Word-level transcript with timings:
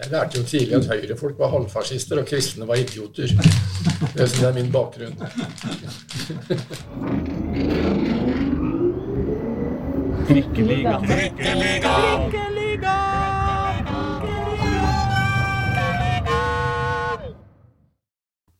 Jeg 0.00 0.10
lærte 0.12 0.38
jo 0.38 0.44
tidlig 0.44 0.74
at 0.76 0.86
høyrefolk 0.86 1.38
var 1.38 1.50
halvfascister 1.52 2.18
og 2.22 2.26
kristne 2.26 2.68
var 2.68 2.74
idioter. 2.80 3.26
Det 3.26 4.20
er- 4.20 4.26
det 4.26 4.42
er 4.48 4.52
min 4.54 4.72
bakgrunn. 4.72 5.16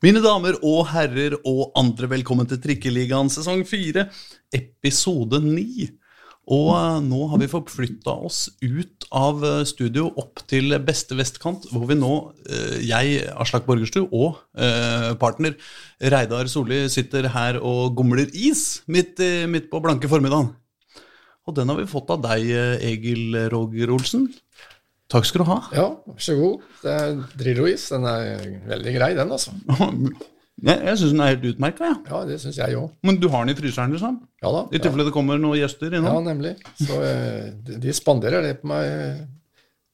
Mine 0.01 0.23
damer 0.25 0.57
og 0.65 0.87
herrer 0.95 1.35
og 1.47 1.75
andre, 1.77 2.09
velkommen 2.09 2.49
til 2.49 2.61
Trikkeligaen 2.65 3.29
sesong 3.33 3.67
4, 3.69 4.07
episode 4.57 5.43
9. 5.45 5.91
Og 6.51 6.71
eh, 6.75 6.99
nå 7.07 7.27
har 7.31 7.39
vi 7.39 7.49
forflytta 7.51 8.15
oss 8.27 8.49
ut 8.63 9.07
av 9.15 9.45
eh, 9.47 9.61
studio 9.69 10.09
opp 10.19 10.43
til 10.51 10.75
beste 10.83 11.15
vestkant, 11.19 11.69
hvor 11.71 11.87
vi 11.87 11.97
nå, 11.99 12.15
eh, 12.51 12.81
jeg, 12.89 13.21
Aslak 13.39 13.69
Borgerstue, 13.69 14.09
og 14.11 14.41
partner 15.21 15.55
Reidar 16.13 16.49
Solli 16.51 16.83
sitter 16.93 17.29
her 17.31 17.61
og 17.63 17.95
gomler 17.99 18.27
is 18.35 18.83
midt, 18.91 19.23
midt 19.51 19.71
på 19.71 19.81
blanke 19.85 20.11
formiddagen. 20.11 20.51
Og 21.49 21.57
den 21.57 21.71
har 21.71 21.79
vi 21.79 21.89
fått 21.89 22.11
av 22.13 22.21
deg, 22.25 22.51
Egil 22.85 23.39
Roger 23.53 23.95
Olsen. 23.95 24.27
Takk 25.11 25.27
skal 25.27 25.43
du 25.43 25.49
ha. 25.49 25.61
Ja, 25.75 25.87
vær 26.07 26.23
så 26.23 26.37
god. 26.39 26.67
Det 26.83 26.93
er 26.95 27.17
Drillo-is. 27.41 27.89
Den 27.91 28.07
er 28.07 28.45
veldig 28.71 28.93
grei, 28.99 29.15
den, 29.19 29.33
altså. 29.35 29.55
Jeg, 30.61 30.77
jeg 30.85 30.99
syns 31.01 31.13
den 31.15 31.21
er 31.25 31.31
helt 31.35 31.45
utmerka, 31.55 31.85
Ja. 31.89 31.95
Ja, 32.11 32.19
det 32.29 32.41
synes 32.43 32.57
jeg 32.61 32.77
også. 32.77 32.95
Men 33.09 33.17
du 33.21 33.29
har 33.33 33.45
den 33.47 33.55
i 33.55 33.59
fryseren, 33.61 33.93
liksom? 33.95 34.19
Ja 34.43 34.51
da. 34.53 34.63
I 34.73 34.77
Ja. 34.83 34.91
det 35.05 35.13
kommer 35.15 35.39
noen 35.41 35.57
gjester 35.59 35.89
innom? 35.95 36.13
ja, 36.13 36.21
nemlig. 36.35 36.57
Så 36.77 36.99
eh, 37.03 37.53
de, 37.65 37.79
de 37.81 37.93
spanderer 37.97 38.43
det 38.43 38.61
på 38.61 38.69
meg. 38.69 38.85
eh, 38.87 39.21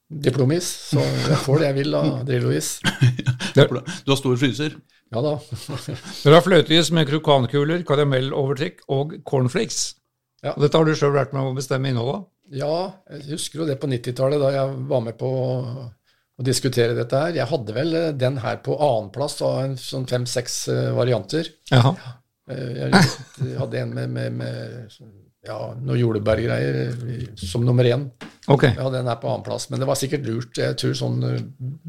Diplomis. 0.09 0.63
Så 0.93 1.01
jeg 1.03 1.37
får 1.43 1.59
det 1.59 1.65
jeg 1.67 1.75
vil 1.81 1.95
av 1.95 2.25
Drillo-is. 2.27 2.79
Du 3.57 4.11
har 4.11 4.15
stor 4.19 4.35
fryser? 4.37 4.75
Ja 5.11 5.21
da. 5.23 5.33
Dere 6.23 6.35
har 6.37 6.43
fløteis 6.45 6.91
med 6.95 7.07
krokankuler, 7.09 7.81
karamellovertrekk 7.87 8.83
og 8.93 9.15
cornflakes. 9.27 9.95
Ja. 10.43 10.53
Og 10.55 10.61
dette 10.63 10.77
har 10.77 10.85
du 10.87 10.93
sjøl 10.95 11.15
vært 11.15 11.33
med 11.35 11.41
å 11.47 11.55
bestemme 11.57 11.89
innholdet 11.91 12.19
av. 12.21 12.25
Ja, 12.55 12.75
jeg 13.11 13.25
husker 13.33 13.59
jo 13.63 13.67
det 13.67 13.79
på 13.81 13.89
90-tallet, 13.91 14.39
da 14.39 14.51
jeg 14.55 14.75
var 14.87 15.01
med 15.03 15.17
på 15.19 15.31
å, 16.37 16.45
diskutere 16.45 16.95
dette 16.97 17.21
her. 17.21 17.35
Jeg 17.39 17.49
hadde 17.49 17.75
vel 17.75 17.93
eh, 17.97 18.13
den 18.15 18.39
her 18.43 18.59
på 18.65 18.77
annenplass 18.77 19.39
av 19.45 19.75
sånn 19.81 20.07
fem-seks 20.09 20.57
eh, 20.73 20.89
varianter. 20.97 21.49
Jaha. 21.71 21.93
Eh, 22.51 22.83
Jeg 22.87 23.55
hadde 23.59 23.81
en 23.81 23.93
med, 23.93 24.13
med, 24.13 24.37
med 24.39 24.91
ja, 25.47 25.57
noe 25.81 25.97
jordbærgreier 25.99 27.35
som 27.39 27.65
nummer 27.65 27.87
én. 27.87 28.07
Okay. 28.47 28.75
Hadde 28.77 29.01
den 29.01 29.09
her 29.11 29.19
på 29.21 29.31
annenplass, 29.31 29.69
men 29.71 29.81
det 29.81 29.89
var 29.89 29.99
sikkert 29.99 30.25
lurt. 30.27 30.61
Jeg 30.61 30.77
tror 30.79 30.95
sånn 30.97 31.19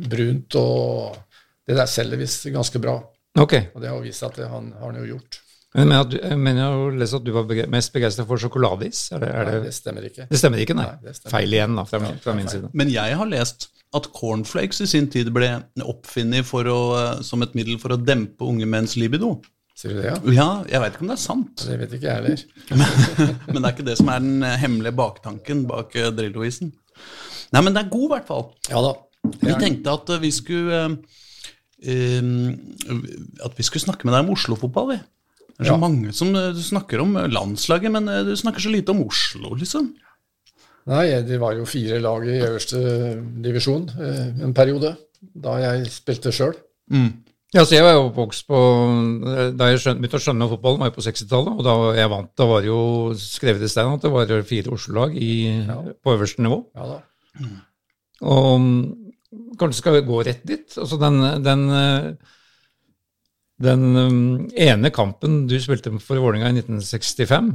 brunt 0.08 0.58
og 0.58 1.24
Det 1.68 1.76
der 1.76 1.88
selger 1.90 2.16
visst 2.16 2.46
ganske 2.48 2.80
bra. 2.80 2.96
Okay. 3.38 3.68
Og 3.74 3.82
det 3.84 3.90
har 3.92 4.00
vist 4.00 4.22
seg 4.22 4.32
at 4.32 4.40
det 4.40 4.48
han 4.48 4.72
har 4.78 4.88
han 4.88 5.02
jo 5.02 5.10
gjort. 5.12 5.42
Men 5.76 5.90
jeg 5.92 6.38
mener, 6.40 6.62
jo 6.62 6.68
jeg 6.70 6.92
har 6.92 6.94
lest 7.02 7.16
at 7.18 7.24
du 7.26 7.32
var 7.36 7.50
mest 7.68 7.92
begeistra 7.92 8.24
for 8.28 8.40
sjokoladeis. 8.40 9.02
Er 9.12 9.20
det, 9.20 9.28
er 9.28 9.44
Nei, 9.44 9.52
det, 9.58 9.64
det 9.66 9.74
stemmer 9.76 10.06
ikke. 10.08 10.24
det 10.30 10.38
stemmer 10.40 10.62
ikke, 10.64 10.76
nei. 10.78 10.86
Nei, 11.02 11.12
stemmer. 11.12 11.34
Feil 11.34 11.52
igjen, 11.58 11.74
da, 11.76 11.84
fra, 11.90 12.00
min- 12.00 12.22
fra 12.24 12.34
min 12.38 12.48
side. 12.48 12.70
Men 12.72 12.88
jeg 12.94 13.18
har 13.20 13.28
lest 13.28 13.68
at 13.96 14.08
cornflakes 14.16 14.80
i 14.84 14.88
sin 14.88 15.06
tid 15.12 15.28
ble 15.32 15.50
oppfunnet 15.84 16.48
som 17.24 17.44
et 17.44 17.54
middel 17.56 17.78
for 17.80 17.92
å 17.92 18.00
dempe 18.00 18.44
unge 18.48 18.66
menns 18.68 18.96
libido. 19.00 19.34
Sier 19.78 19.92
du 19.94 20.00
det, 20.00 20.08
ja? 20.08 20.16
Ja, 20.34 20.46
jeg 20.66 20.80
veit 20.82 20.96
ikke 20.96 21.04
om 21.04 21.10
det 21.12 21.14
er 21.14 21.22
sant, 21.22 21.62
Det 21.68 21.76
vet 21.78 21.92
ikke 21.94 22.08
jeg 22.08 22.16
heller. 22.18 22.40
men 23.52 23.60
det 23.60 23.68
er 23.68 23.74
ikke 23.76 23.86
det 23.86 23.94
som 24.00 24.08
er 24.10 24.24
den 24.24 24.42
eh, 24.42 24.56
hemmelige 24.58 24.96
baktanken 24.98 25.60
bak 25.68 25.94
eh, 25.94 26.08
Drillo-isen. 26.16 26.72
Nei, 27.54 27.62
men 27.62 27.76
det 27.76 27.84
er 27.84 27.92
god, 27.92 28.08
i 28.08 28.10
hvert 28.16 28.26
fall. 28.26 28.48
Ja 28.72 28.82
da. 28.82 28.96
Vi 29.44 29.54
tenkte 29.60 29.94
at 29.94 30.10
eh, 30.16 30.20
vi 30.24 30.32
skulle 30.34 30.80
eh, 30.82 30.96
eh, 31.94 32.32
At 33.46 33.54
vi 33.60 33.68
skulle 33.68 33.84
snakke 33.84 34.08
med 34.08 34.16
deg 34.16 34.26
om 34.26 34.34
Oslo-fotball, 34.34 34.90
vi. 34.96 34.98
Det 35.58 35.66
er 35.66 35.72
så 35.72 35.74
Ja. 35.74 35.82
mange 35.82 36.12
som 36.14 36.30
du 36.32 36.60
snakker 36.62 37.00
om 37.02 37.16
landslaget, 37.18 37.90
men 37.90 38.08
eh, 38.08 38.22
du 38.24 38.36
snakker 38.38 38.62
så 38.62 38.70
lite 38.70 38.94
om 38.94 39.02
Oslo, 39.02 39.56
liksom. 39.58 39.90
Nei, 40.88 41.20
det 41.26 41.40
var 41.40 41.56
jo 41.58 41.66
fire 41.68 41.98
lag 42.00 42.24
i 42.24 42.38
øverste 42.40 42.78
divisjon 43.42 43.88
eh, 43.98 44.44
en 44.46 44.54
periode, 44.54 44.94
da 45.34 45.58
jeg 45.58 45.90
spilte 45.90 46.32
sjøl. 46.32 46.54
Ja, 47.54 47.64
så 47.64 47.74
Jeg 47.74 47.84
var 47.84 47.94
jo 47.96 48.06
oppvokst 48.10 48.44
på 48.48 48.58
Da 49.56 49.70
jeg 49.70 49.80
skjønte, 49.80 50.02
begynte 50.02 50.18
å 50.20 50.24
skjønne 50.24 50.48
fotballen, 50.50 50.80
var 50.82 50.90
jeg 50.90 50.96
på 50.98 51.04
60-tallet. 51.06 51.54
Og 51.56 51.64
da 51.64 51.74
jeg 51.96 52.10
vant, 52.12 52.30
da 52.36 52.46
var 52.48 52.60
det 52.60 52.68
jo 52.68 52.80
skrevet 53.16 53.64
i 53.64 53.70
stein 53.72 53.92
at 53.94 54.04
det 54.04 54.12
var 54.12 54.32
fire 54.48 54.72
Oslo-lag 54.76 55.16
ja. 55.16 55.78
på 56.04 56.14
øverste 56.14 56.44
nivå. 56.44 56.60
Ja 56.76 56.90
da. 56.92 56.98
Og 58.28 58.60
mm, 58.60 58.82
kanskje 59.60 59.80
skal 59.80 59.96
vi 59.96 60.06
gå 60.08 60.20
rett 60.28 60.44
dit. 60.48 60.76
Altså 60.76 60.98
den, 61.00 61.20
den, 61.44 61.64
eh, 61.72 62.36
den 63.60 63.80
mm, 63.94 64.50
ene 64.56 64.90
kampen 64.94 65.46
du 65.50 65.56
spilte 65.60 65.90
for 66.00 66.20
Vålerenga 66.22 66.50
i 66.52 66.60
1965, 66.60 67.50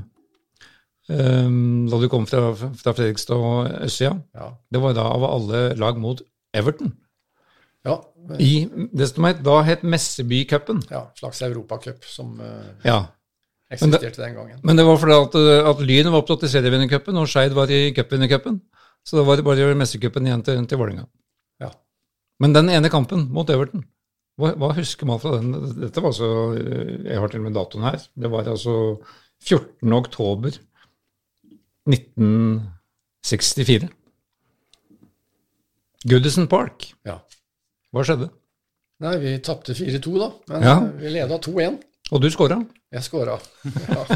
eh, 1.10 1.48
da 1.92 2.00
du 2.02 2.08
kom 2.12 2.26
fra, 2.30 2.52
fra 2.56 2.94
Fredrikstad 2.96 3.36
og 3.40 3.72
østsida, 3.88 4.18
Ja. 4.36 4.50
det 4.72 4.82
var 4.84 4.94
da 4.98 5.06
av 5.14 5.24
alle 5.30 5.64
lag 5.80 5.98
mot 5.98 6.22
Everton. 6.54 6.94
ja, 7.86 8.00
I 8.40 8.70
det 8.96 9.10
som 9.10 9.26
het, 9.28 9.42
da 9.44 9.62
het 9.64 9.82
Messeby-cupen. 9.84 10.84
ja 10.92 11.08
slags 11.20 11.42
europacup 11.42 12.04
som 12.06 12.40
eh, 12.40 12.86
Ja. 12.86 13.06
eksisterte 13.72 14.22
den 14.22 14.36
gangen. 14.36 14.60
Men 14.64 14.76
det 14.78 14.86
var 14.86 14.98
fordi 14.98 15.14
at, 15.14 15.36
eh, 15.36 15.70
at 15.70 15.80
Lyn 15.82 16.12
var 16.12 16.22
opptatt 16.22 16.44
i 16.44 16.48
serievinnercupen, 16.48 17.18
og 17.18 17.28
Skeid 17.28 17.52
var 17.54 17.68
i 17.72 17.92
cupvinnercupen. 17.92 18.62
Så 19.06 19.18
da 19.18 19.24
var 19.24 19.36
det 19.36 19.44
bare 19.44 19.76
messecupen 19.76 20.26
igjen 20.26 20.44
til, 20.44 20.66
til 20.66 20.78
Vålerenga. 20.78 21.06
Ja. 21.60 21.72
Men 22.40 22.54
den 22.54 22.70
ene 22.70 22.90
kampen 22.90 23.28
mot 23.34 23.50
Everton, 23.50 23.84
hva, 24.40 24.54
hva 24.58 24.70
husker 24.78 25.06
man 25.10 25.20
fra 25.22 25.32
den? 25.38 25.52
Dette 25.82 26.02
var 26.02 26.10
altså 26.14 26.30
eh, 26.58 26.94
Jeg 27.12 27.20
har 27.22 27.28
til 27.34 27.42
og 27.44 27.48
med 27.48 27.58
datoen 27.58 27.84
her. 27.86 28.00
Det 28.18 28.30
var 28.34 28.44
altså 28.50 28.74
14. 29.44 29.94
oktober 29.98 30.52
1964. 31.90 33.90
Goodison 36.10 36.48
Park. 36.52 36.90
Ja. 37.08 37.18
Hva 37.94 38.02
skjedde? 38.08 38.28
Nei, 39.04 39.16
vi 39.20 39.34
tapte 39.44 39.74
4-2, 39.76 40.14
da. 40.20 40.30
Men 40.52 40.62
Ja. 40.64 40.76
eh, 40.82 40.90
vi 41.02 41.08
leda 41.18 41.36
2-1. 41.44 41.78
Og 42.12 42.22
du 42.22 42.30
skåra? 42.32 42.58
Jeg 42.94 43.04
scora. 43.04 43.38
Ja. 43.90 44.04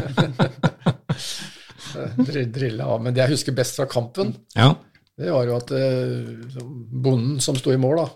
Drilla 2.52 2.84
av. 2.86 3.00
Men 3.02 3.14
det 3.14 3.22
jeg 3.24 3.30
husker 3.36 3.52
best 3.56 3.76
fra 3.78 3.86
kampen, 3.90 4.34
Ja. 4.56 4.74
det 5.18 5.30
var 5.32 5.44
jo 5.48 5.56
at 5.56 5.70
eh, 5.72 6.24
bonden 6.62 7.40
som 7.40 7.56
sto 7.56 7.70
i 7.72 7.76
mål 7.80 7.96
da, 8.02 8.06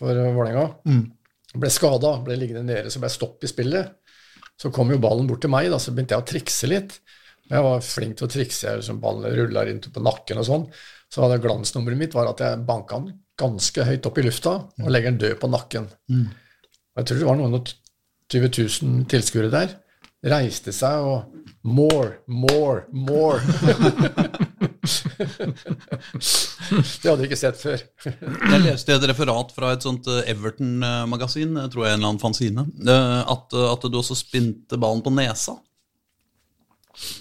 for 0.00 0.16
Vålerenga, 0.16 0.66
ble 1.60 1.70
skada, 1.72 2.14
ble 2.24 2.38
liggende 2.40 2.64
nede, 2.64 2.90
så 2.90 3.02
ble 3.02 3.10
jeg 3.10 3.18
stopp 3.18 3.44
i 3.44 3.50
spillet. 3.50 3.96
Så 4.60 4.72
kom 4.74 4.92
jo 4.92 5.00
ballen 5.00 5.28
bort 5.28 5.42
til 5.44 5.52
meg, 5.52 5.70
da, 5.72 5.78
så 5.80 5.92
begynte 5.92 6.16
jeg 6.16 6.24
å 6.24 6.28
trikse 6.28 6.68
litt. 6.68 6.98
Men 7.48 7.58
jeg 7.58 7.66
var 7.66 7.84
flink 7.84 8.18
til 8.18 8.26
å 8.26 8.30
trikse, 8.30 8.66
jeg, 8.66 8.80
liksom, 8.80 9.00
ballen 9.02 9.36
rulla 9.36 9.64
rundt 9.66 9.88
på 9.92 10.04
nakken 10.04 10.40
og 10.40 10.46
sånn. 10.48 10.66
Så 11.10 11.24
hadde 11.24 11.40
glansnummeret 11.42 11.98
mitt 11.98 12.16
var 12.16 12.30
at 12.30 12.42
jeg 12.44 12.64
banka 12.68 13.00
den 13.00 13.18
ganske 13.40 13.86
høyt 13.88 14.06
opp 14.06 14.20
i 14.20 14.24
lufta 14.26 14.52
og 14.68 14.90
legger 14.92 15.14
den 15.14 15.22
død 15.22 15.38
på 15.40 15.50
nakken. 15.50 15.88
Mm. 16.12 16.26
jeg 17.00 17.08
tror 17.08 17.20
det 17.20 17.28
var 17.30 17.38
noen 17.40 17.56
og 17.58 17.72
20 18.30 18.52
000 18.84 19.06
tilskuere 19.10 19.52
der. 19.52 19.74
Reiste 20.30 20.74
seg 20.76 21.06
og 21.08 21.36
More, 21.62 22.22
more, 22.26 22.86
more. 22.92 23.40
det 27.02 27.08
hadde 27.08 27.24
jeg 27.24 27.30
ikke 27.30 27.38
sett 27.40 27.58
før. 27.60 27.82
Jeg 28.06 28.60
leste 28.64 28.94
et 28.96 29.08
referat 29.10 29.52
fra 29.56 29.72
et 29.74 29.84
sånt 29.84 30.06
eh, 30.10 30.22
Everton-magasin, 30.32 31.56
eh, 31.62 31.68
tror 31.72 31.86
jeg 31.86 31.96
en 31.96 32.00
eller 32.00 32.12
annen 32.12 32.22
fanzine, 32.22 32.62
eh, 32.84 33.20
at, 33.34 33.56
at 33.74 33.82
du 33.90 33.98
også 34.00 34.16
spinte 34.18 34.78
ballen 34.80 35.02
på 35.04 35.12
nesa. 35.14 35.54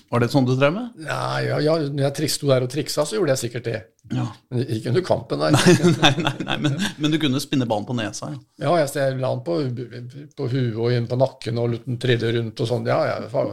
Var 0.09 0.23
det 0.23 0.31
sånn 0.33 0.47
du 0.47 0.55
drev 0.57 0.73
med? 0.75 0.95
Nei, 1.05 1.41
ja, 1.45 1.57
ja, 1.63 1.73
når 1.93 2.03
jeg 2.09 2.31
sto 2.33 2.49
der 2.49 2.65
og 2.65 2.71
triksa, 2.73 3.01
så 3.07 3.15
gjorde 3.15 3.35
jeg 3.35 3.41
sikkert 3.45 3.67
det. 3.69 3.79
Ja. 4.11 4.25
Men 4.49 4.63
ikke 4.65 4.89
under 4.91 5.03
kampen, 5.05 5.39
nei. 5.43 5.51
nei, 5.53 6.13
nei, 6.25 6.33
nei 6.47 6.57
men, 6.65 6.73
men 6.97 7.13
du 7.13 7.19
kunne 7.21 7.39
spinne 7.43 7.67
ballen 7.69 7.87
på 7.87 7.95
nesa. 7.95 8.31
Ja. 8.33 8.39
Ja, 8.65 8.71
jeg, 8.81 9.19
la 9.21 9.29
den 9.35 9.43
på, 9.45 9.53
på 10.35 10.49
huet 10.51 10.79
og 10.79 10.95
inn 10.95 11.07
på 11.11 11.19
nakken 11.21 11.61
og 11.61 11.65
lot 11.75 11.85
den 11.87 11.99
trille 12.01 12.27
rundt 12.39 12.63
og 12.65 12.71
sånn. 12.71 12.89
Ja, 12.89 12.99
jeg 13.11 13.29
fa- 13.31 13.45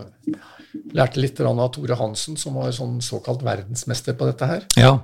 lærte 0.96 1.20
litt 1.20 1.40
av 1.44 1.60
Tore 1.74 1.94
Hansen, 2.00 2.36
som 2.40 2.54
var 2.58 2.72
sånn 2.72 2.98
såkalt 3.04 3.42
verdensmester 3.44 4.16
på 4.16 4.26
dette 4.30 4.46
her, 4.48 4.66
Ja. 4.80 4.94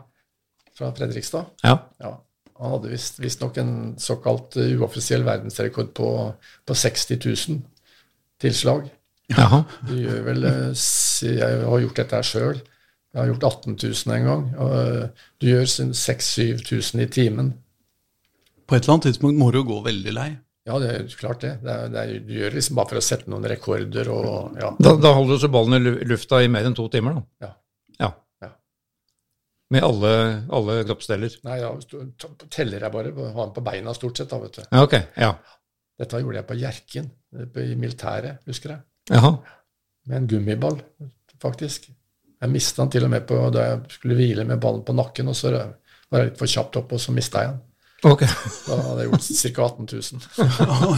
fra 0.75 0.93
Fredrikstad. 0.97 1.47
ja. 1.65 1.79
Ja. 2.01 2.19
Han 2.63 2.71
hadde 2.77 2.91
visst- 2.93 3.19
visstnok 3.19 3.57
en 3.59 3.97
såkalt 3.99 4.55
uh, 4.57 4.63
uoffisiell 4.79 5.25
verdensrekord 5.27 5.89
på, 5.95 6.35
på 6.65 6.75
60 6.75 7.19
000 7.49 7.63
tilslag. 8.39 8.85
Jaha. 9.33 9.65
Du 9.89 9.97
gjør 9.97 10.21
vel 10.29 10.45
eh, 10.45 10.73
Jeg 11.27 11.65
har 11.65 11.81
gjort 11.83 11.97
dette 11.97 12.15
her 12.21 12.23
sjøl. 12.29 12.61
Jeg 13.13 13.19
har 13.21 13.27
gjort 13.33 13.45
18 13.49 13.77
000 13.83 14.15
en 14.17 14.29
gang. 14.29 14.45
Og 14.63 14.75
eh, 14.79 15.09
du 15.41 15.47
gjør 15.49 15.65
6000-7000 15.67 17.03
i 17.03 17.07
timen. 17.11 17.51
På 18.69 18.77
et 18.77 18.85
eller 18.85 18.95
annet 18.99 19.09
tidspunkt 19.11 19.39
må 19.41 19.51
du 19.51 19.59
jo 19.59 19.65
gå 19.73 19.81
veldig 19.89 20.15
lei. 20.15 20.29
Ja, 20.69 20.77
det 20.79 20.91
er 20.95 21.07
klart 21.19 21.43
det. 21.43 21.57
det, 21.65 21.73
er, 21.73 21.89
det 21.91 22.03
er, 22.03 22.11
du 22.23 22.35
gjør 22.37 22.53
det 22.53 22.61
liksom 22.61 22.77
bare 22.79 22.91
for 22.93 23.01
å 23.01 23.03
sette 23.03 23.31
noen 23.31 23.47
rekorder 23.51 24.11
og 24.15 24.61
ja. 24.61 24.69
Da, 24.79 24.93
da 25.03 25.11
holder 25.17 25.39
du 25.41 25.43
så 25.43 25.51
ballen 25.51 25.75
i 25.79 25.95
lufta 26.07 26.39
i 26.43 26.51
mer 26.53 26.69
enn 26.69 26.77
to 26.79 26.87
timer, 26.93 27.17
da. 27.19 27.49
Ja. 27.49 27.51
Ja. 27.99 28.11
Ja. 28.47 28.51
Med 29.75 29.87
alle, 29.89 30.13
alle 30.55 30.77
kroppsdeler? 30.87 31.35
Nei, 31.49 31.57
ja, 31.65 31.73
teller 32.47 32.87
jeg 32.87 32.95
bare. 32.95 33.15
Har 33.25 33.49
den 33.49 33.57
på 33.57 33.65
beina 33.67 33.97
stort 33.99 34.23
sett, 34.23 34.31
da, 34.31 34.39
vet 34.45 34.61
du. 34.61 34.63
Ja, 34.69 34.85
ok. 34.87 34.95
Ja. 35.19 35.33
Dette 36.03 36.23
gjorde 36.23 36.39
jeg 36.39 36.49
på 36.53 36.61
Hjerkinn, 36.61 37.11
i 37.67 37.75
militæret, 37.79 38.47
husker 38.47 38.77
jeg. 38.77 38.85
Jaha. 39.11 39.35
Med 40.07 40.21
en 40.21 40.31
gummiball, 40.31 40.79
faktisk. 41.43 41.91
Jeg 42.43 42.51
mista 42.51 42.83
den 42.83 42.95
til 42.95 43.07
og 43.07 43.13
med 43.13 43.27
på, 43.27 43.39
da 43.55 43.67
jeg 43.67 43.83
skulle 43.97 44.19
hvile 44.19 44.47
med 44.47 44.63
ballen 44.63 44.87
på 44.87 44.95
nakken, 44.95 45.31
og 45.31 45.37
så 45.39 45.53
var 45.55 46.23
jeg 46.23 46.31
litt 46.31 46.41
for 46.41 46.51
kjapt 46.55 46.79
opp, 46.81 46.95
og 46.95 47.03
så 47.03 47.15
mista 47.15 47.43
jeg 47.43 47.55
den. 47.55 47.61
Ok. 48.03 48.25
Da 48.67 48.77
hadde 48.83 49.05
jeg 49.05 49.13
gjort 49.13 49.27
ca. 49.31 49.67
18 49.69 49.87
000. 49.93 50.23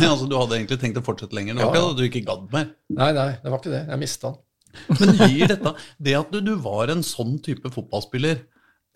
ja, 0.01 0.09
altså, 0.09 0.29
du 0.31 0.39
hadde 0.39 0.57
egentlig 0.57 0.81
tenkt 0.81 1.01
å 1.01 1.05
fortsette 1.05 1.37
lenger? 1.37 1.59
Det 1.59 1.67
var 1.69 1.77
ikke 1.77 1.91
at 1.91 2.01
du 2.01 2.05
ikke 2.09 2.25
gadd 2.31 2.47
mer? 2.55 2.71
Nei, 2.97 3.11
nei, 3.17 3.29
det 3.43 3.53
var 3.53 3.61
ikke 3.61 3.75
det. 3.75 3.85
Jeg 3.91 4.01
mista 4.01 4.31
den. 4.33 4.41
Men 4.99 5.13
gir 5.31 5.53
dette 5.53 5.71
Det 6.03 6.17
at 6.19 6.33
du, 6.35 6.41
du 6.43 6.55
var 6.59 6.91
en 6.91 7.05
sånn 7.07 7.37
type 7.45 7.71
fotballspiller, 7.71 8.41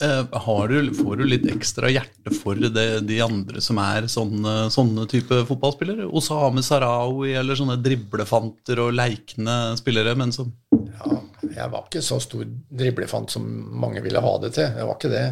eh, 0.02 0.38
har 0.46 0.72
du, 0.72 0.88
får 0.96 1.20
du 1.20 1.26
litt 1.28 1.46
ekstra 1.52 1.90
hjerte 1.92 2.32
for 2.34 2.58
det, 2.58 2.86
de 3.06 3.20
andre 3.22 3.62
som 3.62 3.78
er 3.82 4.08
sånne, 4.10 4.56
sånne 4.74 5.04
type 5.10 5.42
fotballspillere? 5.50 6.08
Osame 6.08 6.64
Sarawi 6.66 7.36
eller 7.38 7.60
sånne 7.60 7.78
driblefanter 7.84 8.82
og 8.82 8.96
leikende 8.96 9.58
spillere, 9.78 10.16
men 10.18 10.34
som 10.34 10.50
Ja, 10.72 11.20
jeg 11.44 11.70
var 11.76 11.86
ikke 11.86 12.02
så 12.02 12.18
stor 12.24 12.48
driblefant 12.48 13.36
som 13.36 13.46
mange 13.84 14.02
ville 14.02 14.24
ha 14.24 14.34
det 14.42 14.54
til. 14.58 14.66
Jeg 14.66 14.88
var 14.88 14.98
ikke 14.98 15.14
det. 15.14 15.26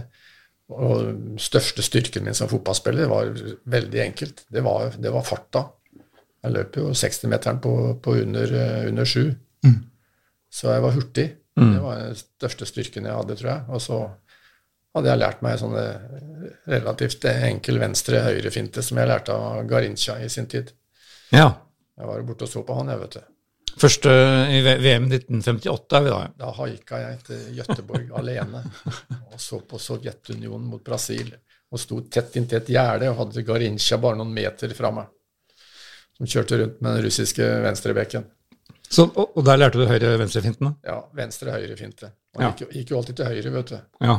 Og 0.75 1.39
største 1.39 1.85
styrken 1.87 2.25
min 2.27 2.35
som 2.35 2.51
fotballspiller 2.51 3.11
var 3.11 3.31
veldig 3.71 4.01
enkelt. 4.03 4.45
Det 4.51 4.63
var, 4.67 4.97
det 4.99 5.13
var 5.15 5.27
farta. 5.27 5.63
Jeg 6.43 6.55
løp 6.55 6.79
jo 6.79 6.91
60-meteren 6.91 7.61
på, 7.63 7.73
på 8.03 8.17
under, 8.23 8.55
eh, 8.55 8.89
under 8.91 9.07
sju. 9.07 9.29
Så 10.51 10.71
jeg 10.73 10.83
var 10.83 10.95
hurtig. 10.97 11.27
Det 11.57 11.81
var 11.81 12.01
den 12.03 12.17
største 12.19 12.67
styrken 12.69 13.07
jeg 13.09 13.17
hadde, 13.17 13.37
tror 13.39 13.51
jeg. 13.51 13.63
Og 13.73 13.81
så 13.81 14.01
hadde 14.97 15.09
jeg 15.13 15.21
lært 15.21 15.45
meg 15.45 15.59
sånne 15.61 15.85
relativt 16.69 17.25
enkel 17.31 17.81
venstre-høyre-finte 17.81 18.85
som 18.85 19.01
jeg 19.01 19.11
lærte 19.11 19.37
av 19.37 19.63
Garincha 19.69 20.19
i 20.25 20.29
sin 20.33 20.49
tid. 20.53 20.73
Ja. 21.33 21.49
Jeg 21.97 22.11
var 22.11 22.27
borte 22.29 22.45
og 22.45 22.53
så 22.53 22.63
på 22.65 22.77
han, 22.77 22.93
jeg, 22.93 23.03
vet 23.05 23.17
du. 23.19 23.36
Første 23.77 24.13
i 24.57 24.61
VM 24.65 25.09
1958 25.11 25.97
er 25.99 26.05
vi 26.07 26.13
da. 26.13 26.21
Da 26.41 26.53
haika 26.57 27.01
jeg 27.03 27.19
til 27.27 27.43
Gøteborg 27.59 28.15
alene 28.17 28.63
og 29.33 29.37
så 29.43 29.59
på 29.69 29.81
Sovjetunionen 29.83 30.65
mot 30.71 30.85
Brasil. 30.87 31.35
Og 31.75 31.81
sto 31.83 31.99
tett 32.09 32.39
inntil 32.39 32.61
et 32.63 32.71
gjerde 32.73 33.11
og 33.11 33.19
hadde 33.21 33.43
Garincha 33.45 33.99
bare 34.01 34.17
noen 34.21 34.33
meter 34.33 34.73
fra 34.79 34.93
meg. 34.95 35.11
Som 36.17 36.29
kjørte 36.33 36.61
rundt 36.63 36.79
med 36.81 36.95
den 36.97 37.05
russiske 37.05 37.49
venstrebekken. 37.67 38.25
Så, 38.87 39.03
og, 39.11 39.35
og 39.37 39.45
der 39.45 39.59
lærte 39.59 39.81
du 39.83 39.89
høyre-venstre-fintene? 39.91 40.77
Ja, 40.87 41.01
venstre-høyre-finte. 41.19 42.13
Man 42.39 42.47
Ja. 42.47 42.67
gikk 42.71 42.91
jo 42.93 43.01
alltid 43.01 43.17
til 43.19 43.27
høyre, 43.29 43.51
vet 43.59 43.73
du. 43.75 43.79
Ja. 44.07 44.15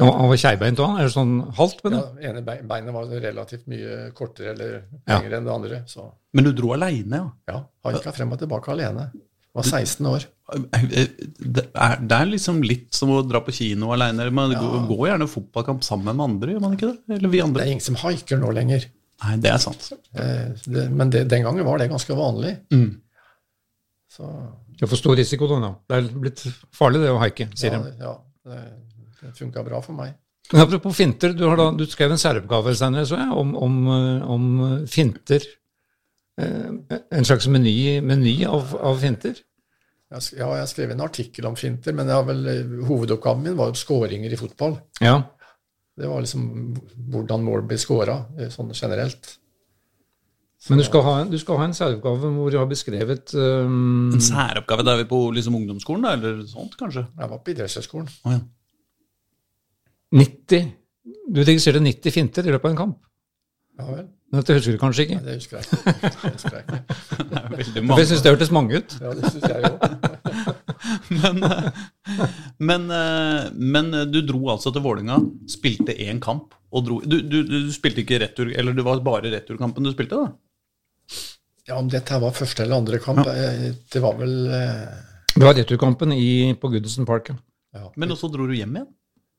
Og 0.00 0.08
han 0.08 0.30
var 0.30 0.38
keivbeint 0.40 0.80
òg? 0.80 0.94
Er 1.00 1.08
det 1.08 1.12
sånn 1.12 1.32
halvt 1.58 1.82
Ja, 1.84 1.90
det? 1.92 2.28
ene 2.30 2.40
beinet 2.44 2.94
var 2.94 3.10
relativt 3.10 3.66
mye 3.68 4.12
kortere 4.16 4.54
eller 4.54 4.78
Ja. 5.06 5.18
lengre 5.18 5.36
enn 5.36 5.44
det 5.44 5.52
andre. 5.52 5.82
Så 5.86 6.06
Men 6.32 6.44
du 6.44 6.52
dro 6.52 6.72
aleine, 6.72 7.18
ja. 7.18 7.30
ja, 7.48 7.58
haika 7.84 8.12
frem 8.16 8.32
og 8.32 8.38
tilbake 8.40 8.72
alene. 8.72 9.10
Var 9.52 9.62
16 9.68 10.06
år. 10.08 10.24
Det 10.72 11.66
er, 11.76 11.98
det 12.00 12.16
er 12.16 12.30
liksom 12.30 12.62
litt 12.64 12.94
som 12.96 13.10
å 13.12 13.20
dra 13.28 13.42
på 13.44 13.52
kino 13.52 13.92
aleine. 13.92 14.30
Man 14.32 14.54
ja. 14.54 14.62
går 14.88 15.10
gjerne 15.10 15.28
fotballkamp 15.28 15.84
sammen 15.84 16.16
med 16.16 16.24
andre, 16.24 16.54
gjør 16.54 16.64
man 16.64 16.76
ikke 16.78 16.88
det? 16.88 17.18
Eller 17.18 17.28
vi 17.28 17.42
andre. 17.44 17.60
Det 17.60 17.68
er 17.68 17.72
ingen 17.76 17.84
som 17.84 18.00
haiker 18.00 18.40
nå 18.40 18.52
lenger. 18.56 18.88
Nei, 19.22 19.36
det 19.44 19.52
er 19.52 19.60
sant. 19.62 19.92
Eh, 20.16 20.48
det, 20.66 20.86
men 20.90 21.12
det, 21.12 21.26
den 21.30 21.44
gangen 21.44 21.66
var 21.68 21.78
det 21.78 21.90
ganske 21.92 22.16
vanlig. 22.16 22.56
Mm. 22.72 22.96
Så 24.12 24.24
Det 24.72 24.86
er 24.86 24.90
for 24.90 25.00
stor 25.00 25.16
risiko 25.20 25.46
da. 25.52 25.74
Det 25.88 25.98
er 26.00 26.08
blitt 26.24 26.42
farlig 26.74 27.04
det 27.04 27.12
å 27.12 27.20
haike, 27.20 27.50
sier 27.54 27.76
ja, 27.76 27.82
de. 27.84 27.92
ja, 28.00 28.14
det, 28.48 28.62
det 29.22 29.32
funka 29.38 29.62
bra 29.66 29.80
for 29.84 29.96
meg. 29.98 30.14
Men 30.52 30.64
apropos 30.66 30.96
finter, 30.98 31.32
du, 31.38 31.44
har 31.48 31.56
da, 31.56 31.68
du 31.78 31.84
skrev 31.86 32.10
en 32.12 32.18
særoppgave 32.20 32.74
senere, 32.76 33.06
så 33.08 33.16
jeg, 33.20 33.30
om, 33.38 33.54
om, 33.56 33.76
eh, 33.94 34.30
om 34.34 34.46
finter. 34.90 35.44
Eh, 36.40 36.98
En 37.12 37.24
slags 37.28 37.46
meny, 37.52 38.00
meny 38.04 38.34
av, 38.48 38.74
av 38.82 38.98
finter? 39.00 39.38
Ja, 40.12 40.48
jeg 40.58 40.68
skrev 40.68 40.90
en 40.92 41.00
artikkel 41.06 41.46
om 41.48 41.54
finter, 41.56 41.94
men 41.96 42.10
jeg 42.10 42.18
har 42.18 42.26
vel, 42.28 42.42
eh, 42.50 42.72
hovedoppgaven 42.88 43.46
min 43.46 43.56
var 43.56 43.70
jo 43.70 43.78
skåringer 43.80 44.32
i 44.34 44.40
fotball. 44.40 44.74
Ja. 45.00 45.20
Det 45.96 46.08
var 46.08 46.20
liksom 46.24 46.44
hvordan 47.12 47.42
mål 47.46 47.62
blir 47.68 47.78
skåra, 47.80 48.18
sånn 48.52 48.72
generelt. 48.76 49.36
Men 50.70 50.78
du 50.78 50.84
skal 50.86 51.02
ha, 51.02 51.14
en- 51.20 51.30
du 51.32 51.38
skal 51.42 51.56
ha 51.58 51.64
en 51.66 51.72
særoppgave 51.74 52.28
hvor 52.36 52.50
du 52.50 52.56
har 52.58 52.68
beskrevet 52.70 53.32
um, 53.34 54.12
En 54.14 54.20
særoppgave, 54.22 54.84
da 54.86 54.92
er 54.94 55.00
vi 55.02 55.08
på 55.10 55.18
liksom 55.34 55.56
ungdomsskolen, 55.58 56.02
da, 56.06 56.12
eller 56.14 56.42
sånt, 56.46 56.76
kanskje? 56.78 57.02
Jeg 57.18 57.30
var 57.32 57.40
på 57.42 57.50
idrettshøyskolen. 57.54 58.08
Å, 58.26 58.34
ja. 58.36 58.40
90 60.12 60.70
Du 61.32 61.40
registrerte 61.42 61.80
90 61.82 62.14
finter 62.14 62.46
i 62.46 62.52
løpet 62.52 62.68
av 62.68 62.74
en 62.74 62.80
kamp. 62.82 62.98
Ja 63.80 63.86
vel. 63.88 64.10
Dette 64.32 64.54
husker 64.56 64.76
du 64.76 64.80
kanskje 64.80 65.04
ikke? 65.04 65.16
Nei, 65.18 65.24
det 65.26 65.34
husker 65.36 65.58
jeg 65.58 65.66
ikke. 65.66 65.94
Det 66.22 66.30
husker 66.32 66.54
jeg 66.56 66.62
ikke. 66.64 66.78
Det 67.32 67.40
veldig 67.52 67.82
mange. 67.84 67.98
jeg 68.00 68.08
syns 68.08 68.22
det 68.24 68.32
hørtes 68.32 68.52
mange 68.56 68.78
ut. 68.80 68.94
Ja, 69.02 69.12
det 69.18 69.32
syns 69.32 69.44
jeg 69.50 69.68
òg. 69.68 69.82
Men, 71.12 71.42
eh, 71.46 71.66
men, 72.58 72.86
eh, 72.90 73.44
men 73.54 73.94
eh, 73.94 74.06
du 74.10 74.18
dro 74.26 74.40
altså 74.50 74.72
til 74.74 74.82
Vålinga, 74.84 75.18
spilte 75.50 75.94
én 75.94 76.18
kamp 76.22 76.56
og 76.72 76.86
dro 76.86 76.96
du, 77.04 77.20
du, 77.22 77.36
du 77.46 77.70
spilte 77.74 78.02
ikke 78.02 78.18
retur, 78.22 78.50
eller 78.50 78.74
det 78.74 78.84
var 78.86 79.02
bare 79.04 79.30
returkampen 79.30 79.86
du 79.86 79.92
spilte, 79.92 80.18
da? 80.18 81.20
Ja, 81.68 81.76
om 81.78 81.90
dette 81.92 82.16
her 82.16 82.22
var 82.24 82.34
første 82.34 82.64
eller 82.64 82.80
andre 82.82 82.98
kamp, 83.02 83.22
ja. 83.22 83.70
det 83.92 84.02
var 84.02 84.16
vel 84.18 84.34
Det 84.48 85.44
var 85.44 85.54
returkampen 85.60 86.16
i, 86.16 86.50
på 86.58 86.72
Goodison 86.72 87.06
Park. 87.06 87.30
ja. 87.30 87.38
ja. 87.78 87.86
Men 87.94 88.16
også 88.16 88.32
dro 88.32 88.48
du 88.48 88.56
hjem 88.56 88.80
igjen? 88.80 88.90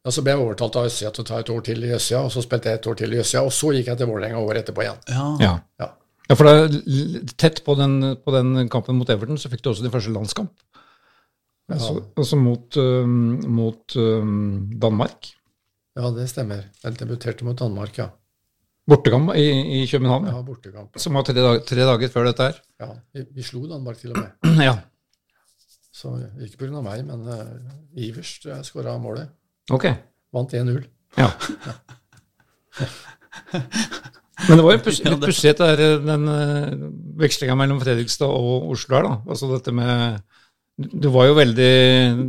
Ja, 0.03 0.11
Så 0.11 0.21
ble 0.23 0.33
jeg 0.33 0.41
overtalt 0.43 0.75
av 0.75 0.85
Øssia 0.89 1.11
til 1.15 1.23
å 1.23 1.27
ta 1.29 1.37
et 1.39 1.49
år 1.53 1.61
til 1.63 1.83
i 1.87 1.91
Øssia, 1.95 2.19
og 2.25 2.31
så 2.33 2.41
spilte 2.43 2.67
jeg 2.71 2.81
et 2.81 2.87
år 2.91 2.95
til 2.99 3.13
i 3.15 3.19
Øssia, 3.23 3.41
og 3.45 3.53
så 3.55 3.71
gikk 3.71 3.87
jeg 3.87 3.99
til 4.01 4.09
Vålerenga 4.09 4.41
året 4.43 4.63
etterpå 4.65 4.83
igjen. 4.83 4.97
Ja. 5.07 5.27
Ja. 5.39 5.51
Ja. 5.79 5.87
ja, 6.29 6.35
for 6.35 6.49
da, 6.49 6.81
tett 7.39 7.61
på 7.63 7.75
den, 7.79 7.93
på 8.19 8.33
den 8.35 8.67
kampen 8.73 8.97
mot 8.99 9.09
Everton 9.13 9.39
så 9.39 9.51
fikk 9.53 9.63
du 9.63 9.69
også 9.71 9.85
din 9.85 9.93
første 9.93 10.11
landskamp. 10.11 10.51
Altså, 11.71 11.93
altså 12.19 12.35
mot, 12.35 12.75
um, 12.75 13.13
mot 13.55 13.95
um, 13.95 14.33
Danmark. 14.81 15.29
Ja, 15.95 16.09
det 16.11 16.25
stemmer. 16.33 16.65
Jeg 16.83 16.97
debuterte 16.99 17.47
mot 17.47 17.55
Danmark, 17.61 17.95
ja. 18.01 18.09
Bortekamp 18.89 19.31
i, 19.39 19.45
i 19.79 19.85
København, 19.87 20.27
Ja, 20.27 20.41
bortekamp. 20.43 20.97
som 20.99 21.15
var 21.15 21.23
tre, 21.23 21.37
dag, 21.39 21.61
tre 21.63 21.85
dager 21.87 22.11
før 22.11 22.27
dette 22.27 22.49
her. 22.49 22.57
Ja, 22.83 22.89
vi, 23.15 23.23
vi 23.37 23.45
slo 23.47 23.61
Danmark 23.71 24.01
til 24.01 24.11
og 24.11 24.19
med. 24.19 24.35
Ja, 24.67 24.73
Så 25.95 26.11
ikke 26.43 26.65
pga. 26.65 26.81
meg, 26.83 27.05
men 27.07 27.23
uh, 27.23 27.71
Ivers 27.95 28.33
tror 28.43 28.57
jeg 28.57 28.67
skåra 28.67 28.97
målet. 28.99 29.31
Ok. 29.71 29.85
Vant 30.33 30.53
1-0. 30.57 30.83
Ja. 31.17 31.29
Men 34.49 34.57
det 34.59 34.63
var 34.65 34.73
jo 34.75 34.79
Ja, 34.81 35.11
litt 35.13 35.21
pussig 35.23 35.53
det 35.53 35.59
der, 35.77 35.99
den 36.03 36.23
uh, 36.27 36.87
vekslinga 37.21 37.55
mellom 37.57 37.79
Fredrikstad 37.83 38.27
og 38.33 38.71
Oslo 38.73 38.97
her, 38.97 39.05
da. 39.07 39.13
Altså 39.29 39.49
dette 39.53 39.71
med 39.75 40.17
Du 40.97 41.07
var 41.13 41.27
jo 41.29 41.35
veldig 41.37 41.69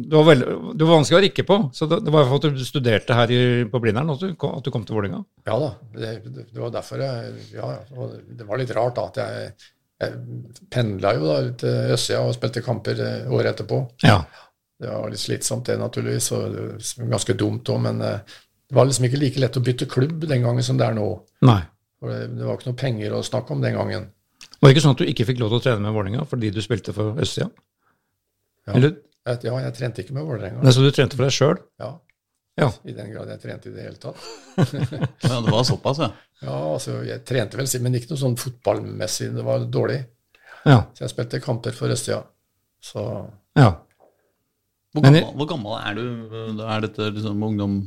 Du 0.04 0.14
var, 0.18 0.26
veldig, 0.28 0.46
du 0.76 0.84
var 0.84 0.98
vanskelig 0.98 1.18
å 1.18 1.22
rikke 1.24 1.46
på. 1.48 1.56
Så 1.74 1.88
det, 1.90 2.02
det 2.06 2.12
var 2.14 2.28
for 2.28 2.38
at 2.38 2.54
du 2.60 2.64
studerte 2.68 3.16
her 3.18 3.32
i, 3.34 3.40
på 3.72 3.80
Blindern 3.82 4.12
at 4.14 4.20
du, 4.22 4.34
kom- 4.38 4.54
at 4.58 4.64
du 4.66 4.70
kom 4.74 4.84
til 4.86 4.98
Vålerenga. 4.98 5.22
Ja 5.48 5.56
da, 5.64 5.70
det, 5.96 6.12
det 6.52 6.60
var 6.60 6.74
derfor 6.76 7.02
jeg 7.02 7.34
Ja, 7.56 7.72
og 7.96 8.18
det 8.28 8.46
var 8.46 8.60
litt 8.60 8.74
rart 8.76 9.00
da 9.00 9.08
at 9.10 9.20
jeg, 9.24 9.50
jeg 10.04 10.10
pendla 10.76 11.14
jo 11.16 11.26
da 11.32 11.40
ut 11.48 11.58
til 11.64 11.94
Østsida 11.96 12.22
og 12.28 12.36
spilte 12.36 12.62
kamper 12.68 13.00
eh, 13.00 13.32
året 13.32 13.54
etterpå. 13.56 13.80
Ja. 14.06 14.20
Det 14.80 14.90
var 14.90 15.10
litt 15.12 15.22
slitsomt, 15.22 15.66
det 15.68 15.76
naturligvis, 15.78 16.32
og 16.34 16.56
var 16.98 17.12
ganske 17.14 17.36
dumt 17.38 17.70
òg, 17.70 17.78
men 17.84 18.00
eh, 18.02 18.34
det 18.68 18.74
var 18.76 18.88
liksom 18.88 19.06
ikke 19.06 19.20
like 19.20 19.40
lett 19.42 19.56
å 19.60 19.62
bytte 19.64 19.86
klubb 19.90 20.24
den 20.26 20.42
gangen 20.42 20.66
som 20.66 20.78
det 20.80 20.88
er 20.88 20.96
nå. 20.96 21.06
Nei. 21.46 21.60
For 22.00 22.10
det, 22.10 22.24
det 22.38 22.46
var 22.48 22.58
ikke 22.58 22.72
noe 22.72 22.80
penger 22.80 23.14
å 23.14 23.22
snakke 23.24 23.54
om 23.54 23.62
den 23.62 23.76
gangen. 23.78 24.08
Var 24.58 24.66
det 24.68 24.74
ikke 24.74 24.84
sånn 24.84 24.96
at 24.96 25.02
du 25.02 25.10
ikke 25.10 25.26
fikk 25.28 25.40
lov 25.42 25.52
til 25.52 25.60
å 25.60 25.64
trene 25.66 25.84
med 25.84 25.94
Vålerenga 25.94 26.24
fordi 26.28 26.50
du 26.54 26.60
spilte 26.64 26.94
for 26.96 27.20
Østsida? 27.22 27.50
Ja. 28.64 28.74
Eller, 28.78 28.96
ja, 29.28 29.54
jeg 29.66 29.76
trente 29.76 30.02
ikke 30.02 30.16
med 30.16 30.26
Vålerenga. 30.26 30.72
så 30.72 30.82
du 30.84 30.90
trente 30.90 31.16
for 31.18 31.26
deg 31.26 31.36
sjøl? 31.36 31.60
Ja, 31.80 31.92
Ja. 32.60 32.68
I 32.86 32.92
den 32.94 33.08
grad 33.10 33.30
jeg 33.32 33.40
trente 33.42 33.70
i 33.70 33.72
det 33.74 33.82
hele 33.82 33.98
tatt. 33.98 34.20
Ja, 35.26 35.40
det 35.42 35.50
var 35.50 35.64
såpass, 35.66 35.98
ja. 35.98 36.10
Ja, 36.44 36.58
altså, 36.74 37.00
Jeg 37.06 37.24
trente 37.26 37.58
vel, 37.58 37.66
men 37.82 37.96
ikke 37.98 38.12
noe 38.12 38.20
sånn 38.20 38.36
fotballmessig. 38.38 39.32
Det 39.34 39.42
var 39.46 39.64
dårlig. 39.66 40.04
Ja. 40.64 40.84
Så 40.94 41.04
jeg 41.04 41.12
spilte 41.12 41.40
kamper 41.42 41.74
for 41.76 41.90
Østsida. 41.90 42.22
Så 42.84 43.02
ja. 43.58 43.72
Hvor 44.94 45.02
gammel, 45.02 45.24
hvor 45.34 45.48
gammel 45.50 45.76
er 45.80 45.96
du? 45.98 46.04
Da 46.60 46.70
er 46.76 46.84
dette 46.86 47.10
liksom 47.16 47.42
ungdom... 47.42 47.78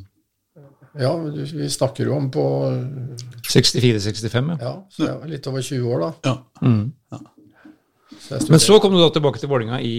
ja, 0.99 1.11
vi 1.23 1.69
snakker 1.71 2.09
jo 2.09 2.17
om 2.17 2.27
på 2.33 2.43
64-65, 3.47 4.49
ja. 4.51 4.57
Ja, 4.59 4.73
så 4.91 5.05
jeg 5.05 5.19
var 5.21 5.31
litt 5.31 5.47
over 5.47 5.63
20 5.63 5.93
år, 5.93 6.03
da. 6.03 6.11
Ja. 6.27 6.67
Mm. 6.67 6.91
Så 8.19 8.41
Men 8.51 8.59
så 8.59 8.79
kom 8.83 8.95
du 8.95 8.99
da 8.99 9.07
tilbake 9.13 9.39
til 9.39 9.51
Vålerenga 9.51 9.79
i 9.85 9.95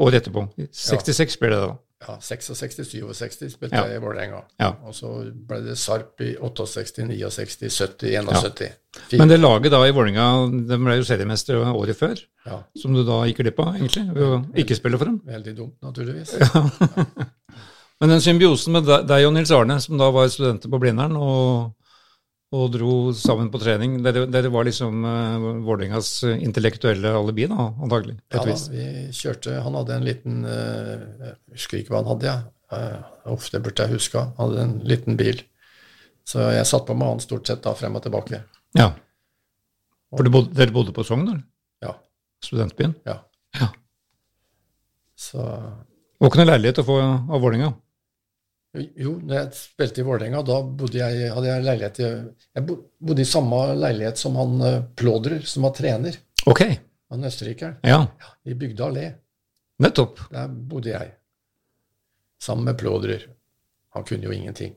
året 0.00 0.20
etterpå. 0.20 0.46
I 0.60 0.68
66 0.68 1.38
ble 1.40 1.52
det 1.54 1.60
da. 1.62 1.72
Ja, 2.00 2.14
66-67 2.16 3.50
spilte 3.52 3.76
Ja. 3.76 3.82
jeg 3.86 3.98
i 3.98 4.00
Vålerenga. 4.00 4.38
Ja. 4.58 4.70
Og 4.88 4.94
så 4.96 5.10
ble 5.46 5.58
det 5.66 5.74
Sarp 5.78 6.20
i 6.24 6.30
68, 6.40 7.04
69, 7.10 7.68
70, 7.76 8.14
71. 8.16 8.70
Ja. 9.12 9.18
Men 9.20 9.28
det 9.28 9.36
laget 9.40 9.70
da 9.74 9.82
i 9.84 9.92
Vålerenga, 9.92 10.26
de 10.68 10.78
ble 10.80 10.96
jo 10.96 11.04
seriemester 11.04 11.60
året 11.60 11.96
før, 11.98 12.16
Ja, 12.46 12.62
som 12.80 12.94
du 12.96 13.02
da 13.04 13.18
gikk 13.28 13.42
glipp 13.42 13.58
av, 13.60 13.74
egentlig, 13.76 14.06
ved 14.14 14.22
å 14.24 14.38
ikke 14.56 14.76
spille 14.78 14.96
for 14.96 15.04
dem. 15.10 15.20
veldig 15.28 15.54
dumt, 15.58 15.76
naturligvis. 15.84 16.32
Men 18.00 18.08
den 18.14 18.22
symbiosen 18.24 18.72
med 18.72 18.86
deg 18.88 19.26
og 19.28 19.34
Nils 19.36 19.50
Arne, 19.52 19.76
som 19.84 19.98
da 20.00 20.06
var 20.10 20.30
studenter 20.32 20.70
på 20.72 20.80
Blindern 20.80 21.18
og, 21.20 21.74
og 22.50 22.70
dro 22.74 22.94
sammen 23.14 23.50
på 23.52 23.60
trening, 23.62 24.00
dere, 24.02 24.24
dere 24.26 24.50
var 24.50 24.66
liksom 24.66 25.04
uh, 25.06 25.44
Vålerengas 25.62 26.24
intellektuelle 26.32 27.12
alibi, 27.14 27.46
da, 27.50 27.68
antagelig? 27.78 28.16
Ja 28.34 28.42
da, 28.42 28.56
vi 28.72 28.86
kjørte 29.14 29.60
Han 29.62 29.76
hadde 29.78 29.98
en 30.00 30.06
liten 30.08 30.40
uh, 30.42 30.96
Jeg 31.28 31.36
husker 31.54 31.78
ikke 31.78 31.94
hva 31.94 32.00
han 32.02 32.10
hadde, 32.10 32.32
jeg. 32.32 32.50
Uh, 32.74 33.34
Uff, 33.36 33.46
det 33.54 33.62
burde 33.62 33.86
jeg 33.86 33.94
huska. 33.94 34.24
Han 34.38 34.50
hadde 34.50 34.64
en 34.66 34.74
liten 34.90 35.18
bil. 35.20 35.44
Så 36.26 36.50
jeg 36.54 36.66
satt 36.66 36.86
på 36.88 36.96
med 36.98 37.14
han 37.14 37.22
stort 37.22 37.46
sett 37.46 37.62
da 37.62 37.74
frem 37.78 37.98
og 37.98 38.02
tilbake. 38.04 38.42
Ja. 38.78 38.90
For 40.10 40.26
du 40.26 40.32
bodde, 40.34 40.54
dere 40.58 40.74
bodde 40.74 40.94
på 40.94 41.06
Sogn, 41.06 41.26
eller? 41.28 41.42
Ja. 41.86 41.94
Studentbyen? 42.44 42.96
ja. 43.06 43.20
Ja. 43.58 43.66
Så 45.18 45.38
Det 45.42 46.22
var 46.22 46.30
ikke 46.30 46.38
noe 46.42 46.50
leilighet 46.52 46.78
å 46.82 46.86
få 46.86 46.98
av 47.02 47.42
Vålerenga? 47.42 47.72
Jo, 48.78 49.16
når 49.18 49.34
jeg 49.34 49.48
spilte 49.58 50.02
i 50.02 50.04
Vålerenga, 50.06 50.42
da 50.46 50.60
bodde 50.62 51.00
jeg, 51.00 51.30
hadde 51.34 51.48
jeg 51.48 51.64
leilighet 51.66 51.96
i 51.98 52.10
Jeg 52.54 52.66
bodde 52.68 53.24
i 53.24 53.26
samme 53.26 53.58
leilighet 53.74 54.20
som 54.20 54.36
han 54.38 54.60
eh, 54.62 54.76
Plådrer, 55.00 55.40
som 55.48 55.66
var 55.66 55.72
trener. 55.74 56.16
Ok, 56.46 56.62
Han 57.10 57.24
østerrikeren. 57.26 57.80
ja. 57.82 58.04
I 58.46 58.54
Bygda 58.54 58.86
allé. 58.86 59.08
Nettopp. 59.82 60.20
Der 60.30 60.46
bodde 60.48 60.92
jeg. 60.92 61.10
Sammen 62.40 62.64
med 62.70 62.78
Plådrer. 62.78 63.26
Han 63.96 64.04
kunne 64.06 64.24
jo 64.30 64.32
ingenting. 64.32 64.74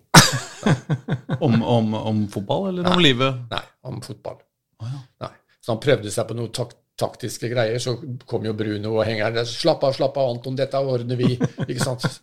Om, 1.43 1.61
om, 1.63 1.93
om 1.93 2.27
fotball 2.31 2.69
eller 2.69 2.87
om 2.93 3.01
livet? 3.03 3.35
Nei, 3.51 3.61
om 3.83 4.01
fotball. 4.01 4.37
Oh, 4.79 4.87
ja. 4.87 4.99
Nei. 5.25 5.31
Så 5.61 5.73
han 5.73 5.81
prøvde 5.83 6.11
seg 6.11 6.27
på 6.29 6.35
noe 6.37 6.49
tak 6.55 6.71
taktiske 6.99 7.49
greier, 7.49 7.79
så 7.81 7.95
kom 8.29 8.45
jo 8.45 8.53
Bruno 8.57 8.93
og 8.97 9.05
hengeren 9.07 9.35
der. 9.35 9.47
'Slapp 9.49 9.83
av, 9.83 9.95
slapp 9.97 10.17
av, 10.17 10.29
Anton, 10.35 10.55
dette 10.55 10.77
ordner 10.77 11.17
vi.' 11.19 11.37
Ikke 11.67 11.81
sant? 11.81 12.05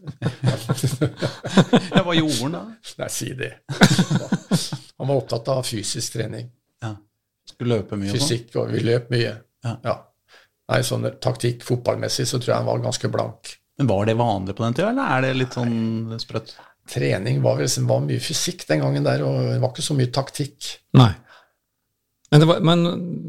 Ja, 1.91 2.05
hva 2.07 2.15
gjorde 2.15 2.39
han 2.45 2.55
da? 2.55 2.63
Nei, 3.01 3.09
si 3.13 3.33
det. 3.37 3.51
Han 5.01 5.09
var 5.09 5.17
opptatt 5.17 5.49
av 5.53 5.63
fysisk 5.67 6.15
trening. 6.15 6.47
Ja. 6.83 6.95
Skulle 7.51 7.81
løpe 7.81 7.99
mye 7.99 8.13
sånn? 8.13 8.21
Fysikk, 8.21 8.55
og 8.61 8.71
vi 8.73 8.83
løp 8.87 9.11
mye. 9.13 9.35
Ja. 9.67 9.97
Nei, 10.71 10.81
sånn 10.87 11.09
taktikk 11.23 11.65
fotballmessig 11.67 12.29
så 12.31 12.39
tror 12.39 12.53
jeg 12.53 12.61
han 12.63 12.69
var 12.69 12.85
ganske 12.85 13.11
blank. 13.13 13.57
Men 13.81 13.89
var 13.91 14.07
det 14.07 14.15
vanlig 14.21 14.55
på 14.57 14.65
den 14.67 14.77
tida, 14.77 14.91
eller 14.93 15.17
er 15.17 15.25
det 15.25 15.33
litt 15.41 15.57
sånn 15.57 16.19
sprøtt? 16.21 16.55
Trening 16.91 17.41
var, 17.43 17.59
vel, 17.61 17.71
var 17.87 18.01
mye 18.05 18.23
fysikk 18.23 18.65
den 18.69 18.83
gangen 18.83 19.07
der, 19.07 19.23
og 19.27 19.37
det 19.53 19.59
var 19.63 19.73
ikke 19.73 19.85
så 19.87 19.97
mye 19.99 20.11
taktikk. 20.15 20.71
Nei. 20.99 21.13
Men, 22.31 22.41
det 22.43 22.47
var, 22.47 22.61
men 22.63 22.83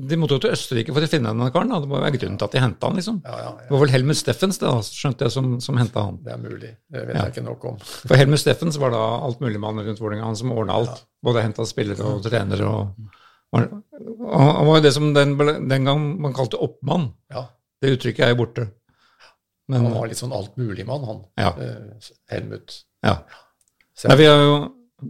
de 0.08 0.18
måtte 0.22 0.36
jo 0.38 0.42
til 0.44 0.52
Østerrike 0.54 0.94
for 0.94 1.02
å 1.02 1.08
finne 1.10 1.32
denne 1.32 1.48
karen. 1.54 1.72
Da. 1.74 1.80
Det 1.82 1.90
må 1.90 1.98
jo 1.98 2.04
være 2.04 2.18
grunnen 2.20 2.36
til 2.38 2.46
at 2.46 2.54
de 2.54 2.60
henta 2.62 2.86
han, 2.92 2.98
liksom. 3.00 3.16
Ja, 3.26 3.38
ja, 3.42 3.52
Det 3.64 3.72
var 3.74 3.80
vel 3.82 3.94
Helmut 3.96 4.20
Steffens 4.20 4.60
det, 4.62 4.68
da, 4.70 4.84
skjønte 4.86 5.26
jeg, 5.26 5.34
som, 5.34 5.48
som 5.66 5.80
henta 5.82 6.04
han. 6.06 6.20
det 6.22 6.36
er 6.36 6.42
mulig. 6.44 6.70
Det 6.86 7.02
vet 7.08 7.16
Ja. 7.18 7.24
jeg 7.26 7.34
ikke 7.34 7.46
nok 7.48 7.66
om. 7.72 7.80
For 8.12 8.20
Helmut 8.22 8.44
Steffens 8.44 8.78
var 8.78 8.94
da 8.94 9.02
altmuligmann 9.26 9.82
rundt 9.88 10.04
Vålerenga, 10.04 10.28
han 10.30 10.38
som 10.38 10.54
ordna 10.54 10.78
alt. 10.78 11.02
Både 11.26 11.42
henta 11.48 11.66
spillere 11.66 12.06
og 12.14 12.22
trenere 12.28 12.70
og 12.70 12.94
Han 13.52 14.68
var 14.68 14.78
jo 14.78 14.84
det 14.86 14.94
som 14.96 15.10
den, 15.16 15.34
den 15.68 15.86
gang 15.90 16.04
man 16.22 16.34
kalte 16.38 16.60
oppmann. 16.62 17.10
Ja, 17.34 17.48
Det 17.82 17.96
uttrykket 17.98 18.24
er 18.28 18.30
jo 18.36 18.40
borte. 18.46 18.68
Men 19.68 19.86
Han 19.86 19.94
var 19.98 20.08
litt 20.12 20.20
sånn 20.22 20.34
altmuligmann, 20.36 21.04
han. 21.08 21.20
Ja. 21.42 21.52
eh, 21.58 22.12
Helmut. 22.32 22.84
ja. 23.04 23.18
Nei, 24.08 24.16
vi 24.18 24.26
har 24.26 24.40
jo, 24.42 24.54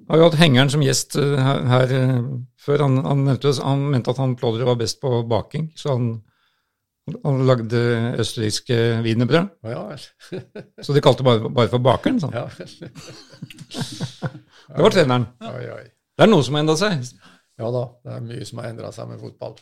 har 0.10 0.20
jo 0.20 0.28
hatt 0.28 0.40
hengeren 0.40 0.72
som 0.72 0.84
gjest 0.84 1.16
eh, 1.20 1.38
her, 1.40 1.64
her 1.70 1.94
eh, 1.98 2.20
før. 2.62 2.86
Han, 2.86 3.00
han, 3.06 3.24
nevnte, 3.28 3.54
han 3.64 3.88
mente 3.94 4.14
at 4.14 4.22
han 4.22 4.36
Plodder 4.40 4.68
var 4.68 4.80
best 4.80 5.02
på 5.04 5.22
baking, 5.28 5.72
så 5.80 5.96
han, 5.96 6.12
han 7.26 7.42
lagde 7.48 7.82
østerrikske 8.22 8.78
wienerbrød. 9.06 9.52
Ja. 9.68 9.84
Så 10.86 10.96
de 10.96 11.04
kalte 11.04 11.24
det 11.24 11.28
bare, 11.28 11.52
bare 11.52 11.72
for 11.74 11.84
bakeren. 11.84 12.22
Sånn. 12.24 12.36
Ja. 12.36 12.48
Det 14.72 14.80
var 14.86 14.94
treneren. 14.94 15.26
Oi, 15.44 15.66
oi. 15.68 15.84
Det 16.16 16.24
er 16.24 16.30
noe 16.32 16.44
som 16.48 16.56
har 16.56 16.64
endra 16.64 16.78
seg. 16.80 17.02
Ja 17.60 17.68
da, 17.76 17.82
det 18.06 18.14
er 18.16 18.22
mye 18.24 18.46
som 18.48 18.62
har 18.62 18.70
endra 18.70 18.92
seg 18.96 19.10
med 19.10 19.20
fotball. 19.20 19.58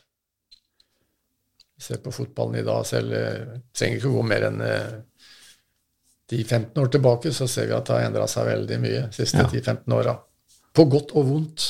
Vi 1.80 1.86
ser 1.88 2.02
på 2.04 2.14
fotballen 2.14 2.60
i 2.60 2.66
dag 2.68 2.84
selv, 2.86 3.16
eh, 3.18 3.56
trenger 3.74 3.98
ikke 3.98 4.12
gå 4.14 4.26
mer 4.30 4.46
enn 4.52 4.62
10-15 6.30 6.78
år 6.82 6.92
tilbake, 6.94 7.32
så 7.34 7.48
ser 7.50 7.70
vi 7.70 7.76
at 7.78 7.88
det 7.88 7.96
har 7.96 8.08
endra 8.10 8.28
seg 8.30 8.48
veldig 8.50 8.78
mye 8.84 9.02
de 9.08 9.18
siste 9.18 9.42
Ja. 9.42 9.50
10-15 9.50 9.96
åra. 9.98 10.16
På 10.76 10.86
godt 10.86 11.16
og 11.18 11.26
vondt. 11.26 11.66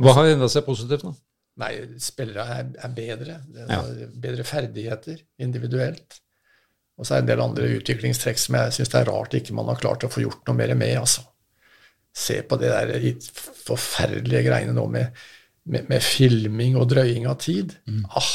Hva 0.00 0.14
har 0.16 0.30
endra 0.30 0.48
seg 0.48 0.64
positivt 0.64 1.04
nå? 1.04 1.14
Nei, 1.60 1.72
spillere 2.00 2.46
er, 2.54 2.68
er 2.86 2.92
bedre. 2.96 3.40
Ja. 3.68 3.80
Bedre 4.22 4.46
ferdigheter 4.48 5.18
individuelt. 5.42 6.20
Og 7.00 7.08
så 7.08 7.16
er 7.16 7.20
det 7.20 7.26
en 7.26 7.32
del 7.32 7.42
andre 7.44 7.68
utviklingstrekk 7.80 8.38
som 8.40 8.56
jeg 8.58 8.76
syns 8.76 8.92
det 8.92 9.00
er 9.00 9.10
rart 9.10 9.34
ikke 9.36 9.56
man 9.56 9.68
har 9.72 9.80
klart 9.80 10.06
å 10.06 10.12
få 10.12 10.22
gjort 10.24 10.46
noe 10.48 10.56
mer 10.56 10.72
med. 10.78 10.98
altså. 11.00 11.24
Se 12.16 12.40
på 12.46 12.58
det 12.60 12.70
der 12.72 12.94
forferdelige 13.66 14.46
greiene 14.48 14.74
nå 14.76 14.86
med, 14.92 15.20
med, 15.70 15.86
med 15.88 16.04
filming 16.04 16.76
og 16.80 16.88
drøying 16.92 17.28
av 17.30 17.38
tid. 17.42 17.76
Ah. 18.12 18.30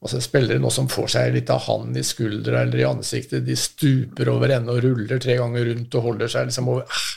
Og 0.00 0.08
så 0.08 0.20
spillere 0.24 0.60
nå 0.62 0.70
som 0.72 0.86
får 0.88 1.10
seg 1.12 1.34
litt 1.34 1.50
av 1.52 1.60
han 1.66 1.92
i 1.96 2.02
skuldra 2.06 2.62
eller 2.64 2.80
i 2.80 2.86
ansiktet, 2.88 3.44
de 3.44 3.56
stuper 3.58 4.30
over 4.32 4.54
ende 4.54 4.72
og 4.72 4.80
ruller 4.86 5.20
tre 5.20 5.36
ganger 5.36 5.66
rundt 5.68 5.96
og 5.98 6.06
holder 6.06 6.32
seg 6.32 6.48
liksom 6.48 6.70
over 6.72 6.86
eh, 6.88 7.08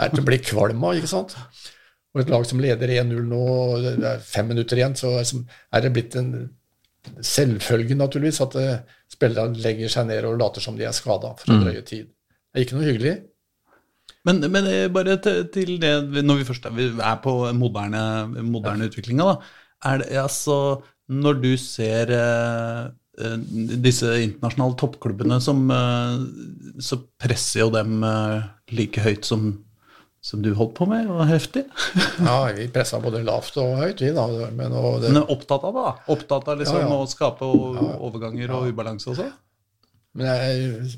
Er 0.00 0.08
til 0.14 0.22
å 0.22 0.28
bli 0.30 0.38
kvalm 0.40 0.84
av, 0.88 0.96
ikke 0.96 1.10
sant? 1.10 1.36
Og 2.14 2.22
et 2.22 2.30
lag 2.32 2.46
som 2.48 2.60
leder 2.60 2.88
1-0 3.02 3.20
nå, 3.28 3.42
og 3.76 3.84
det 4.00 4.08
er 4.08 4.24
fem 4.24 4.48
minutter 4.48 4.80
igjen, 4.80 4.96
så 4.96 5.12
er 5.20 5.80
det- 5.84 5.92
blitt 5.92 6.16
en 6.16 6.32
selvfølge, 7.20 7.96
naturligvis, 7.98 8.40
at 8.44 8.56
eh, 8.60 8.78
spillerne 9.12 9.58
legger 9.62 9.90
seg 9.92 10.08
ned 10.08 10.24
og 10.28 10.38
later 10.40 10.64
som 10.64 10.76
de 10.78 10.84
er 10.88 10.96
skada 10.96 11.34
for 11.38 11.52
en 11.52 11.64
drøye 11.66 11.84
tid. 11.84 12.08
Det 12.08 12.60
er 12.60 12.66
ikke 12.66 12.78
noe 12.78 12.88
hyggelig. 12.88 13.14
Men, 14.28 14.38
men 14.54 14.68
eh, 14.70 14.88
bare 14.92 15.16
til, 15.20 15.74
det, 15.82 15.92
når 16.22 16.40
vi 16.40 16.48
først 16.48 16.68
vi 16.76 16.88
er 16.94 17.18
på 17.24 17.34
moderne, 17.58 18.02
moderne 18.46 18.88
utviklinga, 18.90 19.28
da. 19.32 19.36
Er 19.90 19.98
det, 19.98 20.10
altså, 20.22 20.56
når 21.12 21.40
du 21.42 21.50
ser 21.60 22.12
eh, 22.16 22.86
eh, 23.20 23.36
disse 23.84 24.14
internasjonale 24.24 24.78
toppklubbene, 24.80 25.40
som, 25.44 25.66
eh, 25.70 26.80
så 26.82 27.00
presser 27.20 27.64
jo 27.66 27.68
dem 27.74 28.00
eh, 28.06 28.48
like 28.72 29.04
høyt 29.04 29.28
som, 29.28 29.50
som 30.22 30.42
du 30.44 30.52
holdt 30.58 30.74
på 30.78 30.86
med, 30.90 31.10
og 31.12 31.24
heftig. 31.28 31.64
Ja, 32.26 32.38
vi 32.56 32.68
pressa 32.72 33.00
både 33.02 33.24
lavt 33.26 33.56
og 33.60 33.76
høyt, 33.82 34.02
vi, 34.04 34.12
da. 34.16 34.26
Men, 34.54 34.74
og 34.78 35.00
det, 35.02 35.12
Men 35.14 35.24
opptatt 35.26 35.64
av 35.68 35.74
det, 35.76 35.86
da. 35.86 36.12
Opptatt 36.16 36.52
av 36.52 36.60
liksom 36.62 36.82
Ja, 36.82 36.88
ja. 36.88 37.00
å 37.00 37.08
skape 37.10 37.48
overganger 38.08 38.54
og 38.58 38.68
ubalanse 38.72 39.10
også. 39.12 39.30
men 40.18 40.28
jeg, 40.28 40.92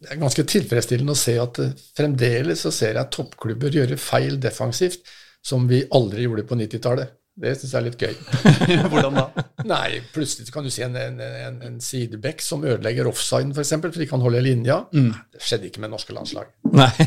det 0.00 0.10
er 0.10 0.20
ganske 0.20 0.44
tilfredsstillende 0.48 1.12
å 1.12 1.18
se 1.20 1.34
at 1.42 1.58
eh, 1.62 1.74
fremdeles 1.96 2.62
så 2.64 2.72
ser 2.74 2.96
jeg 2.98 3.12
toppklubber 3.14 3.74
gjøre 3.76 3.98
feil 4.00 4.38
defensivt 4.40 5.04
som 5.46 5.68
vi 5.70 5.84
aldri 5.94 6.24
gjorde 6.24 6.42
på 6.48 6.56
90-tallet. 6.58 7.12
Det 7.36 7.50
syns 7.58 7.72
jeg 7.74 7.78
er 7.78 7.84
litt 7.84 8.00
gøy. 8.00 8.14
Hvordan 8.90 9.18
da? 9.18 9.24
Nei, 9.68 10.00
plutselig 10.14 10.48
kan 10.54 10.64
du 10.64 10.70
se 10.72 10.82
en, 10.86 10.96
en, 10.96 11.20
en, 11.20 11.56
en 11.68 11.76
sideback 11.84 12.40
som 12.44 12.64
ødelegger 12.64 13.06
offsiden, 13.10 13.50
f.eks., 13.52 13.58
for, 13.58 13.64
eksempel, 13.66 13.90
for 13.92 14.00
de 14.00 14.08
kan 14.08 14.24
holde 14.24 14.40
linja. 14.44 14.76
Mm. 14.96 15.12
Det 15.36 15.42
skjedde 15.44 15.66
ikke 15.68 15.82
med 15.84 15.90
norske 15.92 16.12
landslag. 16.16 16.46
Nei. 16.72 16.92
ja, 16.96 17.02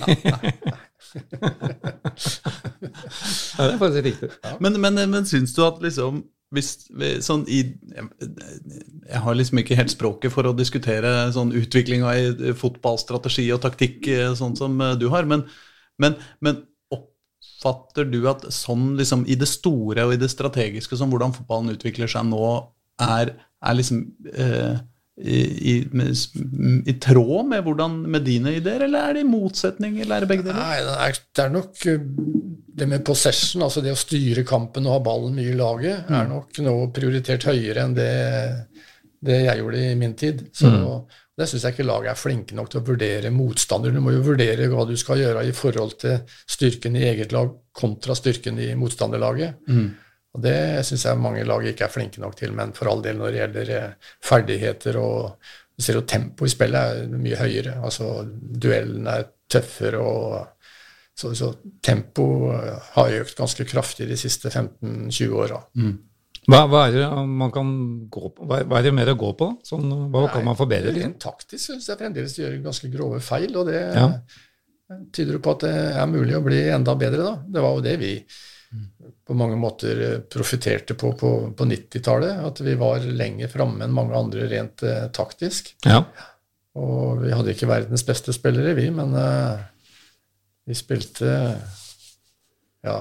det 3.58 3.74
er 3.74 3.82
faktisk 3.82 4.06
riktig. 4.06 4.30
Men, 4.62 4.78
men, 4.82 4.94
men 5.10 5.26
syns 5.30 5.54
du 5.58 5.62
at 5.66 5.82
liksom 5.82 6.24
hvis, 6.56 6.70
sånn 7.26 7.44
i, 7.46 7.60
jeg, 7.94 8.08
jeg 9.06 9.22
har 9.26 9.38
liksom 9.38 9.62
ikke 9.62 9.78
helt 9.78 9.94
språket 9.94 10.34
for 10.34 10.50
å 10.50 10.56
diskutere 10.58 11.12
sånn 11.36 11.54
utviklinga 11.58 12.14
i 12.18 12.54
fotballstrategi 12.58 13.46
og 13.54 13.62
taktikk 13.66 14.10
eh, 14.10 14.32
sånn 14.38 14.56
som 14.58 14.80
eh, 14.82 14.96
du 14.98 15.08
har, 15.14 15.30
men, 15.30 15.46
men, 16.02 16.18
men 16.42 16.64
oppfatter 17.60 18.08
du 18.08 18.24
at 18.30 18.46
sånn 18.54 18.94
liksom 18.98 19.26
i 19.28 19.36
det 19.36 19.48
store 19.50 20.08
og 20.08 20.16
i 20.16 20.22
det 20.22 20.32
strategiske, 20.32 20.98
som 20.98 21.12
hvordan 21.12 21.36
fotballen 21.36 21.74
utvikler 21.74 22.08
seg 22.08 22.28
nå, 22.30 22.46
er, 23.04 23.34
er 23.64 23.76
liksom 23.76 24.06
eh, 24.32 24.80
i, 25.20 25.40
i, 25.72 25.74
i 26.88 26.96
tråd 27.04 27.50
med, 27.52 27.64
hvordan, 27.66 27.98
med 28.08 28.24
dine 28.28 28.56
ideer, 28.56 28.86
eller 28.86 29.10
er 29.10 29.18
det 29.18 29.26
i 29.26 29.30
motsetning, 29.30 30.00
eller 30.00 30.18
er 30.18 30.26
det 30.26 30.32
begge 30.32 30.48
deler? 30.48 30.60
Nei, 30.62 31.18
det 31.36 31.44
er, 31.44 31.52
nok 31.52 31.86
eh, 31.92 32.06
det 32.80 32.88
med 32.88 33.06
possession, 33.08 33.64
altså 33.66 33.84
det 33.84 33.96
å 33.96 34.00
styre 34.00 34.46
kampen 34.48 34.88
og 34.88 34.96
ha 34.96 35.02
ballen 35.10 35.36
mye 35.36 35.52
i 35.52 35.60
laget, 35.60 36.08
er 36.08 36.30
nok 36.30 36.62
nå 36.64 36.76
prioritert 36.96 37.50
høyere 37.50 37.84
enn 37.84 37.98
det, 37.98 38.14
det 39.26 39.42
jeg 39.44 39.60
gjorde 39.60 39.84
i 39.84 39.98
min 40.00 40.16
tid. 40.20 40.46
Så 40.56 40.72
Det 41.40 41.48
syns 41.48 41.64
jeg 41.64 41.76
ikke 41.78 41.88
laget 41.88 42.12
er 42.12 42.20
flinke 42.20 42.56
nok 42.58 42.68
til 42.74 42.82
å 42.82 42.86
vurdere 42.90 43.32
motstanderen. 43.32 43.96
Du 43.96 44.04
må 44.04 44.12
jo 44.12 44.26
vurdere 44.26 44.68
hva 44.72 44.84
du 44.90 44.94
skal 45.00 45.22
gjøre 45.22 45.46
i 45.48 45.56
forhold 45.56 45.96
til 46.02 46.20
styrken 46.52 46.98
i 47.00 47.06
eget 47.14 47.32
lag 47.36 47.54
kontra 47.80 48.16
styrken 48.18 48.60
i 48.60 48.74
motstanderlaget. 48.76 49.64
Og 50.36 50.44
Det 50.44 50.86
syns 50.86 51.06
jeg 51.08 51.18
mange 51.24 51.46
lag 51.48 51.64
ikke 51.66 51.88
er 51.88 51.94
flinke 51.96 52.22
nok 52.22 52.36
til, 52.38 52.52
men 52.54 52.76
for 52.78 52.92
all 52.92 53.02
del 53.02 53.18
når 53.18 53.32
det 53.32 53.40
gjelder 53.42 53.72
eh, 53.78 54.12
ferdigheter 54.22 55.00
og 55.02 55.40
Du 55.80 55.84
ser 55.86 55.96
jo 55.96 56.02
tempoet 56.04 56.52
i 56.52 56.52
spillet 56.52 56.76
er 57.08 57.08
mye 57.08 57.38
høyere. 57.40 57.78
altså 57.88 58.26
Duellen 58.28 59.08
er 59.08 59.30
tøffere. 59.50 59.98
og 59.98 60.48
så, 61.16 61.32
så 61.36 61.54
tempo 61.84 62.52
eh, 62.52 62.76
har 62.98 63.16
økt 63.22 63.38
ganske 63.40 63.66
kraftig 63.66 64.08
de 64.10 64.18
siste 64.20 64.50
15-20 64.52 65.32
åra. 65.40 65.62
Hva, 66.50 66.62
hva, 66.70 66.84
er 66.88 66.96
det 66.98 67.08
man 67.30 67.52
kan 67.54 67.72
gå 68.10 68.30
på? 68.34 68.46
Hva, 68.50 68.62
er 68.80 68.86
det 68.88 68.94
mer 68.96 69.12
å 69.14 69.18
gå 69.20 69.32
på? 69.38 69.50
Sånn, 69.68 69.90
hva 70.14 70.26
kan 70.34 70.46
man 70.48 70.58
forbedre? 70.58 70.94
Rent 70.96 71.20
taktisk 71.22 71.70
syns 71.70 71.90
jeg 71.90 72.00
fremdeles 72.00 72.36
de 72.36 72.46
gjør 72.46 72.56
ganske 72.66 72.92
grove 72.94 73.20
feil. 73.24 73.56
og 73.58 73.70
det, 73.70 73.82
Ja. 73.96 74.08
tyder 75.14 75.38
jo 75.38 75.44
på 75.46 75.52
at 75.54 75.66
det 75.68 75.76
er 76.02 76.08
mulig 76.10 76.36
å 76.38 76.44
bli 76.44 76.64
enda 76.74 76.96
bedre, 76.96 77.24
da. 77.24 77.36
Det 77.46 77.62
var 77.62 77.76
jo 77.76 77.86
det 77.86 77.98
vi 78.02 78.14
på 79.26 79.36
mange 79.38 79.58
måter 79.58 80.02
eh, 80.06 80.20
profitterte 80.30 80.96
på 80.98 81.14
på, 81.18 81.30
på 81.58 81.66
90-tallet. 81.66 82.42
At 82.46 82.62
vi 82.66 82.76
var 82.80 83.06
lenger 83.06 83.52
framme 83.52 83.86
enn 83.86 83.94
mange 83.94 84.18
andre 84.18 84.48
rent 84.50 84.84
eh, 84.84 85.08
taktisk. 85.14 85.76
Ja. 85.86 86.04
Og 86.80 87.24
vi 87.26 87.34
hadde 87.34 87.54
ikke 87.54 87.70
verdens 87.70 88.06
beste 88.08 88.34
spillere, 88.34 88.76
vi, 88.78 88.90
men 88.94 89.14
eh, 89.18 89.68
vi 90.70 90.78
spilte 90.78 91.36
Ja 92.86 93.00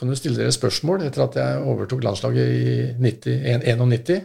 Kan 0.00 0.08
du 0.08 0.16
stille 0.16 0.40
dere 0.40 0.52
spørsmål? 0.54 1.02
Etter 1.04 1.26
at 1.26 1.34
jeg 1.36 1.64
overtok 1.68 2.06
landslaget 2.06 2.52
i 2.56 2.76
90, 3.04 3.66
91, 3.68 4.22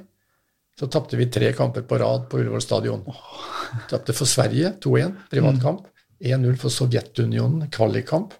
så 0.80 0.88
tapte 0.92 1.20
vi 1.20 1.28
tre 1.32 1.50
kamper 1.56 1.84
på 1.88 2.00
rad 2.00 2.30
på 2.32 2.40
Ullevål 2.40 2.64
stadion. 2.64 3.04
Tapte 3.92 4.16
for 4.16 4.30
Sverige 4.30 4.72
2-1, 4.84 5.18
privatkamp. 5.34 5.84
1-0 6.24 6.56
for 6.62 6.72
Sovjetunionen, 6.72 7.68
kvalikkamp. 7.76 8.38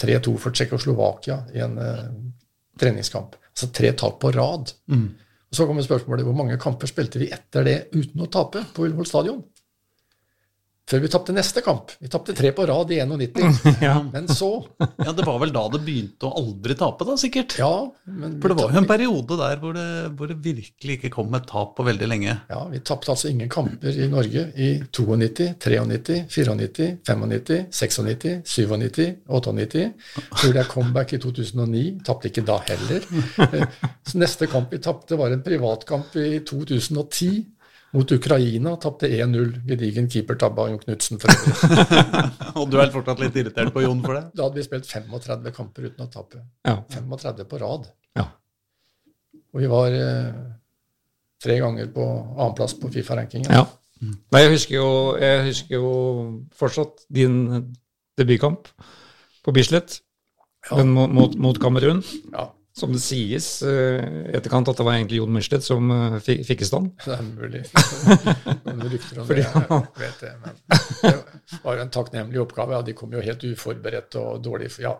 3-2 0.00 0.32
for 0.40 0.56
Tsjekkoslovakia 0.56 1.42
i 1.52 1.60
en 1.60 1.76
uh, 1.76 2.06
treningskamp. 2.80 3.36
Altså 3.52 3.68
tre 3.76 3.92
tap 3.92 4.16
på 4.22 4.32
rad. 4.32 4.72
Og 5.52 5.58
Så 5.58 5.68
kommer 5.68 5.84
spørsmålet 5.84 6.24
hvor 6.24 6.36
mange 6.36 6.56
kamper 6.60 6.88
spilte 6.88 7.20
vi 7.20 7.28
etter 7.36 7.68
det 7.68 7.78
uten 7.92 8.24
å 8.24 8.32
tape 8.32 8.64
på 8.72 8.86
Ullevål 8.86 9.08
stadion? 9.12 9.44
Før 10.90 10.98
vi 11.04 11.08
tapte 11.08 11.32
neste 11.34 11.62
kamp. 11.64 11.92
Vi 12.02 12.08
tapte 12.10 12.34
tre 12.36 12.50
på 12.52 12.64
rad 12.66 12.90
i 12.92 12.98
91. 13.06 13.60
Men 14.14 14.26
så 14.28 14.48
Ja, 14.98 15.12
Det 15.14 15.24
var 15.24 15.38
vel 15.40 15.52
da 15.54 15.62
det 15.72 15.80
begynte 15.86 16.26
å 16.26 16.32
aldri 16.40 16.74
tape, 16.78 17.06
da, 17.06 17.14
sikkert? 17.20 17.54
Ja, 17.60 17.70
men 18.08 18.34
For 18.42 18.50
det 18.50 18.56
var 18.58 18.74
jo 18.74 18.80
en 18.82 18.88
periode 18.90 19.38
der 19.38 19.60
hvor 19.62 19.76
det, 19.76 19.86
hvor 20.18 20.30
det 20.30 20.36
virkelig 20.42 20.98
ikke 20.98 21.12
kom 21.14 21.32
et 21.38 21.46
tap 21.48 21.76
på 21.78 21.86
veldig 21.86 22.08
lenge. 22.10 22.34
Ja, 22.50 22.64
Vi 22.72 22.82
tapte 22.84 23.12
altså 23.14 23.30
ingen 23.30 23.50
kamper 23.52 23.94
i 23.94 24.10
Norge 24.10 24.44
i 24.58 24.72
92, 24.90 25.48
93, 25.62 26.26
94, 26.34 26.90
95, 27.06 27.62
96, 27.70 28.42
97, 28.44 29.08
98. 29.30 29.86
Tror 30.34 30.52
det 30.58 30.64
er 30.64 30.70
comeback 30.74 31.14
i 31.16 31.22
2009. 31.22 31.86
Tapte 32.06 32.32
ikke 32.32 32.44
da 32.48 32.58
heller. 32.66 33.06
Så 34.08 34.18
neste 34.20 34.50
kamp 34.50 34.74
vi 34.74 34.82
tapte, 34.82 35.16
var 35.20 35.32
en 35.32 35.46
privatkamp 35.46 36.16
i 36.20 36.40
2010 36.48 37.44
mot 37.92 38.12
Ukraina. 38.16 38.76
Tapte 38.80 39.08
1-0. 39.08 39.52
Gedigen 39.68 40.08
keepertabbe 40.12 40.62
av 40.64 40.70
Jon 40.72 40.80
Knutsen. 40.82 41.20
Og 42.58 42.70
du 42.72 42.78
er 42.80 42.92
fortsatt 42.94 43.20
litt 43.22 43.36
irritert 43.42 43.72
på 43.74 43.82
Jon 43.84 44.00
for 44.04 44.16
det? 44.18 44.24
Da 44.36 44.46
hadde 44.46 44.60
vi 44.60 44.64
spilt 44.66 44.88
35 44.88 45.52
kamper 45.56 45.90
uten 45.90 46.06
å 46.06 46.10
tape. 46.12 46.40
Ja. 46.68 46.78
35 46.94 47.44
på 47.50 47.60
rad. 47.62 47.86
Ja. 48.18 48.26
Og 49.52 49.60
vi 49.60 49.68
var 49.68 49.92
eh, 49.92 50.32
tre 51.44 51.58
ganger 51.60 51.90
på 51.92 52.06
annenplass 52.38 52.74
på 52.80 52.90
Fifa-rankingen. 52.94 53.52
ja. 53.52 53.66
Nei, 54.02 54.40
jeg 54.42 54.50
husker, 54.56 54.74
jo, 54.80 54.86
jeg 55.22 55.42
husker 55.46 55.76
jo 55.76 55.90
fortsatt 56.58 57.04
din 57.14 57.36
debutkamp 58.18 58.66
på 59.46 59.52
Bislett, 59.54 60.00
Ja. 60.66 60.80
mot, 60.82 61.12
mot, 61.14 61.36
mot 61.38 61.60
Kamerun. 61.62 62.00
Ja, 62.32 62.48
Som 62.72 62.94
det 62.94 63.02
sies 63.04 63.46
eh, 63.68 64.00
i 64.00 64.36
etterkant 64.38 64.70
at 64.70 64.78
det 64.80 64.84
var 64.86 64.94
egentlig 64.96 65.18
Jon 65.18 65.32
Michelet 65.34 65.64
som 65.64 65.90
eh, 65.92 66.14
fikk 66.24 66.62
i 66.64 66.68
stand. 66.68 66.86
det 67.04 67.16
er 67.18 67.24
mulig. 67.26 67.60
Noen 68.64 68.86
rykter 68.88 69.18
om 69.20 69.26
det, 69.28 69.42
jeg 69.42 69.80
vet 70.00 70.22
det. 70.22 70.30
Men 70.40 70.60
det 71.04 71.58
var 71.66 71.82
en 71.82 71.90
takknemlig 71.92 72.40
oppgave. 72.40 72.78
Ja, 72.78 72.84
de 72.86 72.94
kom 72.96 73.12
jo 73.12 73.20
helt 73.24 73.44
uforberedt 73.44 74.16
og 74.20 74.40
dårlig 74.44 74.70
Ja, 74.80 74.94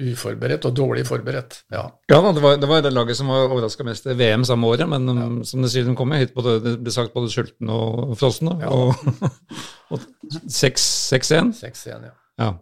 uforberedt 0.00 0.64
og 0.70 0.78
dårlig 0.78 1.04
forberedt. 1.08 1.58
Ja. 1.74 1.82
Ja 2.08 2.20
det 2.32 2.44
var, 2.44 2.56
det 2.62 2.70
var 2.70 2.86
det 2.86 2.94
laget 2.94 3.20
som 3.20 3.28
var 3.28 3.50
overraska 3.50 3.84
mest 3.84 4.08
i 4.08 4.16
VM 4.16 4.46
samme 4.48 4.70
året, 4.70 4.88
men 4.88 5.12
ja. 5.12 5.26
som 5.50 5.66
det 5.66 5.72
sier, 5.74 5.84
de 5.84 5.96
kom 5.98 6.14
jo 6.16 6.22
hit 6.22 6.32
både, 6.36 6.56
det 6.64 6.78
ble 6.80 6.94
sagt 6.94 7.12
både 7.12 7.28
sultne 7.34 7.76
og 7.76 8.16
frosne. 8.20 8.56
Ja. 8.64 8.72
Og, 8.72 8.96
og 9.92 10.08
6-1. 10.48 11.52
6-1, 11.60 12.08
ja. 12.08 12.14
Ja. 12.38 12.54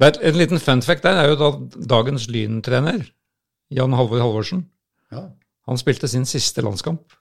En 0.00 0.36
liten 0.36 0.60
fun 0.60 0.82
fact 0.82 1.04
der 1.04 1.18
er 1.20 1.32
jo 1.32 1.40
da 1.40 1.50
dagens 1.96 2.28
Lyn-trener, 2.32 3.04
Jan 3.70 3.92
Halvor 3.94 4.20
Halvorsen, 4.22 4.64
ja. 5.14 5.24
han 5.66 5.78
spilte 5.78 6.08
sin 6.10 6.26
siste 6.26 6.62
landskamp 6.66 7.12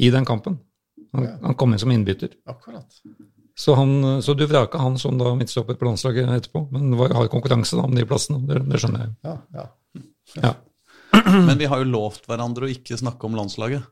i 0.00 0.08
den 0.10 0.24
kampen. 0.24 0.58
Han, 1.12 1.24
Ja. 1.26 1.34
han 1.42 1.54
kom 1.58 1.72
inn 1.74 1.78
som 1.82 1.90
innbytter. 1.92 2.30
Akkurat. 2.48 2.86
Så, 3.58 3.74
han, 3.76 4.22
så 4.24 4.32
du 4.34 4.46
vraka 4.48 4.78
han 4.80 4.94
som 4.98 5.18
da 5.20 5.34
midtstopper 5.36 5.74
på 5.76 5.84
landslaget 5.84 6.28
etterpå, 6.38 6.62
men 6.72 6.90
det 6.92 6.98
var 7.00 7.12
hard 7.18 7.28
konkurranse 7.32 7.76
da 7.76 7.82
om 7.84 7.94
de 7.94 8.06
plassene. 8.08 8.38
Det, 8.48 8.62
det 8.70 8.80
skjønner 8.80 9.02
jeg 9.04 9.10
jo. 9.10 9.14
Ja, 9.28 9.36
ja. 9.58 9.66
Ja. 10.40 10.52
Men 11.48 11.58
vi 11.58 11.66
har 11.66 11.80
jo 11.82 11.88
lovt 11.90 12.28
hverandre 12.30 12.68
å 12.68 12.70
ikke 12.70 12.94
snakke 12.96 13.26
om 13.26 13.34
landslaget. 13.34 13.82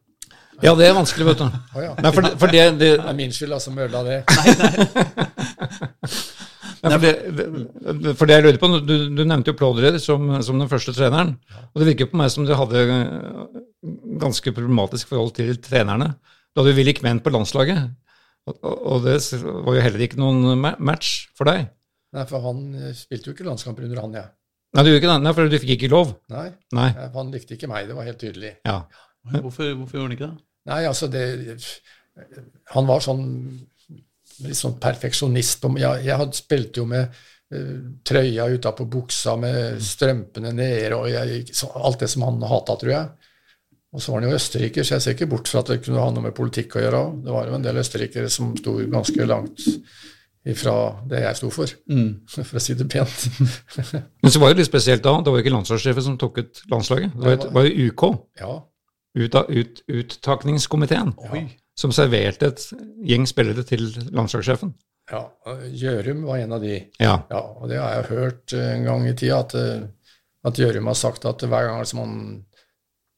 ja, 0.62 0.72
det 0.78 0.86
er 0.86 0.94
vanskelig, 0.94 1.26
vet 1.26 1.40
du. 1.42 1.48
Oh, 1.74 1.82
ja. 1.82 1.92
Nei, 1.98 2.12
for 2.14 2.22
det, 2.24 2.30
for 2.38 2.54
det, 2.54 2.62
det, 2.78 2.92
Det 3.02 3.08
er 3.10 3.16
min 3.18 3.32
skyld 3.34 3.52
altså, 3.56 3.72
som 3.72 3.78
ødela 3.82 4.04
det. 4.06 4.22
Nei, 4.38 4.46
for, 6.80 7.02
det, 7.02 7.12
det, 8.02 8.12
for 8.18 8.28
det 8.28 8.36
jeg 8.36 8.44
lurer 8.46 8.58
på, 8.62 8.70
du, 8.86 8.94
du 9.16 9.22
nevnte 9.24 9.52
jo 9.52 9.58
Plodder 9.58 9.98
som, 10.02 10.28
som 10.44 10.60
den 10.60 10.70
første 10.70 10.94
treneren. 10.96 11.34
Og 11.72 11.80
det 11.82 11.90
virker 11.92 12.10
på 12.10 12.20
meg 12.20 12.32
som 12.34 12.46
du 12.48 12.54
hadde 12.58 12.84
eh, 12.84 13.62
ganske 14.22 14.52
problematisk 14.56 15.10
forhold 15.12 15.34
til 15.38 15.54
trenerne. 15.64 16.12
Du 16.52 16.62
hadde 16.62 16.74
jo 16.74 16.78
Willy 16.80 16.94
Kmen 16.98 17.22
på 17.24 17.32
landslaget, 17.34 17.90
og, 18.48 18.62
og 18.64 19.04
det 19.06 19.18
var 19.42 19.78
jo 19.78 19.84
heller 19.84 20.06
ikke 20.06 20.20
noen 20.20 20.58
match 20.62 21.28
for 21.38 21.50
deg. 21.50 21.68
Nei, 22.16 22.24
for 22.30 22.44
han 22.46 22.64
eh, 22.78 22.94
spilte 22.96 23.30
jo 23.30 23.36
ikke 23.36 23.48
landskamper 23.48 23.86
under 23.88 24.02
han, 24.04 24.18
jeg. 24.22 24.30
Nei, 24.76 24.84
du 24.84 24.90
gjorde 24.90 25.00
ikke 25.00 25.12
det, 25.12 25.20
Nei, 25.24 25.32
for 25.36 25.48
du 25.48 25.58
fikk 25.62 25.74
ikke 25.78 25.92
lov. 25.92 26.12
Nei, 26.32 26.48
Nei. 26.76 26.90
han 27.14 27.32
likte 27.32 27.56
ikke 27.56 27.70
meg. 27.70 27.88
Det 27.88 27.96
var 27.96 28.08
helt 28.08 28.20
tydelig. 28.20 28.54
Ja. 28.68 28.82
Hvorfor, 29.28 29.72
hvorfor 29.76 29.98
gjorde 29.98 30.06
han 30.08 30.16
ikke 30.16 30.28
det? 30.28 30.44
Nei, 30.68 30.82
altså 30.88 31.08
det 31.08 31.22
Han 32.74 32.88
var 32.88 33.00
sånn 33.04 33.22
litt 34.46 34.58
sånn 34.58 34.78
perfeksjonist. 34.82 35.66
Jeg, 35.80 36.04
jeg 36.06 36.28
spilte 36.38 36.82
jo 36.82 36.88
med 36.90 37.08
uh, 37.08 37.72
trøya 38.06 38.48
utapå 38.54 38.86
buksa, 38.90 39.36
med 39.40 39.80
strømpene 39.82 40.52
nede, 40.56 40.92
og 40.96 41.08
jeg, 41.12 41.46
så, 41.52 41.70
alt 41.78 42.04
det 42.04 42.10
som 42.12 42.26
han 42.28 42.44
hata, 42.50 42.76
tror 42.80 42.94
jeg. 42.94 43.32
Og 43.88 44.04
så 44.04 44.12
var 44.12 44.20
han 44.20 44.28
jo 44.28 44.36
østerriker, 44.36 44.84
så 44.84 44.96
jeg 44.96 45.04
ser 45.04 45.16
ikke 45.16 45.30
bort 45.32 45.48
fra 45.48 45.62
at 45.62 45.72
det 45.72 45.80
kunne 45.80 46.02
ha 46.02 46.12
noe 46.12 46.26
med 46.26 46.36
politikk 46.36 46.76
å 46.76 46.84
gjøre. 46.84 47.02
Det 47.24 47.32
var 47.32 47.48
jo 47.48 47.56
en 47.56 47.64
del 47.64 47.80
østerrikere 47.80 48.30
som 48.32 48.52
sto 48.58 48.76
ganske 48.84 49.28
langt 49.28 49.64
ifra 50.48 50.74
det 51.08 51.22
jeg 51.24 51.38
sto 51.40 51.50
for, 51.52 51.72
for 52.34 52.60
å 52.60 52.62
si 52.62 52.76
det 52.78 52.88
pent. 52.92 53.28
Men 54.22 54.32
så 54.32 54.42
var 54.42 54.52
det 54.52 54.62
litt 54.62 54.70
spesielt 54.70 55.04
da. 55.04 55.16
Det 55.22 55.32
var 55.32 55.40
jo 55.40 55.44
ikke 55.46 55.54
landslagssjefen 55.56 56.06
som 56.06 56.18
tok 56.20 56.42
ut 56.42 56.62
landslaget. 56.72 57.16
Det 57.16 57.24
var, 57.24 57.38
et, 57.38 57.48
var 57.56 57.68
jo 57.68 57.88
UK, 57.88 58.04
ja, 58.42 58.52
ut, 59.18 59.40
ut, 59.48 59.82
uttakningskomiteen, 60.02 61.14
Oi. 61.32 61.46
Som 61.78 61.92
serverte 61.94 62.50
et 62.50 62.64
gjeng 63.06 63.26
spillere 63.30 63.62
til 63.66 63.86
landslagssjefen. 64.10 64.74
ja. 65.46 65.60
Gjørum 65.72 66.24
var 66.28 66.42
en 66.42 66.56
av 66.56 66.64
de. 66.64 66.74
Ja. 67.00 67.14
Ja, 67.30 67.42
og 67.56 67.70
det 67.70 67.78
har 67.80 67.94
jeg 67.96 68.10
hørt 68.10 68.52
en 68.58 68.88
gang 68.88 69.06
i 69.08 69.14
tida, 69.16 69.38
at, 69.44 69.54
eh, 69.56 69.86
at 70.44 70.58
Gjørum 70.58 70.90
har 70.90 70.98
sagt 70.98 71.24
at 71.28 71.44
hver 71.46 71.70
gang 71.70 71.86
som 71.88 72.02
han 72.02 72.18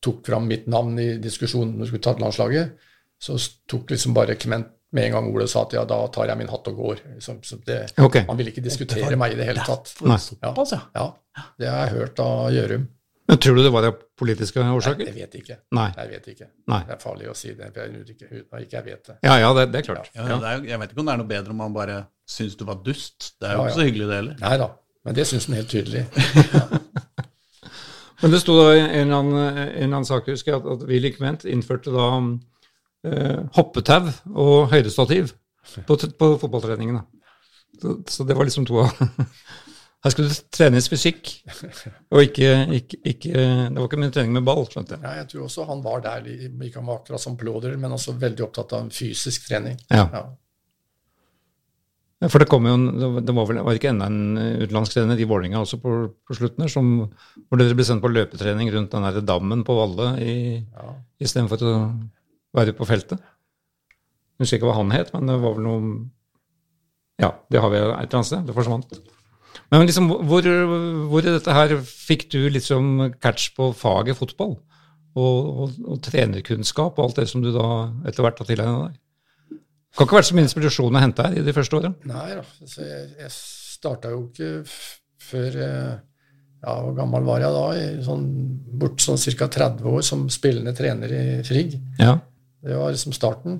tok 0.04 0.22
fram 0.26 0.46
mitt 0.48 0.68
navn 0.70 0.98
i 1.00 1.14
diskusjonen 1.20 1.74
når 1.76 1.88
vi 1.88 1.90
skulle 1.90 2.06
tatt 2.08 2.22
landslaget, 2.22 2.76
så 3.20 3.36
tok 3.68 3.90
liksom 3.92 4.14
bare 4.16 4.36
Kement 4.40 4.70
med 4.96 5.06
en 5.06 5.12
gang 5.12 5.26
og 5.28 5.48
sa 5.48 5.64
at 5.66 5.74
ja, 5.76 5.82
da 5.86 5.98
tar 6.10 6.30
jeg 6.30 6.40
min 6.40 6.48
hatt 6.50 6.70
og 6.70 6.78
går. 6.80 7.02
Så, 7.22 7.36
så 7.46 7.58
det, 7.66 7.80
okay. 8.00 8.24
Han 8.26 8.38
ville 8.38 8.50
ikke 8.50 8.64
diskutere 8.64 9.18
meg 9.20 9.34
i 9.34 9.38
det 9.38 9.46
hele 9.50 9.66
tatt. 9.66 9.92
Ja. 10.96 11.04
Ja, 11.36 11.44
det 11.60 11.68
har 11.70 11.84
jeg 11.84 11.94
hørt 11.98 12.22
av 12.24 12.48
Gjørum. 12.54 12.88
Men 13.30 13.38
tror 13.38 13.54
du 13.56 13.62
det 13.62 13.70
var 13.72 13.86
av 13.86 13.98
politiske 14.18 14.58
Nei, 14.62 14.72
årsaker? 14.74 15.06
jeg 15.06 15.14
vet 15.14 15.34
ikke. 15.38 15.56
Nei. 15.78 15.86
Jeg 15.96 16.10
vet 16.10 16.24
ikke. 16.34 16.46
Nei. 16.72 16.80
Det 16.88 16.94
er 16.96 17.00
farlig 17.02 17.28
å 17.30 17.34
si 17.38 17.52
det 17.54 17.68
for 17.70 17.80
jeg 17.84 17.92
vet 17.94 18.10
ikke, 18.16 18.28
uten 18.32 18.56
at 18.58 18.64
ikke 18.64 18.76
jeg 18.80 18.86
vet 18.90 19.10
det. 19.12 19.16
Ja, 19.28 19.36
ja, 19.38 19.50
det, 19.54 19.64
det 19.70 19.80
er 19.80 19.86
klart. 19.86 20.10
Ja, 20.18 20.26
det 20.32 20.50
er, 20.50 20.64
jeg 20.72 20.80
vet 20.82 20.92
ikke 20.94 21.04
om 21.04 21.10
det 21.10 21.14
er 21.14 21.20
noe 21.22 21.30
bedre 21.30 21.54
om 21.54 21.60
man 21.62 21.76
bare 21.76 21.98
syns 22.30 22.56
du 22.58 22.64
var 22.66 22.80
dust. 22.86 23.30
Det 23.40 23.48
er 23.48 23.54
jo 23.54 23.62
Ja, 23.62 23.68
ikke 23.68 23.70
ja. 23.70 23.78
så 23.78 23.86
hyggelig, 23.86 24.08
det 24.10 24.18
heller. 24.20 24.36
Nei 24.42 24.56
da, 24.64 24.68
men 25.06 25.16
det 25.20 25.26
syns 25.30 25.46
han 25.48 25.58
helt 25.60 25.70
tydelig. 25.72 26.04
Men 28.20 28.34
det 28.34 28.42
sto 28.42 28.52
da 28.52 28.64
i 28.76 28.80
en 28.82 28.90
eller 28.90 29.16
annen, 29.16 29.36
en 29.40 29.68
eller 29.70 29.86
annen 29.96 30.04
sak, 30.04 30.26
husker 30.28 30.52
jeg, 30.52 30.60
at, 30.60 30.66
at 30.74 30.82
Willy 30.90 31.08
Kment 31.14 31.46
innførte 31.48 31.88
da 31.94 32.08
eh, 33.08 33.38
hoppetau 33.56 34.10
og 34.34 34.66
høydestativ 34.74 35.30
på, 35.88 35.96
på 35.96 36.28
fotballtreningene. 36.42 37.00
Så, 37.80 37.94
så 38.12 38.26
det 38.28 38.36
var 38.36 38.44
liksom 38.44 38.66
to 38.68 38.82
av 38.82 38.92
Her 40.00 40.12
skulle 40.14 40.30
det 40.32 40.38
trenes 40.56 40.86
fysikk, 40.88 41.28
og 42.08 42.22
ikke, 42.24 42.46
ikke, 42.78 42.98
ikke 43.04 43.32
Det 43.34 43.76
var 43.76 43.84
ikke 43.84 43.98
mye 44.00 44.12
trening 44.14 44.32
med 44.32 44.46
ball, 44.48 44.62
skjønte 44.64 44.94
jeg. 44.96 45.02
Ja, 45.04 45.10
jeg 45.20 45.26
tror 45.28 45.42
også 45.44 45.66
han 45.68 45.82
var 45.84 46.00
der, 46.06 46.24
ikke 46.24 46.78
han 46.80 46.86
var 46.88 47.02
akkurat 47.02 47.20
som 47.20 47.36
Plåder, 47.36 47.74
men 47.76 47.92
også 47.92 48.14
veldig 48.16 48.46
opptatt 48.46 48.72
av 48.78 48.88
fysisk 48.96 49.44
trening. 49.50 49.76
Ja. 49.92 50.06
Ja. 50.14 50.22
For 52.28 52.40
det 52.42 52.48
kom 52.52 52.66
jo, 52.68 52.74
det 53.24 53.32
var- 53.32 53.46
vel 53.48 53.62
var 53.64 53.76
ikke 53.76 53.88
enda 53.92 54.06
en 54.06 54.36
utenlandsk 54.36 54.92
trener 54.96 55.16
i 55.20 55.24
Vålerenga 55.28 55.60
også 55.60 55.78
på, 55.80 55.92
på 56.28 56.34
slutten 56.36 56.60
her, 56.64 56.68
som, 56.68 56.90
hvor 57.48 57.56
dere 57.60 57.74
ble 57.76 57.84
sendt 57.88 58.02
på 58.04 58.10
løpetrening 58.12 58.68
rundt 58.74 58.90
den 58.92 59.02
der 59.06 59.20
dammen 59.24 59.64
på 59.64 59.76
Valle 59.76 60.18
i, 60.20 60.34
Ja. 60.76 60.94
istedenfor 61.20 61.60
å 61.64 61.74
være 62.56 62.72
på 62.76 62.84
feltet. 62.88 63.20
Jeg 63.20 64.44
husker 64.44 64.56
ikke 64.60 64.68
hva 64.68 64.76
han 64.80 64.90
het, 64.92 65.12
men 65.14 65.26
det 65.28 65.38
var 65.40 65.54
vel 65.56 65.64
noe 65.64 66.10
Ja, 67.20 67.34
det 67.52 67.60
har 67.60 67.68
vi 67.68 67.76
et 67.76 67.82
eller 67.84 68.14
annet 68.16 68.26
sted. 68.26 68.46
Det 68.46 68.54
forsvant. 68.56 68.88
Men 69.70 69.86
liksom, 69.86 70.08
hvor, 70.26 70.46
hvor 71.10 71.24
dette 71.24 71.54
her 71.54 71.76
fikk 71.84 72.26
du 72.32 72.40
liksom 72.50 73.12
catch 73.22 73.52
på 73.56 73.70
faget 73.76 74.18
fotball? 74.18 74.56
Og, 75.18 75.38
og, 75.62 75.78
og 75.90 76.02
trenerkunnskap 76.06 76.98
og 76.98 77.08
alt 77.08 77.18
det 77.18 77.28
som 77.30 77.42
du 77.42 77.50
da 77.54 77.66
etter 78.06 78.22
hvert 78.22 78.38
har 78.42 78.46
tilegna 78.46 78.84
deg? 78.84 78.98
Det 79.50 79.98
Kan 79.98 80.06
ikke 80.06 80.18
vært 80.20 80.28
så 80.28 80.36
mye 80.38 80.46
inspirasjon 80.46 80.96
å 80.96 81.02
hente 81.02 81.26
her 81.26 81.40
i 81.40 81.42
de 81.46 81.54
første 81.54 81.78
åra? 81.80 81.90
Nei 82.06 82.28
da. 82.36 82.44
Så 82.62 82.84
jeg, 82.86 83.08
jeg 83.18 83.32
starta 83.34 84.12
jo 84.12 84.22
ikke 84.28 84.50
før 85.30 85.58
eh, 85.66 85.98
ja, 86.60 86.74
Hvor 86.84 86.94
gammel 86.94 87.26
var 87.26 87.42
jeg 87.42 87.56
da? 87.56 87.66
I 87.74 88.04
sånn, 88.06 88.24
bort 88.80 89.02
sånn 89.02 89.18
ca. 89.18 89.48
30 89.50 89.90
år 89.90 90.02
som 90.06 90.26
spillende 90.32 90.74
trener 90.76 91.14
i 91.16 91.24
Frigg. 91.46 91.78
Ja. 91.98 92.18
Det 92.60 92.76
var 92.76 92.92
liksom 92.92 93.14
starten. 93.16 93.58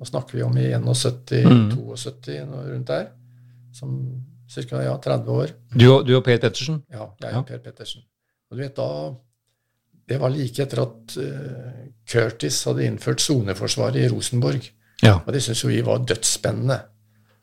Nå 0.00 0.08
snakker 0.08 0.38
vi 0.38 0.44
om 0.44 0.58
i 0.60 0.68
71, 0.76 1.46
mm. 1.48 1.70
72, 1.96 2.36
mm. 2.44 2.52
rundt 2.70 2.92
der. 2.92 3.08
Som 3.76 3.96
ca. 4.50 4.82
Ja, 4.82 4.94
30 4.98 5.30
år. 5.30 5.52
Du, 5.74 5.86
du 6.04 6.14
og 6.16 6.24
Per 6.26 6.38
Pettersen? 6.42 6.82
Ja, 6.92 7.10
jeg 7.22 7.36
og 7.38 7.46
Per 7.48 7.60
Pettersen. 7.64 8.04
Og 8.50 8.58
du 8.58 8.64
vet 8.64 8.76
da 8.76 8.90
Det 10.10 10.18
var 10.18 10.32
like 10.34 10.64
etter 10.64 10.80
at 10.82 11.12
uh, 11.22 11.82
Curtis 12.10 12.64
hadde 12.66 12.82
innført 12.82 13.22
soneforsvaret 13.22 14.00
i 14.00 14.08
Rosenborg. 14.10 14.64
Ja. 15.04 15.20
Og 15.20 15.30
det 15.32 15.42
syntes 15.44 15.62
jo 15.62 15.70
vi 15.70 15.84
var 15.86 16.02
dødsspennende. 16.02 16.80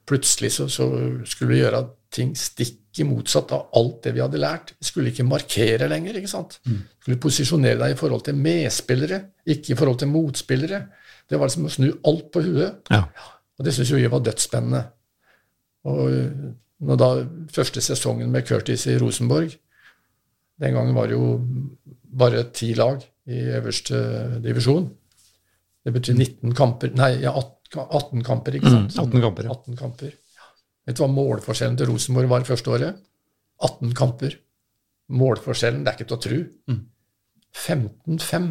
Plutselig 0.07 0.51
så, 0.57 0.67
så, 0.71 0.87
skulle 1.23 1.53
vi 1.53 1.61
gjøre 1.61 1.79
ting 2.11 2.33
stikk 2.35 2.99
i 2.99 3.05
motsatt 3.07 3.53
av 3.55 3.69
alt 3.77 4.01
det 4.03 4.13
vi 4.17 4.23
hadde 4.23 4.41
lært. 4.41 4.73
Vi 4.79 4.89
skulle 4.89 5.13
ikke 5.13 5.23
markere 5.27 5.87
lenger. 5.87 6.19
ikke 6.19 6.31
sant? 6.31 6.59
Mm. 6.67 6.83
skulle 6.99 7.21
posisjonere 7.23 7.79
deg 7.79 7.95
i 7.95 7.99
forhold 7.99 8.23
til 8.27 8.35
medspillere, 8.35 9.21
ikke 9.47 9.73
i 9.73 9.79
forhold 9.79 9.99
til 10.03 10.11
motspillere. 10.11 10.83
Det 11.29 11.39
var 11.39 11.47
liksom 11.47 11.67
å 11.67 11.73
snu 11.73 11.89
alt 12.07 12.29
på 12.33 12.43
huet. 12.45 12.91
Ja. 12.91 13.03
Og 13.57 13.65
det 13.65 13.73
syntes 13.75 13.91
jo 13.91 13.99
vi 13.99 14.11
var 14.11 14.23
dødsspennende. 14.27 14.83
Og 15.87 16.03
når 16.85 16.99
da 17.01 17.09
første 17.53 17.81
sesongen 17.81 18.29
med 18.33 18.45
Curtis 18.45 18.85
i 18.87 18.97
Rosenborg 19.01 19.55
Den 20.61 20.73
gangen 20.75 20.95
var 20.95 21.09
det 21.09 21.17
jo 21.17 21.39
bare 22.17 22.43
ti 22.53 22.71
lag 22.73 23.01
i 23.27 23.41
øverste 23.57 23.97
divisjon. 24.41 24.87
Det 25.85 25.93
betyr 25.93 26.15
19 26.15 26.55
kamper 26.57 26.93
Nei, 26.97 27.11
ja, 27.21 27.33
18 27.35 28.23
kamper, 28.23 28.55
ikke 28.57 28.71
sant? 28.71 28.95
Mm, 28.95 29.03
18 29.03 29.21
kamper, 29.21 29.49
ja. 29.49 29.53
18 29.53 29.77
kamper. 29.77 30.13
Vet 30.87 30.97
du 30.97 31.03
hva 31.03 31.09
målforskjellen 31.11 31.77
til 31.77 31.91
Rosenborg 31.91 32.31
var 32.31 32.47
første 32.47 32.71
året? 32.73 33.01
18 33.61 33.93
kamper. 33.97 34.37
Målforskjellen, 35.13 35.83
det 35.83 35.91
er 35.91 35.99
ikke 35.99 36.07
til 36.09 36.17
å 36.17 36.23
tro. 36.25 36.39
15-5. 37.57 38.47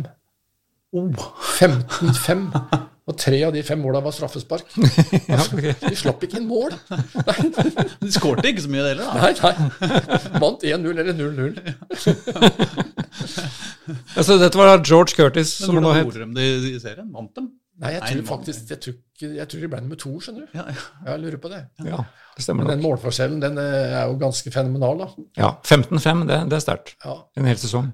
Oh. 0.96 1.24
15-5. 1.58 2.46
Og 3.06 3.14
tre 3.14 3.38
av 3.46 3.52
de 3.54 3.60
fem 3.62 3.78
måla 3.78 4.00
var 4.02 4.14
straffespark. 4.14 4.72
ja, 5.30 5.38
okay. 5.38 5.74
Vi 5.84 5.98
slapp 5.98 6.24
ikke 6.26 6.40
inn 6.40 6.48
mål. 6.50 6.72
De 8.02 8.10
skårte 8.10 8.50
ikke 8.50 8.64
så 8.64 8.70
mye, 8.72 8.82
heller? 8.88 9.12
Nei, 9.14 9.30
nei. 9.38 10.40
Vant 10.42 10.64
1-0 10.66 10.88
eller 10.90 11.14
0-0. 11.14 11.60
altså, 14.18 14.40
dette 14.42 14.58
var 14.58 14.82
George 14.82 15.14
Curtis. 15.14 15.54
Men 15.68 15.86
hvordan 15.86 16.02
gjorde 16.02 16.24
de 16.24 16.34
det 16.40 16.72
i 16.72 16.80
serien? 16.82 17.06
Vant 17.14 17.30
dem? 17.38 17.52
Nei, 17.76 17.92
jeg 17.92 18.02
tror 18.08 18.24
faktisk 18.30 18.70
jeg 18.72 18.80
tror, 18.80 18.94
jeg 19.36 19.48
tror 19.52 19.62
de 19.62 19.68
ble 19.68 19.80
nummer 19.84 19.98
to, 20.00 20.14
skjønner 20.24 20.46
du. 20.46 20.54
Ja, 20.56 20.64
ja. 20.72 20.84
Jeg 21.10 21.22
lurer 21.26 21.40
på 21.42 21.50
det. 21.52 21.60
Ja, 21.84 21.98
det 22.34 22.44
stemmer 22.44 22.64
Men 22.64 22.72
den 22.72 22.84
målforskjellen 22.86 23.42
den 23.42 23.60
eh, 23.60 23.96
er 24.00 24.06
jo 24.08 24.16
ganske 24.20 24.50
fenomenal, 24.50 25.02
da. 25.02 25.08
Ja. 25.36 25.50
15-5, 25.60 26.24
det, 26.30 26.38
det, 26.48 26.56
er 26.56 26.64
sterkt. 26.64 26.94
Ja. 27.04 27.18
En 27.36 27.48
hel 27.50 27.60
sesong. 27.60 27.90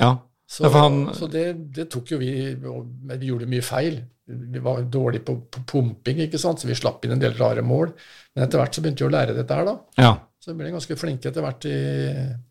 Ja. 0.00 0.14
Så, 0.50 0.66
han, 0.74 1.04
så 1.14 1.28
det, 1.30 1.44
det, 1.76 1.84
tok 1.92 2.08
jo 2.10 2.16
vi 2.18 2.30
Vi 2.56 3.28
gjorde 3.28 3.46
mye 3.46 3.62
feil. 3.62 4.00
Vi 4.30 4.62
var 4.62 4.82
dårlige 4.82 5.24
på, 5.26 5.36
på, 5.50 5.62
pumping, 5.72 6.24
ikke 6.26 6.40
sant? 6.40 6.62
så 6.62 6.68
vi 6.68 6.78
slapp 6.78 7.04
inn 7.04 7.16
en 7.16 7.22
del 7.22 7.36
rare 7.38 7.64
mål. 7.66 7.94
Men 8.34 8.46
etter 8.46 8.60
hvert 8.60 8.76
så 8.76 8.84
begynte 8.84 9.04
vi 9.04 9.10
å 9.10 9.14
lære 9.14 9.36
dette 9.36 9.56
her, 9.56 9.68
da. 9.68 9.76
Ja. 10.00 10.12
Så 10.40 10.52
vi 10.52 10.62
ble 10.62 10.72
ganske 10.72 10.96
flinke 10.96 11.28
etter 11.30 11.44
hvert 11.44 11.66
i, 11.68 11.78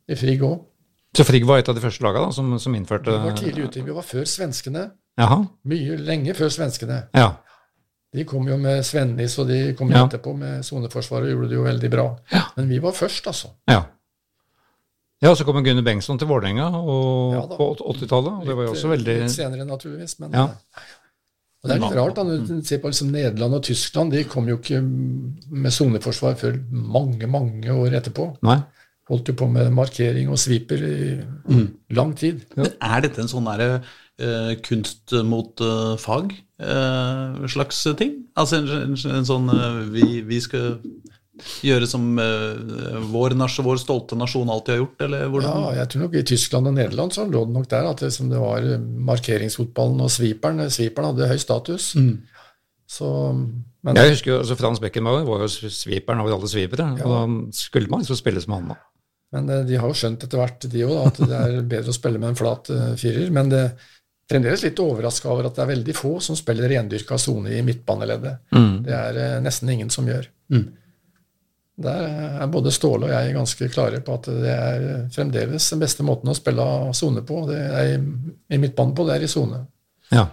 i 0.10 0.18
Frigg 0.20 0.44
òg. 0.46 0.58
Så 1.18 1.26
Frigg 1.26 1.46
var 1.50 1.62
et 1.62 1.70
av 1.72 1.78
de 1.78 1.82
første 1.82 2.06
lagene 2.06 2.34
som, 2.36 2.52
som, 2.62 2.74
innførte 2.78 3.16
Vi 3.16 3.30
var 3.32 3.38
tidlig 3.38 3.70
ute. 3.70 3.86
Vi 3.86 3.96
var 3.96 4.06
før 4.06 4.28
svenskene. 4.30 4.90
Jaha. 5.18 5.40
Mye 5.72 5.96
lenge 5.98 6.36
før 6.38 6.52
svenskene. 6.54 7.00
Ja. 7.18 7.32
De 8.14 8.26
kom 8.26 8.48
jo 8.50 8.58
med 8.58 8.82
Svennis, 8.86 9.36
og 9.42 9.50
de 9.50 9.74
kom 9.78 9.92
ja. 9.94 10.04
etterpå 10.06 10.34
med 10.38 10.66
soneforsvaret 10.66 11.30
og 11.30 11.34
gjorde 11.36 11.50
det 11.52 11.58
jo 11.58 11.66
veldig 11.66 11.90
bra. 11.94 12.06
Ja. 12.34 12.44
Men 12.58 12.70
vi 12.70 12.80
var 12.82 12.96
først, 12.98 13.28
altså. 13.30 13.52
Ja. 13.70 13.84
Ja, 15.20 15.34
så 15.36 15.44
kom 15.44 15.60
Gunnar 15.64 15.84
Bengtsson 15.84 16.20
til 16.20 16.30
Vålerenga 16.30 16.70
på 16.72 17.66
80-tallet. 17.76 18.40
og 18.40 18.46
det 18.48 18.56
var 18.56 18.70
jo 18.70 18.72
også 18.72 18.92
veldig... 18.94 19.16
Litt 19.26 19.34
senere, 19.34 19.66
naturligvis. 19.68 20.16
men... 20.24 20.32
Ja. 20.34 20.48
Og 21.60 21.70
Det 21.70 21.76
er 21.76 21.82
litt 21.84 21.98
rart. 21.98 22.16
da, 22.16 22.24
Når 22.24 22.44
du 22.48 22.66
ser 22.66 22.80
på 22.80 22.92
liksom 22.92 23.12
Nederland 23.12 23.58
og 23.58 23.64
Tyskland, 23.68 24.14
de 24.16 24.24
kom 24.24 24.48
jo 24.48 24.58
ikke 24.60 24.80
med 24.82 25.74
soneforsvar 25.76 26.38
før 26.40 26.60
mange 26.72 27.28
mange 27.28 27.74
år 27.74 27.98
etterpå. 28.00 28.30
Nei. 28.48 28.62
Holdt 29.10 29.32
jo 29.32 29.36
på 29.36 29.48
med 29.50 29.72
markering 29.74 30.30
og 30.30 30.40
sviper 30.40 30.84
i 30.86 31.00
mm. 31.50 31.68
lang 31.98 32.14
tid. 32.16 32.46
Men 32.56 32.72
er 32.80 33.04
dette 33.04 33.24
en 33.24 33.32
sånn 33.32 33.50
der, 33.50 33.82
uh, 34.22 34.54
kunst 34.64 35.12
mot 35.26 35.60
uh, 35.66 35.98
fag 36.00 36.32
uh, 36.62 37.48
slags 37.50 37.82
ting? 37.98 38.16
Altså 38.40 38.62
en, 38.62 38.70
en, 38.86 38.96
en 39.18 39.28
sånn 39.28 39.52
vi, 39.92 40.22
vi, 40.30 40.40
skal 40.46 40.78
gjøre 41.66 41.88
som 41.90 42.04
vår, 43.12 43.36
vår, 43.66 43.80
stolte 43.82 44.18
nasjon 44.20 44.52
alltid 44.52 44.76
har 44.76 44.82
gjort, 44.84 45.06
eller 45.08 45.32
hvordan? 45.32 45.64
Ja, 45.64 45.72
jeg 45.82 45.92
tror 45.92 46.06
nok 46.06 46.18
i 46.20 46.26
Tyskland 46.34 46.72
og 46.72 46.76
Nederland 46.78 47.16
så 47.16 47.26
lå 47.30 47.46
det 47.48 47.56
nok 47.56 47.70
der 47.72 47.90
at 47.90 48.04
det, 48.04 48.12
som 48.16 48.32
det 48.32 48.42
var 48.42 48.68
markeringsfotballen 49.12 50.06
og 50.06 50.14
sviperen. 50.14 50.66
Sviperen 50.74 51.12
hadde 51.12 51.32
høy 51.32 51.42
status. 51.42 51.94
Mm. 52.00 52.14
Så, 52.90 53.10
men, 53.86 54.00
jeg 54.02 54.16
husker 54.16 54.34
jo, 54.34 54.40
altså 54.42 54.58
Frans 54.58 54.82
Beckenbauer 54.82 55.28
var 55.28 55.46
jo 55.46 55.50
sviperen 55.52 56.24
over 56.24 56.40
alle 56.40 56.50
svipere. 56.50 56.88
Ja. 56.98 57.06
og 57.06 57.12
Da 57.14 57.60
skulle 57.60 57.92
man 57.92 58.02
liksom 58.02 58.18
spille 58.20 58.42
som 58.44 58.58
han. 58.58 58.74
da. 58.74 58.80
Men 59.36 59.50
de 59.68 59.78
har 59.78 59.86
jo 59.86 59.98
skjønt 59.98 60.26
etter 60.26 60.42
hvert, 60.42 60.66
de 60.72 60.86
òg, 60.88 60.98
at 61.06 61.22
det 61.22 61.38
er 61.38 61.56
bedre 61.62 61.94
å 61.94 61.96
spille 61.96 62.22
med 62.22 62.32
en 62.32 62.40
flat 62.40 62.72
uh, 62.74 62.92
firer. 62.98 63.30
Men 63.34 63.52
det 63.52 63.62
er 63.62 63.90
fremdeles 64.30 64.64
litt 64.66 64.82
overraska 64.82 65.30
over 65.30 65.50
at 65.50 65.58
det 65.58 65.64
er 65.66 65.72
veldig 65.76 65.96
få 65.98 66.16
som 66.24 66.38
spiller 66.38 66.70
rendyrka 66.70 67.18
sone 67.22 67.54
i 67.54 67.62
midtbaneleddet. 67.66 68.50
Mm. 68.56 68.74
Det 68.88 68.96
er 68.98 69.20
uh, 69.22 69.38
nesten 69.46 69.70
ingen 69.76 69.94
som 69.94 70.10
gjør. 70.10 70.26
Mm. 70.54 70.66
Der 71.80 72.06
er 72.44 72.48
både 72.52 72.72
Ståle 72.76 73.08
og 73.08 73.14
jeg 73.14 73.36
ganske 73.36 73.70
klare 73.72 74.02
på 74.04 74.16
at 74.20 74.26
det 74.28 74.52
er 74.52 74.88
fremdeles 75.16 75.70
den 75.72 75.84
beste 75.84 76.04
måten 76.04 76.32
å 76.32 76.36
spille 76.36 76.64
sone 76.98 77.24
på. 77.26 77.44
Det 77.48 77.60
er 77.60 77.94
i, 77.96 78.58
midtbanen 78.60 78.96
på, 78.98 79.06
det 79.08 79.16
er 79.16 79.28
i 79.28 79.32
sone. 79.32 79.62
Ja. 80.12 80.26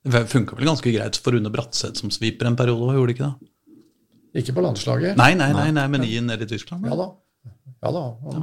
Det 0.00 0.24
funka 0.32 0.56
vel 0.58 0.70
ganske 0.70 0.92
greit 0.94 1.18
for 1.20 1.36
Rune 1.36 1.52
Bratseth 1.52 2.00
som 2.00 2.10
sviper 2.10 2.48
en 2.48 2.58
periode, 2.58 2.96
gjorde 2.96 3.12
det 3.12 3.16
ikke 3.18 3.28
det? 3.28 3.50
Ikke 4.40 4.56
på 4.56 4.64
landslaget. 4.64 5.18
Nei, 5.18 5.32
nei, 5.38 5.52
nei, 5.54 5.68
nei 5.74 5.86
men 5.90 6.06
i 6.06 6.16
nede 6.24 6.46
i 6.46 6.50
Tyskland? 6.50 6.86
Ja 6.86 6.98
da. 6.98 7.08
Ja 7.80 7.94
da. 7.94 8.04
Ja. 8.32 8.42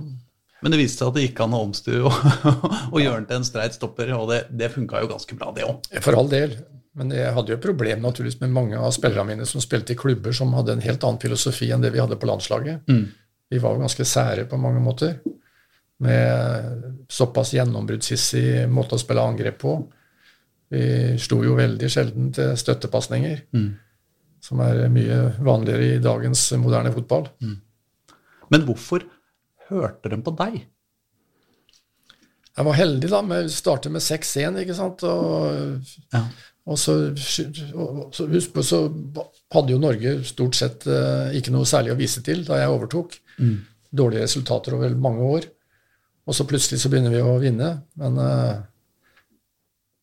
Men 0.64 0.74
det 0.74 0.80
viste 0.82 1.04
seg 1.04 1.12
at 1.12 1.18
det 1.18 1.28
gikk 1.28 1.44
an 1.46 1.54
å 1.54 1.62
omstue 1.68 2.00
og, 2.08 2.16
og 2.94 2.98
gjøre 3.02 3.20
den 3.20 3.30
til 3.30 3.40
en 3.42 3.48
streit 3.48 3.76
stopper, 3.78 4.12
og 4.18 4.32
det, 4.32 4.42
det 4.58 4.72
funka 4.74 5.04
jo 5.04 5.12
ganske 5.12 5.38
bra, 5.38 5.52
det 5.56 5.68
òg. 5.68 5.86
For 6.04 6.18
all 6.18 6.32
del. 6.32 6.56
Men 6.98 7.14
jeg 7.14 7.34
hadde 7.36 7.54
jo 7.54 7.62
problem 7.62 8.02
naturligvis 8.02 8.40
med 8.42 8.54
mange 8.56 8.78
av 8.80 8.94
spillerne 8.96 9.30
mine 9.30 9.48
som 9.50 9.62
spilte 9.62 9.94
i 9.94 10.00
klubber 10.00 10.34
som 10.34 10.56
hadde 10.58 10.74
en 10.76 10.86
helt 10.86 11.04
annen 11.06 11.22
filosofi 11.22 11.70
enn 11.72 11.84
det 11.84 11.94
vi 11.94 12.02
hadde 12.02 12.18
på 12.18 12.30
landslaget. 12.30 12.90
Mm. 12.90 13.04
Vi 13.54 13.60
var 13.64 13.76
jo 13.76 13.84
ganske 13.86 14.06
sære 14.08 14.48
på 14.50 14.60
mange 14.60 14.82
måter. 14.84 15.20
Med 16.04 17.06
såpass 17.10 17.54
gjennombruddshissig 17.56 18.68
måte 18.70 18.98
å 18.98 19.02
spille 19.02 19.24
angrep 19.24 19.62
på. 19.62 19.78
Vi 20.74 20.84
slo 21.22 21.44
jo 21.46 21.56
veldig 21.58 21.90
sjelden 21.90 22.34
til 22.36 22.58
støttepasninger. 22.60 23.46
Mm 23.56 23.70
som 24.44 24.62
er 24.64 24.88
mye 24.94 25.20
vanligere 25.44 25.94
i 25.96 26.02
dagens 26.04 26.50
moderne 26.62 26.94
fotball. 26.96 27.28
Mm. 27.44 27.56
Men 28.54 28.66
hvorfor 28.68 29.06
hørte 29.68 30.12
de 30.14 30.20
på 30.24 30.34
deg? 30.40 30.60
Jeg 32.58 32.66
var 32.66 32.78
heldig 32.78 33.10
da, 33.12 33.22
Vi 33.22 33.42
startet 33.54 33.94
med 33.94 34.02
6-1, 34.02 34.62
ikke 34.64 34.78
sant. 34.78 35.04
Og, 35.06 35.92
ja. 36.14 36.24
Og 36.68 36.76
så, 36.80 36.94
så, 37.16 38.26
husk 38.28 38.56
på, 38.56 38.64
så 38.66 38.82
hadde 39.56 39.72
jo 39.72 39.80
Norge 39.80 40.18
stort 40.28 40.58
sett 40.60 40.88
uh, 40.90 41.30
ikke 41.36 41.54
noe 41.56 41.68
særlig 41.68 41.94
å 41.94 42.00
vise 42.00 42.24
til 42.26 42.44
da 42.48 42.60
jeg 42.60 42.72
overtok. 42.74 43.14
Mm. 43.40 43.60
Dårlige 43.96 44.26
resultater 44.26 44.76
over 44.76 44.96
mange 45.00 45.30
år. 45.38 45.46
Og 46.28 46.36
så 46.36 46.44
plutselig 46.48 46.82
så 46.82 46.92
begynner 46.92 47.14
vi 47.14 47.22
å 47.24 47.38
vinne. 47.40 47.70
Men 48.02 48.20
uh, 48.20 48.58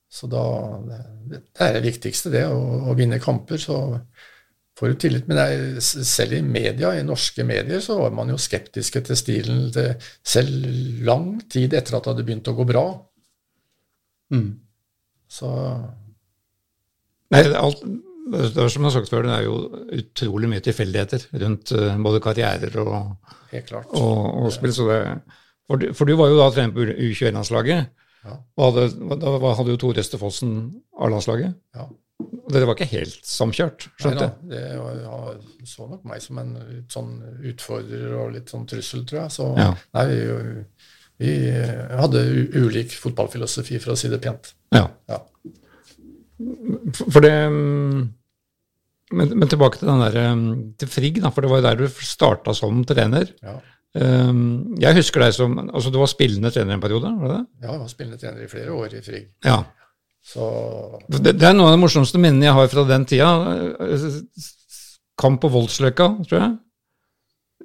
Så 0.09 0.31
da 0.31 0.45
Det 1.29 1.43
er 1.67 1.77
det 1.77 1.85
viktigste, 1.85 2.33
det, 2.33 2.47
å, 2.49 2.89
å 2.89 2.95
vinne 2.97 3.21
kamper. 3.21 3.61
Så 3.61 3.77
får 4.79 4.95
du 4.95 5.03
tillit. 5.05 5.29
Men 5.29 5.43
jeg, 5.43 5.83
selv 5.85 6.39
i 6.39 6.41
media, 6.47 6.95
i 6.97 7.05
norske 7.05 7.45
medier 7.45 7.83
så 7.85 7.99
var 7.99 8.15
man 8.17 8.33
jo 8.33 8.39
skeptiske 8.41 9.05
til 9.05 9.21
stilen 9.21 9.67
til, 9.75 9.93
selv 10.25 11.05
lang 11.05 11.35
tid 11.45 11.77
etter 11.77 11.99
at 11.99 12.07
det 12.07 12.15
hadde 12.15 12.25
begynt 12.25 12.49
å 12.49 12.57
gå 12.57 12.67
bra. 12.73 12.87
Mm. 14.33 14.49
Så 15.29 15.53
Nei, 17.35 17.43
alt, 17.59 17.83
det 18.35 18.45
er 18.57 18.71
som 18.73 18.85
jeg 18.85 18.89
har 18.89 18.95
sagt 18.95 19.11
før, 19.13 19.27
det 19.27 19.35
er 19.35 19.45
jo 19.45 19.57
utrolig 19.99 20.49
mye 20.51 20.65
tilfeldigheter 20.65 21.27
rundt 21.43 21.75
uh, 21.77 21.91
både 22.07 22.23
karrierer 22.25 22.79
og, 22.81 22.95
og, 23.53 24.23
og 24.47 24.55
spill. 24.55 24.73
Det, 24.73 25.01
for, 25.69 25.81
du, 25.83 25.91
for, 25.97 26.09
du 26.09 26.17
var 26.21 26.33
jo 26.33 26.41
da 26.41 26.49
trener 26.55 26.73
på 26.77 26.87
U21-landslaget. 26.95 27.93
Ja. 28.25 28.39
Hadde, 28.63 28.87
da 29.21 29.53
hadde 29.59 29.75
jo 29.75 29.81
Tore 29.83 30.01
Østefossen 30.01 30.57
A-landslaget. 30.97 31.53
Ja. 31.77 31.91
Dere 32.53 32.69
var 32.69 32.77
ikke 32.79 32.89
helt 32.93 33.27
samkjørt? 33.27 33.89
skjønte 34.01 34.27
jeg? 34.27 34.33
Nei 34.49 34.63
da, 34.63 34.89
det 34.95 35.07
var, 35.09 35.39
så 35.69 35.87
nok 35.91 36.05
meg 36.09 36.23
som 36.23 36.41
en 36.41 36.53
sånn 36.93 37.15
utfordrer 37.51 38.17
og 38.21 38.35
litt 38.37 38.53
sånn 38.53 38.67
trussel, 38.71 39.05
tror 39.09 39.25
jeg. 39.25 39.35
Så 39.35 39.49
ja. 39.59 39.71
nei, 39.97 40.05
vi, 40.11 40.65
vi, 41.25 41.37
hadde 42.01 42.25
ulik 42.57 42.95
fotballfilosofi, 43.01 43.81
for 43.83 43.95
å 43.95 43.99
si 43.99 44.13
det 44.13 44.21
pent. 44.25 44.53
Ja. 44.77 44.87
ja. 45.11 45.21
For 47.11 47.21
det 47.25 47.33
men, 49.15 49.31
men 49.39 49.49
tilbake 49.51 49.79
til 49.79 49.89
den 49.91 50.01
der, 50.03 50.17
mm, 50.35 50.51
til 50.81 50.89
Frigg, 50.91 51.21
da, 51.23 51.31
for 51.31 51.45
det 51.45 51.51
var 51.53 51.61
jo 51.61 51.67
der 51.69 51.77
du 51.85 51.87
starta 52.09 52.55
som 52.57 52.81
trener. 52.89 53.29
Ja. 53.45 53.59
Um, 53.95 54.75
Jeg 54.83 54.97
husker 54.97 55.23
deg 55.23 55.35
som 55.37 55.53
altså 55.69 55.93
Du 55.95 56.01
var 56.01 56.09
spillende 56.11 56.51
trener 56.51 56.75
en 56.75 56.81
periode? 56.83 57.13
var 57.21 57.29
det 57.31 57.37
det? 57.37 57.45
ja, 57.63 57.69
jeg 57.77 57.81
var 57.85 57.91
spillende 57.93 58.19
trener 58.19 58.43
i 58.43 58.49
flere 58.51 58.73
år 58.75 58.97
i 58.99 59.03
Frigg. 59.07 59.29
Ja. 59.47 59.61
Så 60.25 60.49
Det, 61.13 61.37
det 61.39 61.47
er 61.47 61.53
noen 61.55 61.69
av 61.69 61.77
de 61.77 61.83
morsomste 61.85 62.19
minnene 62.19 62.49
jeg 62.49 62.57
har 62.57 62.69
fra 62.73 62.85
den 62.89 63.05
tida. 63.07 63.29
Kamp 65.21 65.41
på 65.45 65.51
Voldsløkka, 65.53 66.09
tror 66.27 66.41
jeg. 66.41 66.57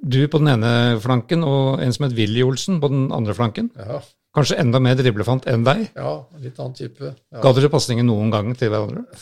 Du 0.06 0.20
på 0.30 0.38
den 0.38 0.52
ene 0.54 0.70
flanken, 1.02 1.42
og 1.44 1.80
en 1.82 1.92
som 1.92 2.06
het 2.06 2.14
Willy 2.16 2.44
Olsen 2.46 2.78
på 2.80 2.88
den 2.92 3.08
andre 3.12 3.34
flanken. 3.34 3.70
ja, 3.76 3.98
Kanskje 4.36 4.60
enda 4.62 4.78
mer 4.78 4.94
driblefant 4.94 5.46
enn 5.50 5.64
deg. 5.66 5.88
ja 5.98 6.10
litt 6.38 6.58
annen 6.62 6.74
type. 6.78 7.14
Ja. 7.32 7.40
Ga 7.42 7.50
dere 7.56 7.70
pasninger 7.72 8.04
noen 8.06 8.30
gang 8.30 8.52
til 8.58 8.70
hverandre? 8.70 9.02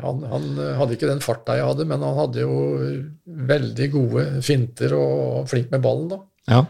Han, 0.00 0.20
han 0.28 0.44
hadde 0.78 0.94
ikke 0.94 1.08
den 1.08 1.22
farta 1.24 1.54
jeg 1.58 1.64
hadde, 1.66 1.86
men 1.88 2.02
han 2.04 2.14
hadde 2.18 2.42
jo 2.44 2.56
veldig 3.48 3.86
gode 3.90 4.24
finter 4.44 4.92
og 4.94 5.48
flink 5.50 5.72
med 5.72 5.82
ballen, 5.82 6.10
da. 6.12 6.18
Ja. 6.52 6.60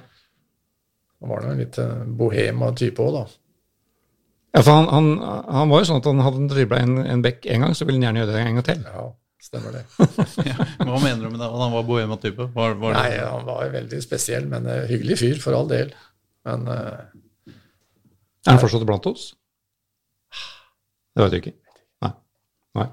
Han 1.21 1.33
var 1.35 1.43
nå 1.45 1.51
en 1.53 1.61
litt 1.61 1.77
bohema 2.16 2.71
type 2.79 3.03
òg, 3.05 3.19
da. 3.19 3.25
ja 4.57 4.62
for 4.64 4.79
han, 4.79 4.88
han, 4.95 5.11
han 5.59 5.73
var 5.75 5.83
jo 5.83 5.88
sånn 5.90 6.01
at 6.01 6.09
han 6.09 6.23
hadde 6.25 6.47
dribla 6.55 6.81
en, 6.87 6.95
en 7.03 7.25
bekk 7.27 7.51
en 7.51 7.66
gang, 7.66 7.75
så 7.77 7.85
ville 7.88 7.99
han 8.01 8.07
gjerne 8.09 8.23
gjøre 8.23 8.37
det 8.38 8.45
en 8.47 8.61
gang 8.61 8.69
til. 8.71 8.87
Ja, 8.88 9.05
stemmer 9.51 9.77
det. 9.77 9.85
Ja, 10.55 10.57
hva 10.87 11.03
mener 11.03 11.27
du 11.27 11.29
med 11.35 11.43
det? 11.43 11.51
At 11.51 11.61
han 11.66 11.75
var 11.77 11.85
bohema-type? 11.90 12.49
Var, 12.57 12.79
var 12.81 12.95
det- 12.97 13.03
Nei, 13.03 13.19
han 13.27 13.45
var 13.51 13.75
veldig 13.75 14.01
spesiell, 14.07 14.49
men 14.55 14.71
eh, 14.71 14.87
hyggelig 14.95 15.19
fyr, 15.27 15.43
for 15.45 15.59
all 15.59 15.69
del. 15.69 15.93
Men 16.48 16.68
uh, 16.68 17.03
Er 18.46 18.55
han 18.55 18.62
fortsatt 18.62 18.87
blant 18.88 19.09
oss? 19.11 19.31
Det 21.14 21.24
vet 21.24 21.35
du 21.35 21.38
ikke. 21.40 21.57
Nei. 22.05 22.12
Nei. 22.79 22.87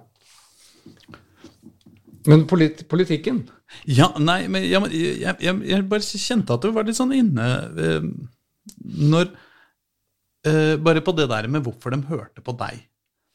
Men 2.27 2.43
polit, 2.49 2.83
politikken 2.91 3.45
Ja, 3.87 4.09
nei, 4.19 4.47
men 4.51 4.65
ja, 4.67 4.81
men 4.83 4.91
jeg, 4.91 5.37
jeg, 5.43 5.59
jeg 5.69 5.85
bare 5.87 6.03
kjente 6.03 6.55
at 6.57 6.65
du 6.65 6.73
var 6.75 6.87
litt 6.87 6.97
sånn 6.97 7.13
inne 7.15 7.47
eh, 7.79 8.07
Når 9.07 9.29
eh, 10.49 10.75
Bare 10.83 11.03
på 11.05 11.15
det 11.15 11.29
der 11.31 11.47
med 11.51 11.63
hvorfor 11.67 11.95
de 11.95 12.01
hørte 12.09 12.43
på 12.43 12.55
deg, 12.59 12.81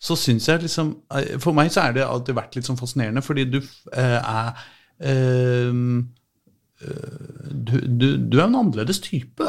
så 0.02 0.16
syns 0.18 0.48
jeg 0.50 0.64
liksom 0.66 0.94
eh, 1.14 1.36
For 1.40 1.56
meg 1.56 1.72
så 1.72 1.86
er 1.86 1.96
det 1.96 2.06
alltid 2.06 2.36
vært 2.36 2.58
litt 2.58 2.68
sånn 2.68 2.80
fascinerende, 2.80 3.24
fordi 3.24 3.46
du 3.54 3.60
eh, 3.62 4.18
er 4.18 4.60
eh, 5.00 5.72
eh, 6.82 7.20
du, 7.48 7.76
du, 7.86 8.08
du 8.18 8.36
er 8.40 8.48
en 8.48 8.58
annerledes 8.64 9.00
type. 9.04 9.46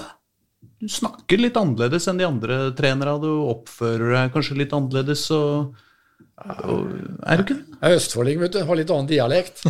Du 0.83 0.89
snakker 0.91 1.39
litt 1.39 1.55
annerledes 1.55 2.09
enn 2.11 2.19
de 2.19 2.27
andre 2.27 2.59
trenerne. 2.75 3.15
Du 3.23 3.31
oppfører 3.53 4.17
deg 4.17 4.33
kanskje 4.33 4.57
litt 4.59 4.73
annerledes. 4.75 5.29
Og, 5.31 5.77
er 6.43 7.39
du 7.39 7.43
ikke 7.45 7.55
det? 7.55 7.77
jeg 7.77 7.87
er 7.87 7.99
østfolding, 8.01 8.41
vet 8.41 8.55
du. 8.57 8.63
Har 8.67 8.79
litt 8.79 8.91
annen 8.91 9.07
dialekt. 9.07 9.63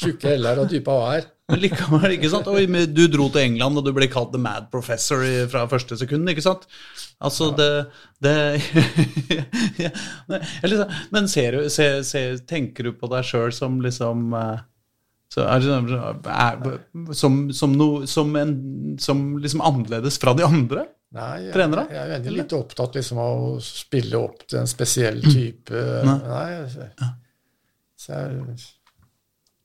Tjukke 0.00 0.34
l-er 0.34 0.64
og 0.64 0.72
dype 0.72 0.96
a-er. 0.96 1.28
Men 1.48 1.62
likevel, 1.62 2.16
ikke 2.16 2.30
sant? 2.32 2.50
Oi, 2.50 2.66
du 2.66 3.04
dro 3.08 3.28
til 3.32 3.44
England, 3.44 3.78
og 3.78 3.86
du 3.86 3.92
ble 3.96 4.08
kalt 4.10 4.34
The 4.34 4.40
Mad 4.42 4.66
Professor 4.74 5.22
fra 5.52 5.62
første 5.70 5.96
sekunden, 6.00 6.28
ikke 6.34 6.44
sant? 6.44 6.66
Altså, 7.22 7.52
det, 7.54 7.70
det 8.24 8.34
ja, 9.86 9.92
Men 11.14 11.30
ser 11.30 11.54
du, 11.54 11.70
ser, 11.72 12.02
ser, 12.06 12.42
tenker 12.50 12.90
du 12.90 12.98
på 12.98 13.08
deg 13.14 13.30
sjøl 13.30 13.54
som 13.54 13.78
liksom 13.84 14.34
eh, 14.36 14.66
er, 15.36 15.60
det- 15.60 16.28
er, 16.32 17.12
som, 17.14 17.40
som, 17.52 17.74
no, 17.76 17.88
som, 18.08 18.30
en, 18.40 18.54
som 18.98 19.36
liksom 19.38 19.60
annerledes 19.60 20.16
fra 20.22 20.32
de 20.34 20.46
andre? 20.46 20.86
Nei, 21.12 21.34
jeg, 21.46 21.52
Trenere? 21.54 21.86
jeg 21.88 22.00
er 22.04 22.10
veldig 22.18 22.32
litt 22.36 22.52
opptatt 22.52 22.96
liksom, 22.98 23.18
av 23.22 23.44
å 23.46 23.52
spille 23.64 24.18
opp 24.20 24.42
til 24.48 24.58
en 24.60 24.68
spesiell 24.68 25.22
type 25.24 25.72
Nei, 26.04 26.16
Nei, 26.28 26.48
så 27.96 28.12
jeg, 28.12 28.34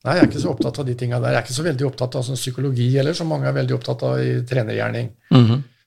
nei, 0.04 0.14
jeg 0.14 0.22
er 0.22 0.28
ikke 0.30 0.40
så 0.42 0.52
opptatt 0.54 0.78
av 0.82 0.86
de 0.88 0.94
tinga 1.00 1.20
der. 1.20 1.34
Jeg 1.34 1.40
er 1.40 1.44
ikke 1.46 1.56
så 1.58 1.66
veldig 1.66 1.86
opptatt 1.88 2.16
av 2.18 2.24
sånn 2.26 2.36
psykologi 2.40 2.88
heller, 2.96 3.14
som 3.16 3.28
mange 3.30 3.46
er 3.48 3.56
veldig 3.56 3.76
opptatt 3.76 4.02
av 4.08 4.18
i 4.24 4.32
trenergjerning. 4.48 5.12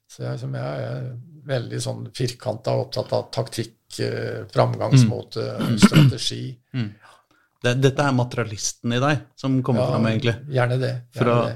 Så 0.07 0.23
jeg, 0.23 0.39
som 0.41 0.53
jeg 0.57 0.85
er 0.87 1.09
veldig 1.47 1.81
sånn 1.83 2.05
firkanta 2.15 2.73
opptatt 2.81 3.11
av 3.17 3.27
taktikk, 3.35 3.75
eh, 4.03 4.45
framgangsmåte, 4.53 5.43
strategi. 5.83 6.45
Det, 7.67 7.77
dette 7.83 8.03
er 8.09 8.15
materialisten 8.15 8.95
i 8.97 8.99
deg 9.03 9.23
som 9.39 9.61
kommer 9.65 9.89
fram, 9.91 10.07
egentlig. 10.09 10.35
Gjerne 10.53 10.77
det. 10.81 10.93
Gjerne 11.15 11.23
Fra- 11.23 11.39
det. 11.47 11.55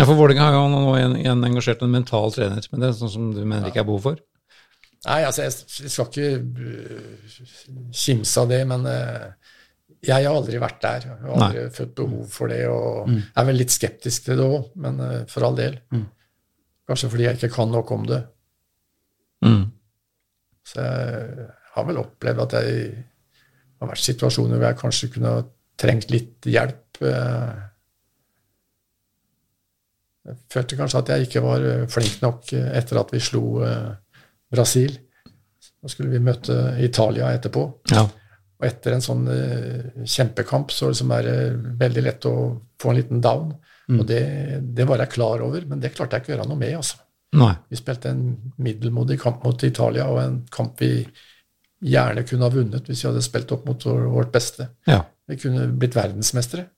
Ja, 0.00 0.06
For 0.08 0.16
Vålerenga 0.16 0.46
har 0.48 0.54
jo 0.56 0.68
nå 0.72 0.92
igjen, 0.96 1.16
igjen 1.20 1.44
engasjert 1.46 1.82
en 1.84 1.92
mental 1.92 2.32
trener, 2.32 2.64
men 2.72 2.80
det 2.80 2.88
er 2.88 2.94
sånn 2.96 3.10
som 3.12 3.26
du 3.34 3.42
mener 3.44 3.68
ikke 3.68 3.82
er 3.82 3.88
behov 3.90 4.06
for? 4.06 4.22
Nei, 5.02 5.18
altså, 5.26 5.44
jeg 5.44 5.52
jeg 5.82 5.90
skal 5.92 6.08
ikke 6.08 6.28
øh, 6.68 7.36
kimse 7.90 8.40
av 8.40 8.48
det, 8.52 8.60
men 8.70 8.86
øh, 8.88 9.26
jeg 10.02 10.26
har 10.26 10.34
aldri 10.34 10.60
vært 10.62 10.80
der. 10.82 11.06
Jeg 11.10 11.18
har 11.26 11.44
aldri 11.46 11.66
fått 11.76 11.94
behov 11.98 12.24
for 12.30 12.50
det, 12.50 12.62
og 12.70 13.10
er 13.10 13.48
vel 13.50 13.60
litt 13.60 13.74
skeptisk 13.74 14.26
til 14.26 14.40
det 14.40 14.46
òg, 14.46 14.70
men 14.82 15.00
øh, 15.02 15.18
for 15.30 15.46
all 15.46 15.58
del. 15.58 15.76
Kanskje 16.88 17.10
fordi 17.12 17.28
jeg 17.28 17.38
ikke 17.38 17.52
kan 17.54 17.70
nok 17.74 17.92
om 17.94 18.06
det. 18.08 18.22
Mm. 19.44 19.64
Så 20.72 20.82
jeg 20.86 21.48
har 21.74 21.86
vel 21.88 22.00
opplevd 22.02 22.46
at 22.46 22.56
jeg 22.62 23.04
har 23.82 23.92
vært 23.92 24.06
situasjoner 24.06 24.58
hvor 24.58 24.68
jeg 24.68 24.80
kanskje 24.80 25.10
kunne 25.16 25.34
ha 25.34 25.44
trengt 25.82 26.14
litt 26.14 26.48
hjelp. 26.48 27.02
øh. 27.02 27.52
Jeg 30.22 30.38
følte 30.54 30.78
kanskje 30.78 31.00
at 31.02 31.08
jeg 31.10 31.26
ikke 31.26 31.42
var 31.42 31.64
øh, 31.66 31.86
flink 31.90 32.20
nok 32.22 32.52
øh, 32.54 32.68
etter 32.78 33.00
at 33.00 33.12
vi 33.14 33.20
slo 33.20 33.44
Brasil. 34.52 34.98
Da 35.82 35.90
skulle 35.90 36.12
vi 36.12 36.22
møte 36.22 36.76
Italia 36.84 37.32
etterpå. 37.34 37.64
Ja. 37.90 38.04
Og 38.62 38.68
etter 38.68 38.94
en 38.94 39.02
sånn 39.02 39.24
eh, 39.32 40.04
kjempekamp 40.06 40.70
så 40.70 40.92
liksom 40.92 41.10
er 41.16 41.26
det 41.26 41.38
veldig 41.80 42.04
lett 42.06 42.28
å 42.30 42.34
få 42.78 42.92
en 42.92 43.00
liten 43.00 43.22
down. 43.24 43.50
Og 43.92 44.04
det, 44.06 44.22
det 44.72 44.86
var 44.88 45.02
jeg 45.02 45.12
klar 45.16 45.42
over, 45.44 45.64
men 45.68 45.80
det 45.82 45.90
klarte 45.96 46.16
jeg 46.16 46.22
ikke 46.22 46.30
å 46.30 46.36
gjøre 46.36 46.46
noe 46.48 46.60
med. 46.60 46.76
altså. 46.78 47.00
Nei. 47.36 47.52
Vi 47.68 47.80
spilte 47.80 48.12
en 48.12 48.22
middelmodig 48.62 49.18
kamp 49.20 49.42
mot 49.44 49.64
Italia, 49.66 50.06
og 50.08 50.20
en 50.22 50.38
kamp 50.52 50.80
vi 50.80 51.02
gjerne 51.82 52.22
kunne 52.28 52.46
ha 52.46 52.52
vunnet 52.54 52.86
hvis 52.88 53.02
vi 53.04 53.08
hadde 53.10 53.22
spilt 53.24 53.52
opp 53.54 53.66
mot 53.68 53.84
vårt 53.86 54.30
beste. 54.34 54.68
Ja. 54.86 55.00
Vi 55.28 55.36
kunne 55.42 55.66
blitt 55.78 55.96
verdensmestere. 55.98 56.68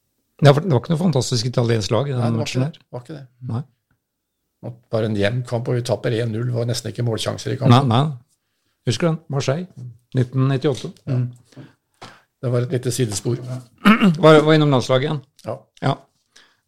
Ja, 0.42 0.50
for 0.52 0.64
det 0.64 0.72
var 0.72 0.80
ikke 0.82 0.92
noe 0.94 1.02
fantastisk 1.04 1.46
italiensk 1.46 1.92
lag 1.94 2.08
i 2.10 2.14
Nei, 2.16 2.20
den 2.24 2.34
det 2.38 2.42
matchen 2.42 2.64
der. 2.66 2.72
det 2.78 2.90
var 2.92 3.04
ikke 3.04 3.16
det. 3.18 3.26
Nei. 3.52 3.62
Bare 4.90 5.10
en 5.10 5.16
jevn 5.20 5.42
kamp, 5.46 5.68
og 5.68 5.76
vi 5.76 5.82
taper 5.84 6.14
1-0. 6.16 6.48
var 6.54 6.64
nesten 6.70 6.90
ikke 6.90 7.04
målsjanser 7.04 7.52
i 7.52 7.58
Nei, 7.58 7.60
kampen. 7.68 7.88
nei. 7.92 8.04
Husker 8.88 9.10
den? 9.10 9.18
Marseille. 9.32 9.66
1998. 10.16 10.90
Det 12.44 12.50
var 12.52 12.64
et 12.66 12.72
lite 12.76 12.90
sidespor. 12.92 13.38
Var, 14.20 14.40
var 14.44 14.52
innom 14.56 14.68
landslaget 14.74 15.06
igjen. 15.06 15.20
Ja. 15.46 15.54
Ja. 15.80 15.92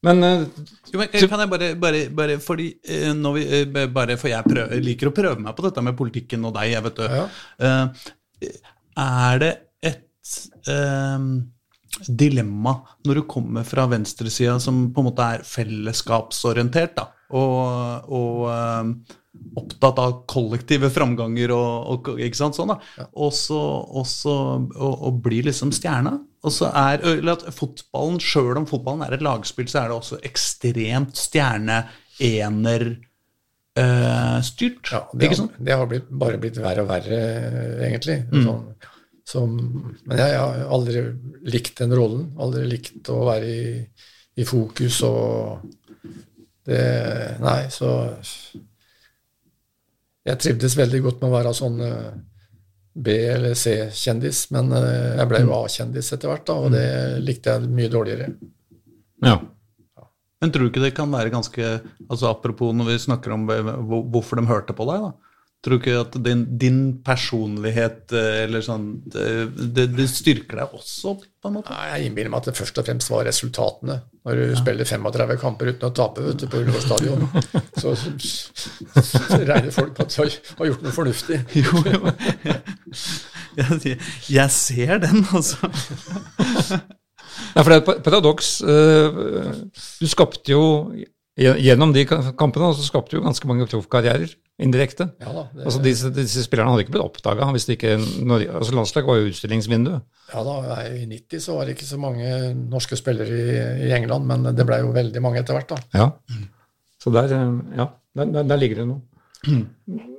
Men 0.07 0.23
eh, 0.25 0.45
Jo, 0.93 1.01
men 1.01 1.09
kan 1.13 1.41
jeg 1.43 1.51
bare, 1.51 1.69
bare, 1.81 2.01
bare 2.17 2.37
fordi 2.41 2.69
eh, 2.85 3.11
når 3.17 3.35
vi, 3.35 3.43
eh, 3.61 3.87
bare 3.93 4.17
For 4.21 4.29
jeg 4.31 4.45
prøver, 4.47 4.81
liker 4.85 5.11
å 5.11 5.13
prøve 5.17 5.41
meg 5.43 5.57
på 5.57 5.65
dette 5.67 5.83
med 5.85 5.97
politikken 5.99 6.45
og 6.49 6.55
deg, 6.57 6.71
jeg 6.73 6.85
vet 6.87 7.01
du. 7.01 7.05
Ja. 7.05 7.27
Er 8.43 9.43
det 9.43 9.53
et 9.85 10.33
eh, 10.71 11.29
dilemma 12.07 12.75
når 13.07 13.21
du 13.21 13.27
kommer 13.31 13.65
fra 13.65 13.87
venstresida 13.91 14.59
som 14.61 14.91
på 14.93 15.03
en 15.03 15.09
måte 15.11 15.29
er 15.37 15.47
fellesskapsorientert, 15.47 16.97
da, 16.99 17.07
og, 17.37 18.11
og 18.13 18.43
eh, 18.53 18.91
opptatt 19.57 19.99
av 20.01 20.15
kollektive 20.31 20.91
framganger 20.93 21.53
og, 21.55 22.09
og 22.13 22.21
ikke 22.21 22.39
sant, 22.39 22.57
sånn 22.57 22.73
da, 22.73 22.79
også, 23.13 23.57
og 23.57 24.07
og, 24.27 24.95
og 25.09 25.21
blir 25.25 25.49
liksom 25.49 25.73
stjerna. 25.75 26.17
Og 26.47 26.53
så 26.55 26.71
er, 26.71 27.03
eller 27.03 27.35
at 27.35 27.47
fotballen, 27.55 28.21
Sjøl 28.23 28.61
om 28.61 28.69
fotballen 28.69 29.03
er 29.07 29.17
et 29.17 29.25
lagspill, 29.25 29.69
så 29.69 29.83
er 29.83 29.91
det 29.91 29.97
også 29.97 30.21
ekstremt 30.27 31.19
stjerne-ener-styrt. 33.77 34.93
Ja, 34.93 35.11
det, 35.13 35.27
har, 35.29 35.49
det 35.59 35.73
har 35.77 35.87
blitt, 35.91 36.09
bare 36.11 36.39
blitt 36.41 36.57
verre 36.63 36.85
og 36.85 36.89
verre, 36.91 37.19
egentlig. 37.87 38.19
Mm. 38.33 38.45
Sånn, 38.47 38.63
som, 39.27 39.57
men 40.07 40.21
jeg, 40.23 40.37
har 40.39 40.63
aldri 40.73 41.03
likt 41.51 41.79
den 41.83 41.95
rollen. 41.97 42.29
Aldri 42.39 42.65
likt 42.71 43.11
å 43.13 43.21
være 43.27 43.47
i, 43.51 43.81
i 44.37 44.47
fokus 44.47 45.01
og 45.07 45.67
det 46.67 46.83
Nei, 47.39 47.69
så 47.71 47.91
Jeg 50.27 50.41
trivdes 50.43 50.75
veldig 50.75 51.01
godt 51.05 51.21
med 51.23 51.29
å 51.31 51.35
være 51.37 51.53
sånn 51.55 51.77
eh, 51.87 52.15
B- 52.97 53.29
eller 53.31 53.55
C-kjendis, 53.55 54.49
men 54.57 54.73
eh, 54.75 55.19
jeg 55.21 55.29
ble 55.31 55.43
jo 55.45 55.51
Mm. 55.53 55.59
A-kjendis 55.61 56.09
etter 56.17 56.33
hvert, 56.33 56.47
da, 56.49 56.57
og 56.65 56.73
det 56.75 56.87
likte 57.23 57.55
jeg 57.55 57.69
mye 57.71 57.93
dårligere. 57.93 58.33
ja. 59.23 59.37
Men 60.43 60.53
tror 60.53 60.67
du 60.67 60.73
ikke 60.73 60.85
det 60.85 60.95
kan 60.97 61.13
være 61.13 61.33
ganske 61.33 61.69
altså 62.11 62.29
Apropos 62.29 62.75
når 62.77 62.91
vi 62.91 62.99
snakker 63.07 63.33
om 63.33 63.47
hvorfor 64.13 64.37
de 64.37 64.51
hørte 64.51 64.77
på 64.77 64.85
deg, 64.91 65.07
da. 65.07 65.15
Tror 65.65 65.81
du 65.81 65.83
ikke 65.83 65.95
at 65.99 66.17
din, 66.23 66.43
din 66.61 66.81
personlighet 67.03 68.13
eh, 68.15 68.45
eller 68.45 68.63
sånn 68.63 68.85
det, 69.11 69.87
det, 69.97 70.05
styrker 70.13 70.61
deg 70.61 70.75
også, 70.77 71.17
på 71.43 71.51
en 71.51 71.57
måte? 71.57 71.75
Nei, 71.75 71.87
Jeg 71.91 72.11
innbiller 72.11 72.31
meg 72.31 72.45
at 72.45 72.51
det 72.53 72.55
først 72.61 72.79
og 72.79 72.87
fremst 72.87 73.11
var 73.11 73.25
resultatene. 73.27 73.97
Når 74.29 74.39
du 74.39 74.53
spiller 74.61 74.87
35 74.87 75.41
kamper 75.43 75.73
uten 75.73 75.89
å 75.89 75.91
tape 75.97 76.23
vet 76.23 76.45
du, 76.45 76.47
på 76.53 76.61
Ullevål 76.61 76.85
stadion, 76.85 77.27
så, 77.81 77.97
så, 77.97 79.03
så 79.09 79.41
regner 79.41 79.75
folk 79.75 79.97
på 79.97 80.07
at 80.07 80.15
du 80.15 80.21
har, 80.21 80.37
har 80.61 80.71
gjort 80.71 80.87
noe 80.87 80.95
fornuftig. 81.01 81.41
Jo, 81.65 81.83
jo. 81.89 82.13
Jeg, 83.57 83.97
jeg 84.29 84.53
ser 84.53 85.01
den, 85.03 85.25
altså. 85.35 85.73
Nei, 87.57 87.63
for 87.63 87.71
det 87.73 87.77
er 87.77 87.85
et 87.97 88.03
paradoks. 88.07 88.49
eh, 88.63 89.61
Du 90.01 90.09
skapte 90.11 90.53
jo 90.53 90.65
Gjennom 91.37 91.91
de 91.93 92.07
kampene 92.09 92.71
så 92.73 92.81
skapte 92.81 93.13
du 93.13 93.19
jo 93.19 93.27
ganske 93.27 93.45
mange 93.45 93.67
proffkarrierer 93.69 94.31
indirekte. 94.65 95.11
Ja 95.21 95.35
da, 95.35 95.43
det, 95.53 95.67
Altså 95.67 95.83
disse, 95.85 96.09
disse 96.17 96.41
spillerne 96.47 96.73
hadde 96.73 96.87
ikke 96.87 96.95
blitt 96.95 97.05
oppdaga 97.05 97.51
hvis 97.53 97.67
det 97.69 97.77
ikke 97.77 97.99
Norge, 98.25 98.47
altså 98.57 98.73
Landslaget 98.73 99.11
var 99.11 99.19
jo 99.21 99.27
utstillingsvindu. 99.29 99.99
ja 100.33 100.45
da, 100.47 100.55
nei, 100.71 100.87
I 101.03 101.05
90 101.11 101.43
så 101.45 101.59
var 101.59 101.69
det 101.69 101.75
ikke 101.77 101.91
så 101.91 101.99
mange 102.01 102.31
norske 102.57 102.97
spillere 102.97 103.37
i, 103.37 103.59
i 103.85 103.93
England, 103.99 104.25
men 104.31 104.49
det 104.57 104.65
ble 104.65 104.81
jo 104.81 104.95
veldig 104.97 105.23
mange 105.27 105.43
etter 105.43 105.59
hvert. 105.59 105.75
da. 105.77 105.83
Ja. 105.93 106.09
Så 107.05 107.13
der, 107.13 107.29
eh, 107.37 107.53
ja, 107.83 107.91
der, 108.17 108.33
der, 108.39 108.49
der 108.55 108.63
ligger 108.65 108.81
det 108.81 108.89
noe. 108.95 109.03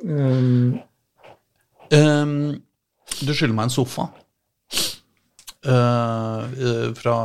Um, 0.06 0.78
um, 1.98 2.38
du 3.26 3.34
skylder 3.34 3.58
meg 3.58 3.72
en 3.72 3.74
sofa. 3.74 4.12
Eh, 5.68 6.94
fra 6.96 7.16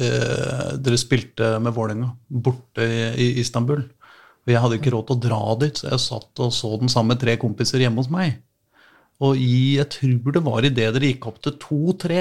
eh, 0.00 0.72
Dere 0.76 0.98
spilte 1.00 1.54
med 1.62 1.72
Vålerenga 1.76 2.10
borte 2.28 2.84
i, 2.84 3.04
i 3.24 3.28
Istanbul. 3.40 3.84
Og 4.46 4.52
jeg 4.52 4.62
hadde 4.62 4.78
ikke 4.78 4.92
råd 4.94 5.08
til 5.08 5.16
å 5.16 5.22
dra 5.24 5.40
dit, 5.62 5.78
så 5.78 5.88
jeg 5.90 6.02
satt 6.04 6.42
og 6.44 6.52
så 6.54 6.74
den 6.78 6.92
sammen 6.92 7.14
med 7.14 7.22
tre 7.22 7.34
kompiser 7.40 7.82
hjemme 7.82 8.02
hos 8.02 8.12
meg. 8.12 8.36
Og 9.24 9.40
i, 9.40 9.78
jeg 9.78 9.88
tror 9.94 10.36
det 10.36 10.44
var 10.44 10.66
idet 10.68 10.92
dere 10.94 11.08
gikk 11.08 11.26
opp 11.30 11.40
til 11.42 11.56
2-3, 11.62 12.20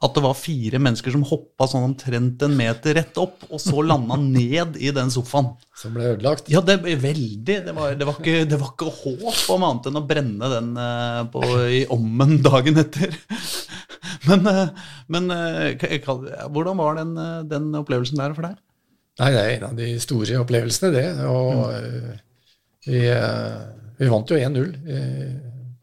at 0.00 0.14
det 0.16 0.22
var 0.24 0.36
fire 0.38 0.78
mennesker 0.80 1.12
som 1.12 1.24
hoppa 1.28 1.66
sånn 1.68 1.90
omtrent 1.90 2.40
en 2.46 2.54
meter 2.56 2.94
rett 2.96 3.18
opp, 3.20 3.42
og 3.52 3.60
så 3.60 3.82
landa 3.84 4.16
ned 4.16 4.78
i 4.80 4.88
den 4.96 5.12
sofaen. 5.12 5.50
Som 5.76 5.92
ble 5.96 6.14
ødelagt. 6.14 6.48
Ja, 6.52 6.62
det 6.64 6.78
ble 6.80 6.94
veldig. 7.02 7.58
Det 7.66 7.74
var, 7.76 7.92
det 8.00 8.08
var, 8.08 8.16
ikke, 8.16 8.46
det 8.48 8.60
var 8.62 8.72
ikke 8.72 8.88
håp 8.88 9.42
om 9.52 9.66
annet 9.68 9.90
enn 9.90 10.00
å 10.00 10.04
brenne 10.08 10.50
den 10.54 10.72
eh, 10.80 11.20
på, 11.34 11.44
i 11.68 11.82
ommen 11.92 12.38
dagen 12.44 12.80
etter. 12.80 13.12
Men, 14.24 14.48
eh, 14.48 14.88
men 15.12 15.30
eh, 15.36 16.00
hvordan 16.48 16.80
var 16.80 16.96
den, 17.02 17.14
den 17.52 17.70
opplevelsen 17.76 18.20
der 18.20 18.34
for 18.36 18.48
deg? 18.48 18.58
Nei, 19.20 19.30
det 19.36 19.40
er 19.40 19.52
en 19.58 19.68
av 19.68 19.78
de 19.78 19.92
store 20.00 20.40
opplevelsene, 20.40 20.94
det. 20.96 21.06
Og 21.28 21.66
mm. 21.68 22.20
vi, 22.88 23.00
vi 24.00 24.12
vant 24.12 24.32
jo 24.32 24.40
1-0 24.40 24.70
i, 24.80 25.00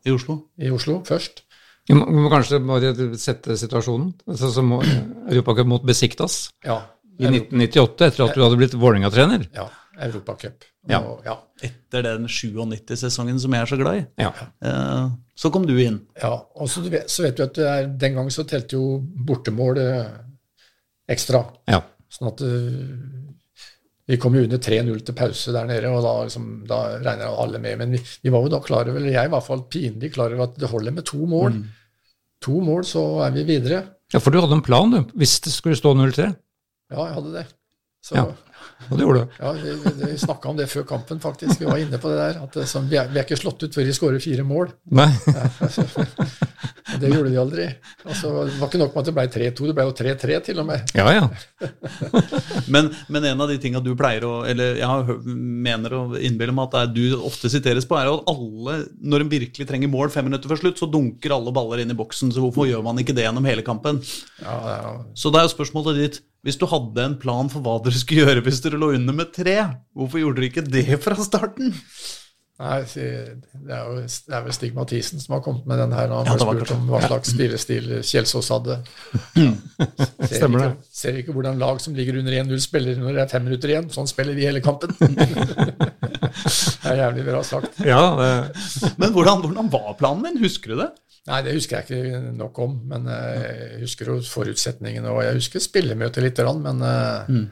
i 0.10 0.74
Oslo 0.74 1.04
først. 1.06 1.46
Vi 1.88 1.96
må, 1.96 2.06
vi 2.12 2.22
må 2.26 2.30
kanskje 2.34 2.60
bare 2.68 2.94
sette 3.18 3.56
situasjonen. 3.60 4.14
Altså, 4.28 4.50
som 4.54 4.72
Europacup 4.78 5.68
mot 5.72 5.84
Besiktas 5.88 6.50
Ja. 6.66 6.82
i 7.20 7.26
1998, 7.30 8.08
etter 8.12 8.26
at 8.28 8.36
du 8.36 8.44
hadde 8.44 8.58
blitt 8.60 8.76
Vålerenga-trener. 8.78 9.48
ja 9.56 9.70
Europacup. 9.98 10.62
Ja. 10.88 11.00
Ja. 11.26 11.34
Etter 11.66 12.04
den 12.06 12.28
97-sesongen 12.30 13.40
som 13.42 13.52
jeg 13.56 13.64
er 13.66 13.70
så 13.72 13.78
glad 13.80 13.96
i. 13.98 14.04
Ja. 14.22 14.30
Eh, 14.62 15.08
Så 15.36 15.50
kom 15.52 15.66
du 15.66 15.74
inn. 15.82 16.02
ja. 16.22 16.36
Og 16.56 16.70
så, 16.70 16.84
vet, 16.88 17.10
så 17.10 17.24
vet 17.26 17.36
du 17.40 17.44
at 17.44 17.58
er, 17.58 17.88
den 17.88 18.14
gang 18.14 18.30
så 18.30 18.46
telte 18.46 18.78
jo 18.78 19.00
bortemål 19.02 19.78
eh, 19.82 20.06
ekstra. 21.10 21.42
ja. 21.68 21.82
Sånn 22.14 22.30
at 22.30 22.42
eh, 22.46 22.94
vi 24.08 24.18
kom 24.18 24.36
jo 24.38 24.44
under 24.48 24.60
3-0 24.64 25.02
til 25.04 25.16
pause 25.18 25.52
der 25.52 25.66
nede, 25.68 25.90
og 25.92 26.00
da, 26.06 26.14
liksom, 26.28 26.46
da 26.70 26.78
regner 27.04 27.42
alle 27.44 27.60
med. 27.60 27.78
Men 27.82 27.92
vi, 27.98 28.00
vi 28.24 28.32
var 28.32 28.46
jo 28.46 28.52
da 28.54 28.60
klar 28.64 28.88
over, 28.88 28.96
eller 29.02 29.12
jeg 29.12 29.26
var 29.26 29.32
i 29.32 29.36
hvert 29.36 29.48
fall 29.50 29.66
pinlig 29.74 30.14
klar 30.16 30.32
over, 30.32 30.48
at 30.48 30.56
det 30.62 30.70
holder 30.72 30.96
med 30.96 31.04
to 31.10 31.26
mål. 31.28 31.58
To 32.46 32.60
mål, 32.64 32.86
så 32.86 33.04
er 33.26 33.32
vi 33.36 33.44
videre. 33.44 33.84
ja, 34.14 34.20
for 34.24 34.32
du 34.32 34.40
hadde 34.40 34.54
en 34.56 34.64
plan, 34.64 34.92
du, 34.94 35.02
hvis 35.20 35.40
det 35.44 35.52
skulle 35.52 35.76
stå 35.76 35.92
0-3. 35.98 36.30
Ja, 36.94 37.02
jeg 37.04 37.14
hadde 37.18 37.34
det. 37.34 37.46
Så, 38.06 38.16
Ja. 38.16 38.26
Og 38.88 38.98
det 38.98 39.04
gjorde 39.04 39.24
du. 39.24 39.38
Ja, 39.42 39.52
Vi, 39.58 39.76
vi, 40.04 40.18
snakka 40.22 40.50
om 40.50 40.58
det 40.58 40.68
før 40.72 40.86
kampen, 40.88 41.20
faktisk. 41.20 41.60
Vi 41.62 41.68
var 41.68 41.82
inne 41.82 42.00
på 42.02 42.12
det 42.12 42.20
der. 42.22 42.42
At 42.46 42.54
det, 42.60 42.68
som, 42.70 42.86
vi, 42.90 43.00
er, 43.00 43.10
vi 43.12 43.20
er 43.20 43.26
ikke 43.28 43.40
slått 43.40 43.66
ut 43.66 43.76
før 43.76 43.88
vi 43.88 43.96
skårer 43.96 44.24
fire 44.24 44.46
mål. 44.48 44.72
Nei. 44.96 45.10
Og 46.88 47.02
det 47.02 47.10
gjorde 47.12 47.32
de 47.34 47.40
aldri. 47.42 47.66
Altså, 48.08 48.32
det 48.48 48.60
var 48.62 48.70
ikke 48.70 48.80
nok 48.80 48.94
med 48.96 49.02
at 49.02 49.10
det 49.10 49.16
ble 49.18 49.26
3-2, 49.34 49.68
det 49.68 49.76
ble 49.76 49.86
jo 49.90 49.96
3-3 49.98 50.38
til 50.46 50.62
og 50.64 50.70
med. 50.70 50.94
Ja, 50.96 51.08
ja. 51.12 51.26
Men, 52.74 52.90
men 53.12 53.26
en 53.28 53.42
av 53.44 53.50
de 53.50 53.58
tinga 53.62 53.80
du 53.84 53.92
pleier 53.98 54.24
å 54.28 54.32
Eller 54.48 54.78
jeg 54.80 55.18
mener 55.26 55.94
å 55.96 56.02
innbille 56.20 56.54
meg 56.56 56.68
at 56.68 56.74
det 56.74 56.82
er 56.82 56.94
du 56.96 57.26
ofte 57.28 57.50
siteres 57.52 57.88
på, 57.88 57.96
er 57.98 58.10
at 58.12 58.30
alle, 58.32 58.78
når 59.00 59.24
en 59.24 59.32
virkelig 59.32 59.68
trenger 59.70 59.92
mål 59.92 60.12
fem 60.14 60.28
minutter 60.28 60.52
før 60.52 60.62
slutt, 60.62 60.80
så 60.82 60.90
dunker 60.92 61.36
alle 61.36 61.54
baller 61.56 61.84
inn 61.84 61.94
i 61.94 61.98
boksen. 61.98 62.32
Så 62.34 62.44
hvorfor 62.44 62.68
gjør 62.70 62.84
man 62.86 63.00
ikke 63.02 63.16
det 63.18 63.28
gjennom 63.28 63.48
hele 63.48 63.66
kampen? 63.66 64.02
Ja, 64.42 64.58
er 64.74 64.90
Så 65.18 65.32
da 65.34 65.42
er 65.42 65.48
jo 65.48 65.56
spørsmålet 65.56 66.02
ditt 66.02 66.20
Hvis 66.48 66.60
du 66.62 66.64
hadde 66.72 67.04
en 67.04 67.18
plan 67.20 67.50
for 67.52 67.60
hva 67.66 67.76
dere 67.84 68.00
skulle 68.00 68.24
gjøre 68.24 68.44
hvis 68.46 68.62
dere 68.64 68.80
lå 68.80 68.94
under 68.96 69.16
med 69.18 69.34
tre, 69.36 69.58
hvorfor 69.98 70.22
gjorde 70.24 70.40
dere 70.40 70.48
ikke 70.54 70.64
det 70.72 70.86
fra 71.04 71.18
starten? 71.20 71.74
Nei, 72.58 72.78
det 72.90 73.04
er 73.70 73.82
jo 73.86 74.00
det 74.02 74.34
er 74.34 74.46
vel 74.48 74.54
Stig 74.56 74.72
Mathisen 74.74 75.20
som 75.22 75.36
har 75.36 75.44
kommet 75.46 75.68
med 75.70 75.78
den 75.78 75.92
her. 75.94 76.08
Når 76.10 76.24
han 76.24 76.30
Ja, 76.32 76.38
ble 76.48 76.64
spurt 76.64 76.72
om 76.74 76.88
hva 76.90 77.02
slags 77.04 77.30
spillestil 77.36 77.92
Kjelsås 78.02 78.50
hadde. 78.50 78.80
Ser 79.36 80.32
Stemmer 80.32 80.64
ikke, 80.64 80.72
det. 80.72 80.88
ser 80.98 81.20
ikke 81.22 81.36
hvordan 81.36 81.60
lag 81.62 81.84
som 81.84 81.94
ligger 81.94 82.18
under 82.24 82.34
1-0, 82.40 82.58
spiller 82.64 82.98
når 82.98 83.14
det 83.14 83.22
er 83.28 83.30
fem 83.36 83.46
minutter 83.46 83.76
igjen. 83.76 83.92
Sånn 83.94 84.10
spiller 84.10 84.34
vi 84.40 84.48
hele 84.50 84.64
kampen. 84.66 84.96
det 84.98 86.90
er 86.90 87.02
jævlig 87.04 87.28
bra 87.28 87.44
sagt. 87.46 87.78
ja 87.86 88.02
det, 88.24 88.32
Men 88.98 89.14
hvordan, 89.14 89.46
hvordan 89.46 89.70
var 89.78 89.94
planen 90.02 90.26
din? 90.26 90.42
Husker 90.48 90.74
du 90.74 90.82
det? 90.82 90.90
Nei, 91.28 91.42
det 91.44 91.58
husker 91.58 91.82
jeg 91.82 91.88
ikke 91.88 92.32
nok 92.38 92.60
om, 92.64 92.80
men 92.88 93.08
eh, 93.12 93.44
jeg 93.76 93.84
husker 93.84 94.14
jo 94.14 94.18
forutsetningene, 94.24 95.12
og 95.12 95.26
jeg 95.26 95.40
husker 95.42 95.64
spillemøtet 95.64 96.24
lite 96.24 96.46
grann, 96.46 96.62
men 96.64 96.80
mm. 97.28 97.46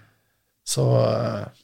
så 0.64 0.86
eh, 1.02 1.64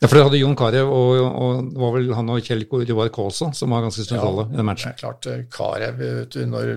ja, 0.00 0.08
for 0.08 0.16
det 0.16 0.22
hadde 0.24 0.38
Jon 0.40 0.54
Carew 0.56 0.88
og, 0.88 1.10
og 1.28 1.66
det 1.74 1.80
var 1.82 1.90
vel 1.92 2.06
han 2.16 2.30
og 2.32 2.46
Kjell 2.46 2.62
Roar 2.72 3.10
Kaasa 3.12 3.50
som 3.52 3.74
var 3.74 3.82
ganske 3.84 4.06
sentrale 4.06 4.46
i 4.48 4.56
den 4.56 4.64
matchen. 4.64 4.94
Ja, 4.94 4.96
klart, 4.96 5.26
Carew, 5.52 6.38
når 6.48 6.70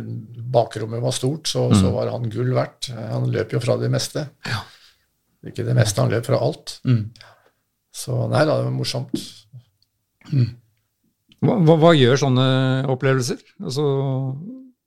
bakrommet 0.51 0.99
var 0.99 1.15
stort, 1.15 1.47
så, 1.47 1.69
så 1.71 1.93
var 1.93 2.11
han 2.11 2.27
gull 2.33 2.51
verdt. 2.51 2.89
Han 2.91 3.29
løp 3.31 3.55
jo 3.55 3.61
fra 3.63 3.77
det 3.79 3.87
meste. 3.93 4.25
Ja. 4.43 4.59
Ikke 5.47 5.63
det 5.63 5.77
meste, 5.77 6.03
han 6.03 6.11
løp 6.11 6.27
fra 6.27 6.41
alt. 6.43 6.75
Så 7.95 8.19
nei 8.27 8.43
da, 8.43 8.57
det 8.59 8.67
var 8.67 8.75
morsomt. 8.75 9.15
Hva, 11.43 11.55
hva, 11.63 11.79
hva 11.79 11.93
gjør 11.95 12.19
sånne 12.25 12.45
opplevelser? 12.91 13.39
Altså, 13.63 13.87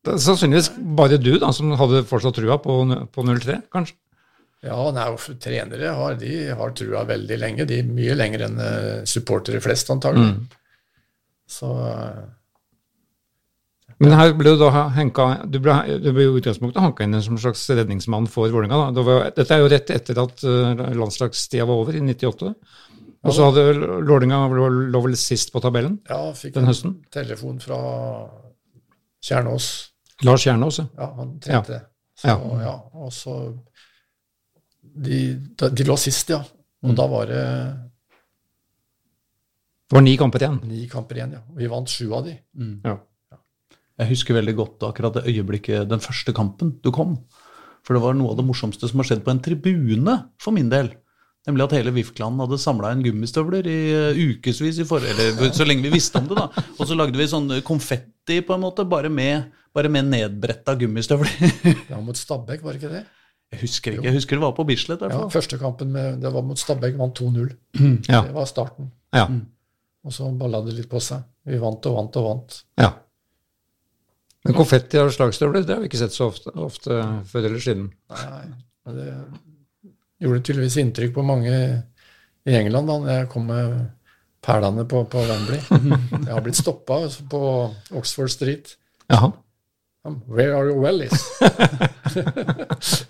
det 0.06 0.16
er 0.16 0.24
sannsynligvis 0.24 0.72
bare 0.98 1.18
du 1.20 1.32
da, 1.42 1.52
som 1.54 1.74
hadde 1.78 2.04
fortsatt 2.08 2.38
trua 2.38 2.58
på, 2.62 2.78
på 3.12 3.24
0-3, 3.26 3.60
kanskje? 3.74 3.98
Ja, 4.64 4.78
nei, 4.94 5.08
trenere 5.42 5.92
har, 5.94 6.16
de 6.18 6.32
har 6.58 6.72
trua 6.74 7.04
veldig 7.06 7.36
lenge. 7.38 7.66
De 7.68 7.80
er 7.82 7.90
mye 7.90 8.16
lenger 8.16 8.46
enn 8.48 8.62
eh, 8.62 9.04
supportere 9.08 9.60
flest, 9.62 9.90
antagelig. 9.92 10.32
Så 11.46 11.70
eh, 11.86 12.24
Men 14.02 14.16
her 14.18 14.32
ble 14.36 14.56
du 14.56 14.64
da 14.64 14.88
henka, 14.96 15.28
du 15.46 15.60
ble, 15.62 15.76
du 16.02 16.10
ble 16.16 16.28
utgangspunktet 16.40 16.82
hanka 16.82 17.06
inn 17.06 17.20
som 17.22 17.36
en 17.36 17.44
slags 17.44 17.62
redningsmann 17.70 18.26
for 18.32 18.50
Vålerenga. 18.50 18.90
Det 18.96 19.20
Dette 19.38 19.54
er 19.54 19.62
jo 19.62 19.70
rett 19.72 19.92
etter 19.94 20.22
at 20.24 20.42
uh, 20.44 20.74
landslagstida 20.98 21.68
var 21.68 21.84
over, 21.84 21.96
i 21.96 22.02
98. 22.02 22.52
Og 23.26 23.34
så 23.34 23.48
hadde 23.48 23.88
Lålinga 24.06 24.44
lå 24.92 25.00
vel 25.02 25.16
sist 25.18 25.50
på 25.50 25.58
tabellen 25.64 25.96
ja, 26.06 26.20
fikk 26.36 26.54
den 26.54 26.68
en 26.70 26.92
telefon 27.10 27.56
fra 27.58 27.78
Kjernås. 29.26 29.95
Lars 30.24 30.44
Kjernås, 30.46 30.78
ja. 30.80 30.86
Ja, 30.96 31.10
han 31.18 31.34
trente. 31.40 31.80
Så, 32.16 32.28
Ja. 32.28 32.36
ja. 32.62 32.74
og 32.94 33.12
så 33.12 33.34
de, 34.96 35.18
de 35.60 35.84
lå 35.84 35.96
sist, 36.00 36.30
ja. 36.32 36.40
Og 36.86 36.94
da 36.96 37.04
var 37.10 37.26
det 37.28 37.42
Det 39.86 39.94
var 39.96 40.02
ni 40.02 40.16
kamper 40.18 40.42
igjen. 40.42 40.60
ni 40.66 40.86
kamper 40.90 41.16
igjen, 41.20 41.32
ja. 41.36 41.42
Og 41.52 41.58
vi 41.60 41.68
vant 41.70 41.88
sju 41.92 42.08
av 42.16 42.24
de. 42.26 42.36
Ja. 42.84 42.96
Jeg 43.96 44.10
husker 44.10 44.34
veldig 44.36 44.54
godt 44.58 44.82
akkurat 44.84 45.14
det 45.16 45.26
øyeblikket, 45.30 45.86
den 45.88 46.00
første 46.04 46.32
kampen 46.36 46.74
du 46.84 46.90
kom. 46.92 47.16
For 47.86 47.94
det 47.94 48.02
var 48.02 48.16
noe 48.18 48.32
av 48.32 48.36
det 48.40 48.44
morsomste 48.44 48.88
som 48.90 48.98
har 49.00 49.06
skjedd 49.08 49.22
på 49.24 49.30
en 49.32 49.40
tribune, 49.40 50.16
for 50.42 50.52
min 50.52 50.68
del. 50.72 50.90
Nemlig 51.46 51.64
at 51.68 51.76
hele 51.78 51.92
VIF-klanen 51.94 52.42
hadde 52.42 52.58
samla 52.58 52.90
inn 52.92 53.04
gummistøvler 53.06 53.68
i 53.70 53.76
uh, 53.94 54.18
ukevis, 54.34 54.80
i 54.82 54.84
for, 54.88 54.98
eller 55.06 55.52
så 55.54 55.64
lenge 55.64 55.86
vi 55.86 55.92
visste 55.94 56.18
om 56.18 56.26
det. 56.26 56.34
da. 56.40 56.64
Og 56.80 56.88
så 56.90 56.96
lagde 56.98 57.16
vi 57.20 57.28
sånn 57.30 57.46
konfetti, 57.64 58.40
på 58.42 58.56
en 58.56 58.64
måte, 58.66 58.82
bare 58.90 59.08
med, 59.08 59.52
bare 59.76 59.90
med 59.92 60.08
nedbretta 60.10 60.74
gummistøvler. 60.80 61.32
Det 61.86 61.92
var 61.92 62.02
mot 62.04 62.18
Stabæk, 62.18 62.64
var 62.64 62.74
det 62.76 62.82
ikke 62.82 62.92
det? 62.96 63.04
Jeg 63.54 63.60
husker 63.62 63.94
ikke, 63.94 64.04
jeg 64.08 64.16
husker 64.16 64.36
det 64.38 64.42
var 64.42 64.54
på 64.56 64.64
Bislett. 64.66 65.02
Ja. 65.06 65.20
Første 65.30 65.58
kampen 65.60 65.92
med, 65.94 66.16
det 66.24 66.32
var 66.34 66.42
mot 66.42 66.58
Stabæk, 66.58 66.96
vant 66.98 67.20
2-0. 67.20 67.50
Ja. 68.10 68.24
Det 68.26 68.34
var 68.34 68.48
starten. 68.50 68.88
Ja. 69.14 69.28
Og 70.06 70.14
så 70.14 70.26
balla 70.38 70.60
det 70.66 70.74
litt 70.76 70.88
på 70.90 70.98
seg. 71.02 71.22
Vi 71.46 71.58
vant 71.62 71.86
og 71.86 71.98
vant 72.00 72.18
og 72.22 72.30
vant. 72.30 72.62
ja. 72.82 72.92
Men 74.46 74.54
konfetti 74.54 74.94
og 75.02 75.08
slagstøvler 75.10 75.64
det 75.66 75.74
har 75.74 75.80
vi 75.82 75.88
ikke 75.88 75.98
sett 75.98 76.14
så 76.14 76.28
ofte, 76.30 76.52
ofte 76.62 77.00
før 77.26 77.48
eller 77.48 77.62
siden. 77.64 77.88
Nei, 78.14 78.44
det 78.94 79.06
gjorde 80.22 80.42
tydeligvis 80.46 80.76
inntrykk 80.84 81.16
på 81.16 81.24
mange 81.26 81.50
i 82.46 82.54
England 82.54 82.86
da 82.86 82.98
når 83.02 83.10
jeg 83.10 83.30
kom 83.32 83.48
med 83.50 83.72
perlene 84.46 84.84
på, 84.86 85.00
på 85.10 85.24
Wembley. 85.26 85.58
Jeg 86.28 86.30
har 86.30 86.44
blitt 86.46 86.60
stoppa 86.60 87.00
på 87.32 87.40
Oxford 87.98 88.30
Street. 88.30 88.76
Jaha. 89.10 89.32
Um, 90.06 90.20
Where 90.30 90.54
are 90.54 90.66
your 90.70 90.78
wellies? 90.80 91.12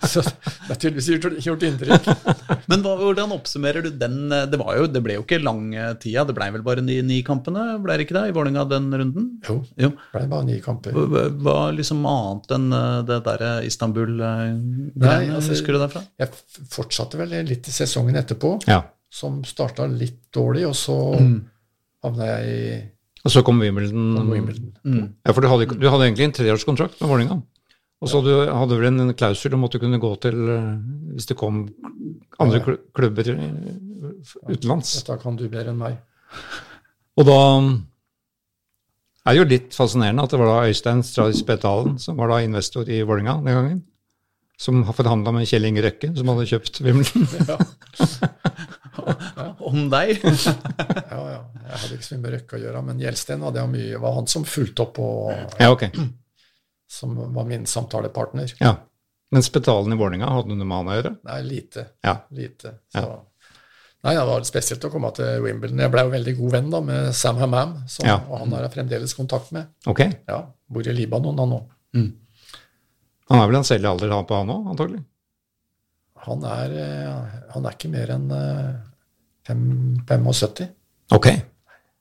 så 0.06 0.20
det 0.22 0.68
har 0.68 0.78
tydeligvis 0.80 1.08
gjort, 1.08 1.36
gjort 1.44 1.62
inntrykk. 1.68 2.06
Men 2.70 2.82
hva, 2.84 2.94
hvordan 2.98 3.34
oppsummerer 3.36 3.84
du 3.84 3.90
den 4.00 4.32
eh, 4.32 4.46
Det, 4.50 4.58
var 4.60 4.78
jo, 4.78 4.86
det 4.90 5.02
ble 5.04 5.18
jo 5.18 5.24
ikke 5.26 5.38
lang 5.44 5.68
eh, 5.76 5.92
tida, 6.02 6.24
det 6.26 6.34
blei 6.38 6.48
vel 6.54 6.64
bare 6.66 6.84
ni, 6.84 6.96
ni 7.06 7.20
kampene, 7.26 7.66
ble 7.84 7.98
det 8.00 8.06
ikke 8.06 8.16
det, 8.16 8.24
i 8.30 8.34
Vålerenga 8.36 8.64
den 8.70 8.88
runden? 9.02 9.28
Jo, 9.46 9.58
Jo. 9.78 9.92
det 9.92 10.16
ble 10.16 10.24
bare 10.32 10.48
ni 10.48 10.58
kamper. 10.64 10.96
Hva 10.96 11.26
hva 11.46 11.56
liksom 11.76 12.02
annet 12.08 12.56
enn 12.56 12.66
eh, 12.80 12.98
det 13.12 13.20
derre 13.28 13.52
Istanbul-greiene, 13.68 15.36
altså- 15.36 15.54
husker 15.54 15.76
du 15.76 15.82
derfra? 15.84 16.04
Jeg 16.22 16.32
fortsatte 16.72 17.20
vel 17.20 17.36
litt 17.46 17.68
i 17.68 17.76
sesongen 17.76 18.16
etterpå, 18.22 18.56
Ja. 18.70 18.80
som 19.12 19.42
starta 19.46 19.86
litt 19.90 20.22
dårlig, 20.34 20.66
og 20.68 20.74
så 20.78 20.96
havna 22.04 22.32
jeg 22.36 22.56
i 22.56 22.68
Og 23.26 23.32
så 23.34 23.42
kom 23.42 23.58
Wimbledon. 23.58 24.30
Wimbledon. 24.30 24.70
Ja, 25.26 25.34
for 25.34 25.42
du 25.42 25.50
hadde, 25.50 25.66
du 25.74 25.86
hadde 25.90 26.06
egentlig 26.06 26.28
en 26.28 26.34
treårskontrakt 26.36 27.00
med 27.00 27.10
Vålerenga. 27.10 27.40
Og 28.04 28.10
så 28.12 28.20
ja. 28.28 28.52
hadde 28.52 28.76
vel 28.76 28.86
en, 28.90 29.14
klausul 29.16 29.56
om 29.56 29.64
at 29.66 29.74
du 29.74 29.80
kunne 29.80 30.00
gå 30.00 30.10
til 30.22 30.36
eh, 30.52 30.72
hvis 31.16 31.28
det 31.30 31.38
kom 31.40 31.64
andre 32.42 32.60
klubber 32.62 33.30
utenlands. 34.52 34.92
Dette 35.00 35.16
kan 35.22 35.38
du 35.38 35.46
bedre 35.48 35.72
enn 35.72 35.80
meg. 35.80 35.96
Og 37.16 37.26
da 37.26 37.40
er 39.26 39.32
det 39.32 39.40
jo 39.40 39.48
litt 39.48 39.74
fascinerende 39.74 40.26
at 40.26 40.34
det 40.34 40.38
var 40.42 40.52
da 40.52 40.70
Øystein 40.70 41.02
Stradis 41.06 41.42
Betalen 41.48 41.96
som 41.98 42.20
var 42.20 42.30
da 42.30 42.42
investor 42.44 42.86
i 42.86 43.00
Vålerenga 43.00 43.40
den 43.40 43.58
gangen, 43.58 43.80
som 44.60 44.84
har 44.86 44.96
forhandla 44.96 45.32
med 45.34 45.48
Kjell 45.48 45.66
Inge 45.66 45.82
Røkke, 45.88 46.12
som 46.14 46.30
hadde 46.30 46.50
kjøpt 46.52 46.82
Wimbledon. 46.84 47.64
Om 49.70 49.86
deg? 49.92 50.20
Ja, 51.10 51.20
ja. 51.30 51.40
Jeg 51.66 51.78
hadde 51.82 51.94
ikke 51.96 52.06
så 52.06 52.14
mye 52.16 52.22
med 52.24 52.34
Røkke 52.36 52.56
å 52.58 52.60
gjøre, 52.62 52.82
men 52.86 53.00
Gjelsten 53.02 53.42
hadde 53.46 53.58
jeg 53.62 53.70
mye. 53.72 54.00
var 54.02 54.12
han 54.18 54.28
som 54.30 54.44
fulgte 54.48 54.84
opp, 54.86 54.98
og 55.02 55.60
ja, 55.60 55.70
okay. 55.72 55.90
som 56.98 57.14
var 57.34 57.48
min 57.48 57.64
samtalepartner. 57.66 58.52
Ja. 58.60 58.76
Men 59.34 59.42
Spetalen 59.42 59.92
i 59.92 59.98
Vålerenga, 59.98 60.28
hadde 60.30 60.52
du 60.52 60.58
noe 60.60 60.68
med 60.68 60.78
han 60.78 60.90
å 60.92 60.98
gjøre? 61.00 61.14
Nei, 61.26 61.40
lite. 61.46 61.86
Ja. 62.06 62.20
lite. 62.30 62.76
Så. 62.94 63.02
Nei, 64.06 64.12
det 64.14 64.26
var 64.28 64.44
spesielt 64.46 64.84
å 64.86 64.90
komme 64.92 65.10
til 65.16 65.40
Wimbledon. 65.42 65.80
Jeg 65.82 65.90
ble 65.90 66.04
jo 66.06 66.12
veldig 66.12 66.34
god 66.38 66.52
venn 66.54 66.68
da 66.70 66.80
med 66.84 67.08
Sam 67.18 67.40
Hammam, 67.42 67.72
som, 67.90 68.06
Ja. 68.06 68.20
og 68.28 68.44
han 68.44 68.54
har 68.54 68.68
jeg 68.68 68.76
fremdeles 68.76 69.16
kontakt 69.18 69.50
med. 69.56 69.72
Ok. 69.90 70.04
Ja, 70.30 70.44
Bor 70.70 70.86
i 70.86 70.94
Libanon, 70.94 71.38
han 71.42 71.50
nå. 71.56 71.60
Han 73.26 73.40
er 73.42 73.48
vel 73.50 73.58
en 73.58 73.66
selv 73.66 73.88
alder 73.90 74.12
han 74.14 74.26
på 74.28 74.36
han 74.38 74.50
òg, 74.54 74.68
antagelig? 74.70 75.02
Han 76.24 76.44
er, 76.48 76.72
eh, 76.82 77.34
han 77.54 77.66
er 77.66 77.76
ikke 77.76 77.92
mer 77.92 78.12
enn 78.16 78.30
eh, 78.34 78.72
75. 79.46 80.66
Ok. 81.14 81.28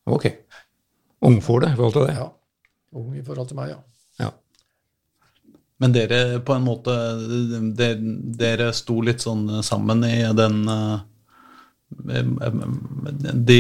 Ok. 0.06 0.26
Ungfole 1.26 1.72
i 1.74 1.76
forhold 1.76 1.94
til 1.94 2.08
det. 2.08 2.16
Ja. 2.18 2.30
Ung 2.96 3.12
i 3.18 3.24
forhold 3.26 3.50
til 3.50 3.60
meg, 3.60 3.74
ja. 3.74 3.82
Ja. 4.24 4.32
Men 5.84 5.94
dere 5.94 6.40
på 6.46 6.56
en 6.56 6.64
måte 6.64 6.94
Dere, 7.76 7.98
dere 8.40 8.70
sto 8.74 9.02
litt 9.04 9.26
sånn 9.26 9.50
sammen 9.68 10.06
i 10.08 10.22
den 10.38 10.62
eh, 10.72 11.04
de, 13.46 13.58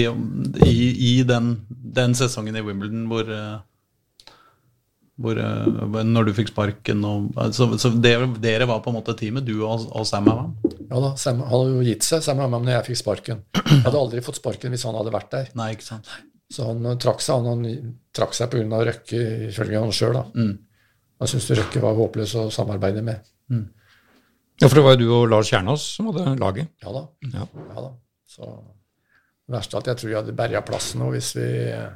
i, 0.65 0.75
I 1.11 1.23
den, 1.27 1.51
den 1.69 2.15
sesongen 2.17 2.57
i 2.57 2.63
Wimbledon 2.65 3.05
hvor 3.11 3.29
eh, 3.31 3.57
hvor, 5.22 5.38
eh, 5.39 6.03
når 6.03 6.28
du 6.28 6.32
fikk 6.36 6.49
sparken 6.51 7.03
og, 7.07 7.38
Så, 7.55 7.70
så 7.80 7.91
dere, 8.03 8.28
dere 8.43 8.68
var 8.68 8.82
på 8.84 8.91
en 8.91 8.97
måte 8.97 9.16
teamet, 9.16 9.45
du 9.47 9.61
og, 9.63 9.86
og 9.95 10.07
Sam 10.07 10.28
Hammam? 10.28 10.55
Ja 10.89 10.99
da, 11.01 11.13
Sam, 11.20 11.39
hadde 11.47 11.72
jo 11.72 11.86
gitt 11.88 12.03
seg, 12.07 12.24
Sam 12.26 12.41
Hammam, 12.43 12.66
når 12.68 12.80
jeg 12.80 12.88
fikk 12.89 13.01
sparken. 13.03 13.43
Jeg 13.55 13.86
hadde 13.86 14.01
aldri 14.01 14.24
fått 14.26 14.41
sparken 14.41 14.76
hvis 14.76 14.84
han 14.88 14.97
hadde 14.99 15.13
vært 15.16 15.32
der. 15.32 15.47
Nei, 15.55 15.72
ikke 15.78 15.88
sant? 15.88 16.11
Så 16.51 16.68
han 16.68 16.84
eh, 16.86 16.97
trakk 17.01 17.24
seg 17.24 17.39
han, 17.39 17.66
han 17.66 17.95
trakk 18.16 18.36
seg 18.38 18.51
pga. 18.51 18.84
Røkke, 18.91 19.24
ifølge 19.49 19.82
han 19.86 19.95
sjøl. 19.95 20.20
Mm. 20.36 20.53
Han 21.24 21.32
syntes 21.32 21.51
Røkke 21.61 21.84
var 21.84 21.97
håpløs 21.97 22.36
å 22.41 22.47
samarbeide 22.53 23.03
med. 23.05 23.24
ja, 23.55 24.68
for 24.68 24.76
det 24.76 24.86
var 24.86 24.97
jo 24.97 25.01
du 25.01 25.13
og 25.16 25.30
Lars 25.32 25.51
Kjernås 25.51 25.88
som 25.95 26.11
hadde 26.11 26.36
laget. 26.41 26.74
Ja 26.84 26.91
da. 26.91 27.05
Ja. 27.32 27.47
Ja 27.72 27.86
da. 27.88 27.91
Så 28.36 28.51
det 29.45 29.53
verste 29.53 29.78
er 29.78 29.84
at 29.84 29.89
jeg 29.93 30.01
tror 30.01 30.11
jeg 30.11 30.20
hadde 30.20 30.36
berga 30.36 30.61
plassen 30.66 31.03
nå 31.03 31.11
hvis 31.13 31.36
vi 31.38 31.47
eh, 31.72 31.88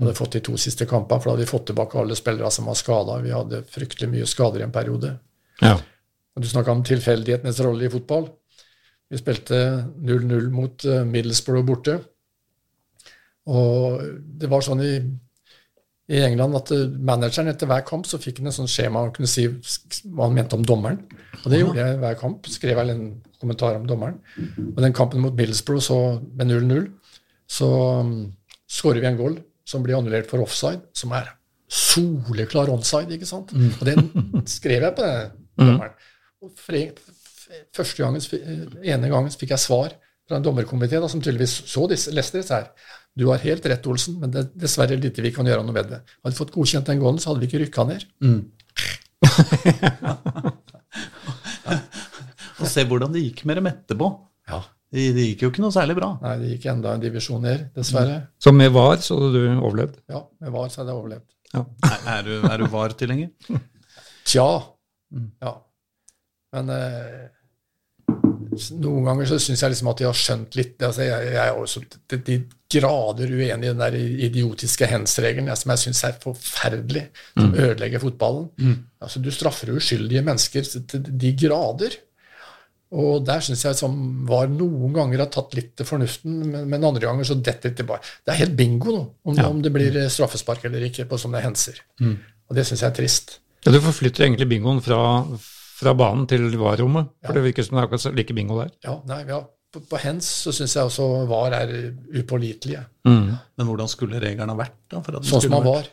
hadde 0.00 0.14
fått 0.18 0.36
de 0.36 0.42
to 0.44 0.56
siste 0.60 0.86
kampene, 0.88 1.20
for 1.20 1.30
da 1.30 1.34
hadde 1.36 1.44
vi 1.44 1.52
fått 1.52 1.66
tilbake 1.70 1.98
alle 2.00 2.16
spillere 2.18 2.50
som 2.50 2.68
var 2.70 2.78
skada. 2.78 3.18
Vi 3.22 3.34
hadde 3.34 3.64
fryktelig 3.70 4.10
mye 4.10 4.28
skader 4.28 4.62
i 4.62 4.66
en 4.66 4.74
periode. 4.74 5.16
Ja. 5.60 5.76
Du 6.38 6.48
snakka 6.48 6.72
om 6.72 6.84
tilfeldighetenes 6.86 7.60
rolle 7.60 7.86
i 7.86 7.92
fotball. 7.92 8.30
Vi 9.12 9.20
spilte 9.20 9.58
0-0 10.00 10.48
mot 10.54 10.84
eh, 10.88 11.04
Middlesbrough 11.04 11.66
borte. 11.68 11.98
Og 13.52 14.00
det 14.40 14.48
var 14.48 14.64
sånn 14.64 14.80
i, 14.80 14.94
i 16.08 16.22
England 16.24 16.56
at 16.56 16.72
eh, 16.72 16.86
manageren 17.12 17.52
etter 17.52 17.68
hver 17.68 17.84
kamp 17.84 18.08
så 18.08 18.20
fikk 18.22 18.40
han 18.40 18.48
en 18.48 18.56
sånt 18.56 18.72
skjema 18.72 19.04
og 19.04 19.18
kunne 19.18 19.28
si 19.30 19.44
hva 19.50 20.30
han 20.30 20.38
mente 20.38 20.56
om 20.56 20.64
dommeren. 20.64 21.02
Og 21.42 21.50
det 21.52 21.60
gjorde 21.60 21.84
jeg 21.84 22.00
hver 22.00 22.18
kamp. 22.22 22.48
Skrev 22.48 22.80
jeg 22.80 22.96
en 22.96 23.06
kommentar 23.42 23.76
om 23.76 23.86
dommeren. 23.90 24.18
Og 24.72 24.80
den 24.80 24.96
kampen 24.96 25.20
mot 25.20 25.36
Middlesbrough 25.36 25.84
så 25.84 26.00
med 26.32 26.48
0-0, 26.48 26.88
så 27.52 27.68
um, 28.00 28.14
skårer 28.70 29.02
vi 29.02 29.10
en 29.10 29.20
goal 29.20 29.36
som 29.68 29.82
blir 29.84 29.96
annullert 29.98 30.28
for 30.30 30.42
offside, 30.44 30.80
som 30.96 31.12
er 31.16 31.30
soleklar 31.72 32.70
onside, 32.72 33.14
ikke 33.16 33.28
sant? 33.28 33.52
Og 33.56 33.84
den 33.88 34.10
skrev 34.50 34.82
jeg 34.88 34.96
på 34.96 35.02
den 35.06 35.30
dommeren. 35.56 35.94
Og 36.42 36.50
første 36.58 38.02
gangen, 38.02 38.20
ene 38.82 39.12
gangen 39.12 39.30
fikk 39.38 39.54
jeg 39.54 39.62
svar 39.62 39.94
fra 40.28 40.38
en 40.38 40.44
dommerkomité 40.44 41.00
da, 41.00 41.08
som 41.08 41.22
tydeligvis 41.22 41.62
så 41.70 41.86
disse, 41.90 42.12
leste 42.14 42.40
disse 42.40 42.54
her. 42.54 42.68
Du 43.18 43.26
har 43.28 43.42
helt 43.44 43.66
rett, 43.68 43.86
Olsen, 43.86 44.18
men 44.20 44.32
det 44.32 44.40
er 44.40 44.50
dessverre 44.64 44.96
lite 44.96 45.22
vi 45.24 45.32
kan 45.34 45.46
gjøre 45.46 45.64
noe 45.66 45.76
med 45.76 45.90
det. 45.90 46.00
Hadde 46.22 46.34
vi 46.34 46.40
fått 46.40 46.54
godkjent 46.54 46.88
den 46.88 47.02
gålen, 47.02 47.20
så 47.20 47.30
hadde 47.30 47.42
vi 47.42 47.48
ikke 47.50 47.62
rykka 47.66 47.82
ned. 47.90 48.02
Og 52.62 52.70
se 52.70 52.84
hvordan 52.88 53.12
det 53.14 53.24
gikk 53.26 53.44
med 53.48 53.60
dem 53.60 53.68
etterpå. 53.70 54.08
Ja. 54.50 54.62
Det, 54.92 55.08
det 55.16 55.26
gikk 55.30 55.46
jo 55.46 55.50
ikke 55.52 55.62
noe 55.64 55.72
særlig 55.72 55.96
bra. 55.96 56.10
Nei, 56.20 56.36
det 56.42 56.54
gikk 56.54 56.66
enda 56.74 56.92
en 56.92 57.02
divisjon 57.02 57.44
ned, 57.46 57.68
dessverre. 57.76 58.18
Så 58.42 58.52
med 58.52 58.74
VAR 58.74 59.00
så 59.00 59.16
hadde 59.16 59.40
du 59.40 59.46
overlevd. 59.54 60.00
Ja, 60.12 60.20
med 60.44 60.52
VAR 60.52 60.72
så 60.72 60.82
hadde 60.82 60.92
jeg 60.92 61.00
overlevd. 61.00 61.28
Ja. 61.52 61.62
Er, 61.88 62.08
er 62.18 62.26
du, 62.26 62.32
er 62.48 62.60
du 62.60 62.66
var-tilhenger? 62.72 63.30
Tja. 64.28 64.48
Ja. 65.42 65.54
Men 66.52 66.68
eh, 66.74 67.22
noen 68.82 69.08
ganger 69.08 69.30
så 69.30 69.38
syns 69.40 69.62
jeg 69.64 69.72
liksom 69.72 69.90
at 69.92 70.00
de 70.02 70.06
har 70.08 70.18
skjønt 70.18 70.56
litt 70.58 70.82
altså 70.84 71.06
Jeg, 71.06 71.28
jeg 71.32 71.40
er 71.42 71.56
også 71.60 71.82
til 72.12 72.22
de 72.26 72.36
grader 72.72 73.32
uenig 73.32 73.66
i 73.66 73.70
den 73.70 73.80
der 73.80 73.96
idiotiske 73.96 74.88
hands-regelen 74.88 75.50
som 75.56 75.72
jeg 75.72 75.82
syns 75.86 76.04
er 76.08 76.14
forferdelig, 76.20 77.02
som 77.34 77.52
ødelegger 77.52 78.00
fotballen. 78.00 78.78
Altså, 79.02 79.20
du 79.20 79.28
straffer 79.32 79.72
uskyldige 79.76 80.22
mennesker 80.24 80.68
til 80.88 81.04
de 81.04 81.32
grader. 81.36 81.96
Og 82.92 83.22
der 83.24 83.40
syns 83.40 83.62
jeg 83.64 83.76
som 83.78 83.94
var 84.28 84.50
noen 84.52 84.92
ganger 84.92 85.22
har 85.24 85.30
tatt 85.32 85.54
litt 85.56 85.70
til 85.80 85.86
fornuften, 85.88 86.34
men, 86.52 86.66
men 86.68 86.84
andre 86.84 87.06
ganger 87.08 87.24
så 87.24 87.36
detter 87.40 87.70
det 87.72 87.78
tilbake. 87.80 88.04
Det 88.26 88.34
er 88.34 88.40
helt 88.42 88.56
bingo 88.58 88.92
nå, 88.92 89.02
om, 89.24 89.38
Ja. 89.38 89.46
om 89.48 89.62
det 89.64 89.72
blir 89.72 89.96
straffespark 90.12 90.66
eller 90.68 90.84
ikke 90.90 91.06
på 91.08 91.16
sånne 91.20 91.40
henser. 91.40 91.78
Og 92.02 92.52
det 92.58 92.66
syns 92.68 92.82
jeg 92.84 92.90
er 92.90 92.98
trist. 93.00 93.38
Ja, 93.64 93.72
du 93.72 93.80
forflytter 93.80 94.26
egentlig 94.26 94.48
bingoen 94.50 94.82
fra, 94.84 94.98
fra 95.78 95.94
banen 95.96 96.26
til 96.28 96.44
VAR-rommet. 96.60 97.08
For 97.24 97.32
det 97.38 97.44
virker 97.46 97.64
som 97.64 97.78
det 97.78 97.82
er 97.84 97.88
akkurat 97.88 98.16
like 98.18 98.34
bingo 98.36 98.58
der. 98.60 98.72
Ja, 98.84 98.98
nei, 99.08 99.22
ja. 99.30 99.40
På, 99.72 99.80
på 99.88 99.96
hens 100.02 100.26
så 100.44 100.52
syns 100.52 100.74
jeg 100.76 100.84
også 100.84 101.06
VAR 101.30 101.54
er 101.62 101.70
upålitelige. 102.20 102.82
Men 103.08 103.38
hvordan 103.70 103.88
skulle 103.88 104.20
reglene 104.20 104.52
ha 104.52 104.58
vært? 104.58 104.76
da? 104.92 105.00
For 105.00 105.16
at 105.16 105.24
Sånn 105.24 105.46
som 105.46 105.54
man 105.56 105.62
han 105.64 105.70
var. 105.78 105.88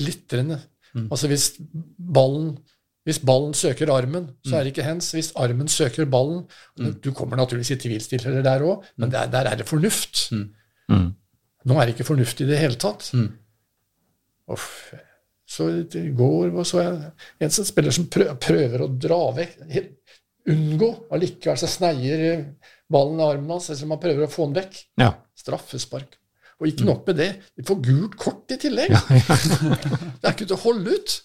Glitrende. 0.00 0.58
Altså 1.06 1.28
hvis 1.30 1.52
ballen, 1.94 2.56
hvis 3.08 3.20
ballen 3.24 3.54
søker 3.56 3.90
armen, 3.94 4.26
så 4.44 4.58
er 4.58 4.64
det 4.64 4.74
ikke 4.74 4.84
hens. 4.84 5.10
Hvis 5.16 5.32
armen 5.40 5.68
søker 5.72 6.04
ballen 6.10 6.42
Du 7.00 7.12
kommer 7.16 7.36
naturligvis 7.40 7.72
i 7.72 7.78
tvilstilfeller 7.80 8.44
der 8.44 8.64
òg, 8.66 8.84
men 9.00 9.10
der, 9.12 9.30
der 9.32 9.48
er 9.48 9.56
det 9.56 9.68
fornuft. 9.68 10.28
Nå 11.64 11.76
er 11.76 11.86
det 11.86 11.94
ikke 11.94 12.08
fornuft 12.08 12.40
i 12.40 12.48
det 12.48 12.58
hele 12.60 12.76
tatt. 12.80 13.10
Uff. 14.50 14.92
Så 15.50 15.66
i 15.98 16.10
går 16.14 16.52
så 16.68 16.78
jeg 16.84 16.98
en 17.42 17.50
som 17.50 17.66
spiller 17.66 17.94
som 17.94 18.06
prøver 18.12 18.84
å 18.84 18.92
dra 18.92 19.22
vekk 19.40 19.56
Unngå. 20.50 20.88
Allikevel 21.12 21.58
så 21.60 21.68
sneier 21.68 22.22
ballen 22.90 23.20
i 23.20 23.26
armen 23.26 23.52
hans, 23.54 23.68
eller 23.70 23.90
man 23.90 24.00
prøver 24.02 24.24
å 24.24 24.30
få 24.30 24.46
den 24.48 24.56
vekk. 24.62 24.78
Ja. 24.98 25.10
Straffespark. 25.36 26.19
Og 26.60 26.68
ikke 26.68 26.84
nok 26.84 27.06
med 27.08 27.16
det, 27.16 27.28
de 27.56 27.64
får 27.64 27.78
gult 27.86 28.16
kort 28.20 28.52
i 28.52 28.58
tillegg. 28.60 28.92
det 30.20 30.28
er 30.28 30.34
ikke 30.34 30.44
til 30.44 30.56
å 30.58 30.60
holde 30.60 30.96
ut. 30.96 31.14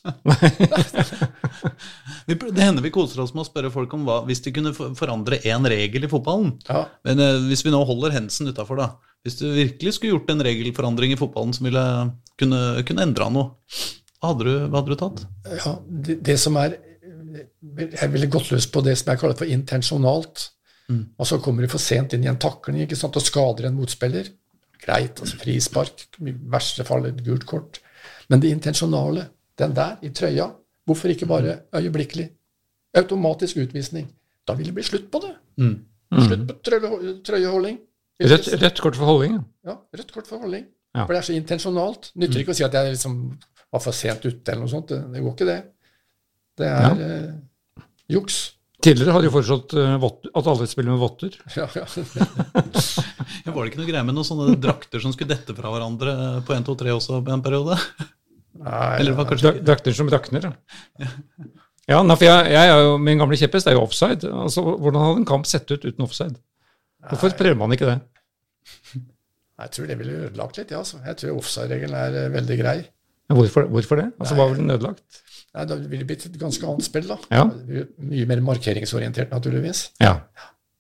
Det 2.26 2.64
hender 2.64 2.82
vi 2.82 2.90
koser 2.94 3.20
oss 3.22 3.34
med 3.36 3.44
å 3.44 3.48
spørre 3.48 3.70
folk 3.74 3.92
om 3.94 4.06
hva 4.08 4.22
hvis 4.26 4.42
de 4.46 4.54
kunne 4.56 4.72
forandre 4.74 5.38
én 5.46 5.68
regel 5.70 6.08
i 6.08 6.10
fotballen. 6.10 6.56
Ja. 6.70 6.86
Men 7.06 7.22
eh, 7.22 7.44
hvis 7.50 7.62
vi 7.66 7.74
nå 7.74 7.84
holder 7.86 8.16
hensen 8.16 8.50
utafor, 8.50 8.80
da. 8.80 8.88
Hvis 9.26 9.38
du 9.42 9.46
virkelig 9.50 9.96
skulle 9.98 10.16
gjort 10.16 10.32
en 10.34 10.44
regelforandring 10.48 11.14
i 11.14 11.20
fotballen 11.20 11.54
som 11.58 11.68
ville 11.68 11.84
kunne, 12.40 12.62
kunne 12.88 13.06
endra 13.06 13.28
noe, 13.34 13.54
hva 14.22 14.32
hadde, 14.32 14.48
du, 14.48 14.66
hva 14.72 14.82
hadde 14.82 14.96
du 14.96 15.00
tatt? 15.02 15.24
ja 15.60 15.76
det, 15.86 16.18
det 16.26 16.38
som 16.42 16.56
er 16.58 16.80
Jeg 17.36 18.10
ville 18.14 18.30
gått 18.32 18.50
løs 18.54 18.66
på 18.72 18.82
det 18.86 18.96
som 18.98 19.12
jeg 19.12 19.22
kaller 19.22 19.38
for 19.38 19.52
intensjonalt. 19.52 20.48
Og 20.94 21.28
så 21.28 21.40
kommer 21.44 21.66
du 21.66 21.72
for 21.72 21.82
sent 21.82 22.14
inn 22.16 22.26
i 22.26 22.30
en 22.32 22.42
takling 22.42 22.84
ikke 22.84 22.98
sant, 22.98 23.18
og 23.18 23.26
skader 23.26 23.70
en 23.70 23.78
motspiller. 23.78 24.30
Greit. 24.86 25.20
altså 25.20 25.38
Frispark, 25.42 26.06
i 26.22 26.34
verste 26.54 26.84
fall 26.86 27.06
et 27.10 27.24
gult 27.26 27.46
kort. 27.50 27.80
Men 28.30 28.42
det 28.42 28.52
intensjonale, 28.54 29.28
den 29.58 29.74
der 29.76 29.98
i 30.06 30.10
trøya, 30.10 30.50
hvorfor 30.86 31.08
ikke 31.10 31.26
bare 31.26 31.60
øyeblikkelig? 31.74 32.30
Automatisk 32.96 33.58
utvisning. 33.58 34.08
Da 34.48 34.54
vil 34.54 34.66
det 34.70 34.74
bli 34.78 34.84
slutt 34.84 35.10
på 35.12 35.20
det. 35.24 35.34
Slutt 36.28 36.48
på 36.48 36.54
trøye- 36.64 37.24
trøyeholding. 37.26 37.80
Rødt, 38.22 38.48
rødt 38.62 38.80
kort 38.82 38.96
for 38.96 39.06
holdning. 39.06 39.34
ja. 39.66 39.72
Ja, 39.72 39.76
rødt 39.98 40.12
kort 40.14 40.28
for 40.28 40.38
holdning. 40.40 40.66
Ja. 40.96 41.04
For 41.06 41.14
det 41.14 41.18
er 41.18 41.22
så 41.28 41.34
intensjonalt. 41.36 42.12
Nytter 42.16 42.40
ikke 42.40 42.52
å 42.54 42.56
si 42.56 42.64
at 42.64 42.74
jeg 42.74 42.92
liksom 42.94 43.40
var 43.74 43.80
for 43.84 43.92
sent 43.92 44.24
ute 44.26 44.52
eller 44.52 44.62
noe 44.64 44.70
sånt. 44.72 44.88
Det, 44.88 45.02
det 45.14 45.22
går 45.24 45.34
ikke, 45.34 45.46
det. 45.46 45.64
Det 46.58 46.68
er 46.68 47.02
eh, 47.04 47.34
juks. 48.10 48.55
Tidligere 48.86 49.16
hadde 49.16 49.26
de 49.26 49.34
foreslått 49.34 49.74
eh, 49.82 50.06
at 50.06 50.50
alle 50.52 50.68
spiller 50.70 50.94
med 50.94 51.02
votter. 51.02 51.38
Ja, 51.58 51.66
ja. 51.74 51.86
Var 51.86 53.58
det 53.58 53.72
ikke 53.72 53.82
noe 53.82 53.90
greie 53.90 54.06
med 54.06 54.14
noen 54.18 54.28
sånne 54.28 54.58
drakter 54.62 55.02
som 55.02 55.14
skulle 55.16 55.34
dette 55.34 55.56
fra 55.58 55.72
hverandre 55.74 56.16
på 56.46 56.54
1, 56.56 56.68
2, 56.68 56.76
3 56.84 56.94
også 56.94 57.20
en 57.24 57.44
periode? 57.46 57.78
Nei, 58.56 59.00
Eller 59.02 59.18
var 59.18 59.28
kanskje 59.28 59.52
Drakter 59.66 59.96
som 59.96 60.10
rakner, 60.12 60.46
ja. 60.48 61.08
Ja, 61.86 62.00
nei, 62.02 62.16
for 62.18 62.26
jeg, 62.26 62.54
jeg 62.56 62.72
er 62.72 62.80
jo, 62.82 62.94
Min 63.02 63.20
gamle 63.22 63.38
kjepphest 63.38 63.68
er 63.70 63.76
jo 63.76 63.84
offside. 63.84 64.30
Altså, 64.32 64.64
Hvordan 64.64 65.04
hadde 65.04 65.22
en 65.22 65.28
kamp 65.30 65.50
sett 65.50 65.70
ut 65.70 65.84
uten 65.86 66.06
offside? 66.06 66.38
Hvorfor 67.12 67.36
prøver 67.38 67.60
man 67.60 67.76
ikke 67.76 67.90
det? 67.92 68.00
Jeg 69.56 69.72
tror 69.76 69.88
det 69.92 69.98
ville 70.00 70.16
ødelagt 70.26 70.58
litt, 70.60 70.72
ja. 70.74 70.82
Altså. 70.82 71.00
Jeg 71.06 71.20
tror 71.22 71.38
offside-regelen 71.40 71.98
er 72.00 72.18
eh, 72.24 72.32
veldig 72.34 72.58
grei. 72.60 72.78
Men 73.30 73.40
hvorfor, 73.40 73.68
hvorfor 73.72 74.02
det? 74.02 74.08
Altså, 74.20 74.38
Hva 74.38 74.48
ville 74.50 74.64
den 74.64 74.74
ødelagt? 74.74 75.22
Nei, 75.56 75.66
Da 75.66 75.76
ville 75.80 76.04
det 76.04 76.08
blitt 76.10 76.26
et 76.28 76.38
ganske 76.40 76.64
annet 76.68 76.84
spill, 76.84 77.08
da. 77.08 77.18
Ja. 77.32 77.46
Mye 77.98 78.26
mer 78.28 78.42
markeringsorientert, 78.44 79.30
naturligvis. 79.32 79.90
Ja, 80.04 80.18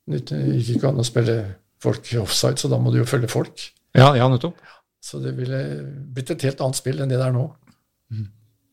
Det 0.07 0.25
gikk 0.29 0.75
ikke 0.77 0.89
an 0.91 0.99
å 1.01 1.05
spille 1.07 1.37
folk 1.81 2.05
offside, 2.21 2.59
så 2.61 2.69
da 2.69 2.77
må 2.77 2.91
du 2.91 2.99
jo 2.99 3.05
følge 3.09 3.29
folk. 3.31 3.69
ja, 3.95 4.13
ja 4.15 4.27
nettopp. 4.29 4.55
Så 5.01 5.19
det 5.21 5.35
ville 5.37 5.57
blitt 6.13 6.31
et 6.33 6.41
helt 6.41 6.61
annet 6.65 6.75
spill 6.75 6.99
enn 6.99 7.09
det 7.09 7.17
det 7.21 7.25
er 7.27 7.31
nå. 7.33 7.51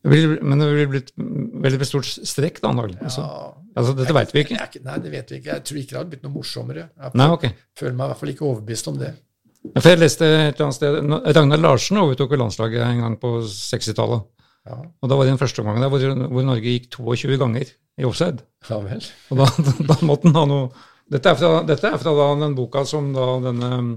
Det 0.03 0.11
ville- 0.11 0.42
Men 0.42 0.59
det 0.59 0.66
ville 0.74 0.88
blitt 0.90 1.12
veldig 1.16 1.86
stort 1.86 2.05
strekk, 2.05 2.61
da, 2.61 2.68
antagelig. 2.72 2.98
Altså, 3.03 3.20
Ja, 3.22 3.55
altså, 3.76 3.94
dette 3.96 4.12
veit 4.12 4.32
vi 4.32 4.40
ikke. 4.44 4.59
jeg. 4.59 4.82
Nei, 4.84 4.98
det 4.98 5.11
vet 5.12 5.28
vi 5.30 5.36
ikke. 5.38 5.53
Jeg 5.53 5.64
tror 5.64 5.78
ikke 5.78 5.88
det 5.92 5.98
hadde 5.98 6.11
blitt 6.11 6.22
noe 6.24 6.32
morsommere. 6.32 6.88
Jeg 7.00 7.14
Nei, 7.14 7.28
okay. 7.28 7.53
føler 7.76 7.94
meg 7.94 8.05
i 8.05 8.09
hvert 8.12 8.18
fall 8.18 8.28
ikke 8.30 8.48
overbevist 8.48 8.88
om 8.88 8.98
det. 8.98 9.14
Ja, 9.62 9.80
For 9.80 9.88
jeg 9.90 9.98
leste 10.00 10.22
et 10.26 10.59
eller 10.59 10.66
annet 10.66 10.74
sted 10.74 11.36
Ragnar 11.36 11.61
Larsen 11.62 11.96
overtok 11.98 12.30
landslaget 12.36 12.80
en 12.82 13.00
gang 13.00 13.16
på 13.16 13.30
60-tallet. 13.46 14.24
Ja, 14.68 14.76
Og 15.02 15.10
da 15.10 15.16
var 15.18 15.26
det 15.26 15.32
den 15.34 15.40
første 15.42 15.62
omgangen 15.64 15.82
der 15.82 15.90
hvor, 15.90 16.02
hvor 16.30 16.44
Norge 16.46 16.70
gikk 16.76 16.90
22 16.94 17.38
ganger 17.40 17.66
i 17.98 18.04
offside. 18.06 18.44
ja 18.68 18.78
vel. 18.84 19.02
Og 19.34 19.40
da, 19.42 19.46
da 19.90 19.96
måtte 20.06 20.28
han 20.30 20.38
ha 20.38 20.44
noe 20.46 20.68
Dette 21.12 21.28
er 21.32 21.36
fra, 21.36 21.48
dette 21.66 21.88
er 21.90 21.98
fra 22.00 22.12
den 22.40 22.54
boka 22.56 22.84
som 22.88 23.10
da 23.12 23.24
denne 23.42 23.70
um, 23.78 23.88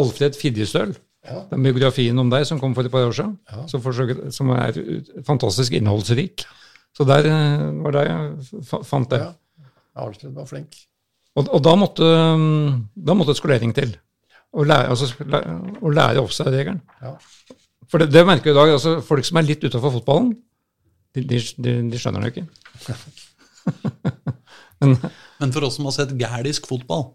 Alfred 0.00 0.34
Fidjestøl, 0.34 0.94
Ja, 1.24 1.42
den 1.52 1.62
biografien 1.62 2.18
om 2.18 2.28
deg 2.32 2.42
som 2.48 2.58
kom 2.60 2.72
for 2.76 2.84
et 2.84 2.92
par 2.92 3.04
år 3.06 3.12
siden, 3.14 3.36
Ja. 3.52 3.62
som, 3.70 3.80
forsøker, 3.84 4.30
som 4.34 4.50
er 4.56 4.74
fantastisk 5.24 5.72
innholdsrik. 5.76 6.42
Så 6.96 7.06
der 7.08 7.28
eh, 7.30 7.62
var 7.84 7.94
det 7.96 8.02
jeg 8.08 8.74
fant 8.88 9.08
det. 9.12 9.20
ja. 9.22 9.30
Alfred 10.02 10.34
var 10.34 10.48
flink. 10.50 10.74
Og, 11.36 11.46
og 11.48 11.62
da 11.64 11.76
måtte 11.78 12.02
um, 12.34 12.88
da 12.96 13.14
måtte 13.16 13.36
skolering 13.38 13.72
til. 13.76 13.94
Å 14.54 14.66
lære, 14.66 14.90
altså, 14.90 15.08
å 15.82 15.90
lære 15.94 16.22
offside-regelen. 16.22 16.80
Ja. 17.02 17.14
For 17.90 18.02
det, 18.02 18.10
det 18.14 18.24
merker 18.26 18.50
vi 18.50 18.54
i 18.54 18.58
dag. 18.58 18.72
altså 18.76 18.96
Folk 19.04 19.26
som 19.26 19.40
er 19.40 19.48
litt 19.48 19.64
utafor 19.64 19.92
fotballen, 19.98 20.32
de, 21.14 21.24
de, 21.30 21.40
de, 21.64 21.76
de 21.92 22.00
skjønner 22.00 22.24
det 22.24 22.32
ikke. 22.34 22.46
Men 24.80 24.96
Men 25.40 25.52
for 25.54 25.66
oss 25.66 25.78
som 25.78 25.88
har 25.88 25.94
sett 25.96 26.14
gælisk 26.18 26.66
fotball 26.70 27.08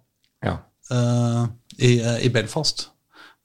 ja. 0.46 0.58
uh, 0.94 1.46
i, 1.78 1.98
i 2.26 2.32
Belfast, 2.34 2.90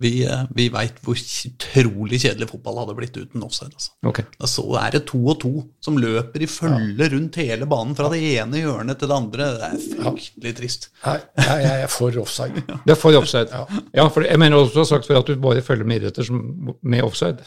vi, 0.03 0.25
uh, 0.27 0.43
vi 0.51 0.67
veit 0.75 0.97
hvor 1.05 1.19
utrolig 1.19 2.19
kjedelig 2.25 2.49
fotball 2.51 2.81
hadde 2.83 2.97
blitt 2.99 3.17
uten 3.17 3.45
offside. 3.47 3.71
Altså. 3.77 3.93
Okay. 4.11 4.27
Så 4.51 4.65
er 4.81 4.97
det 4.97 5.05
to 5.11 5.21
og 5.23 5.39
to 5.45 5.53
som 5.85 5.99
løper 6.01 6.43
i 6.43 6.49
følge 6.51 7.09
rundt 7.13 7.39
hele 7.39 7.69
banen, 7.71 7.95
fra 7.97 8.11
det 8.13 8.21
ene 8.35 8.65
hjørnet 8.65 8.99
til 9.01 9.11
det 9.11 9.17
andre. 9.17 9.49
Det 9.55 9.69
er 9.69 9.77
fryktelig 10.03 10.55
trist. 10.59 10.89
Nei, 11.05 11.17
jeg, 11.39 11.63
jeg 11.67 11.85
er 11.87 11.93
for 11.95 12.21
offside. 12.25 12.65
Det 12.87 12.97
er 12.97 13.01
for 13.01 13.17
offside. 13.19 13.63
Ja. 13.95 14.09
for 14.13 14.27
jeg 14.27 14.41
mener 14.41 14.59
også 14.59 14.75
du 14.75 14.81
har 14.83 14.91
sagt 14.91 15.09
før 15.09 15.23
at 15.23 15.31
du 15.31 15.39
bare 15.41 15.63
følger 15.65 15.87
med 15.89 16.03
idretter 16.03 16.27
som, 16.27 16.43
med 16.83 17.07
offside. 17.07 17.39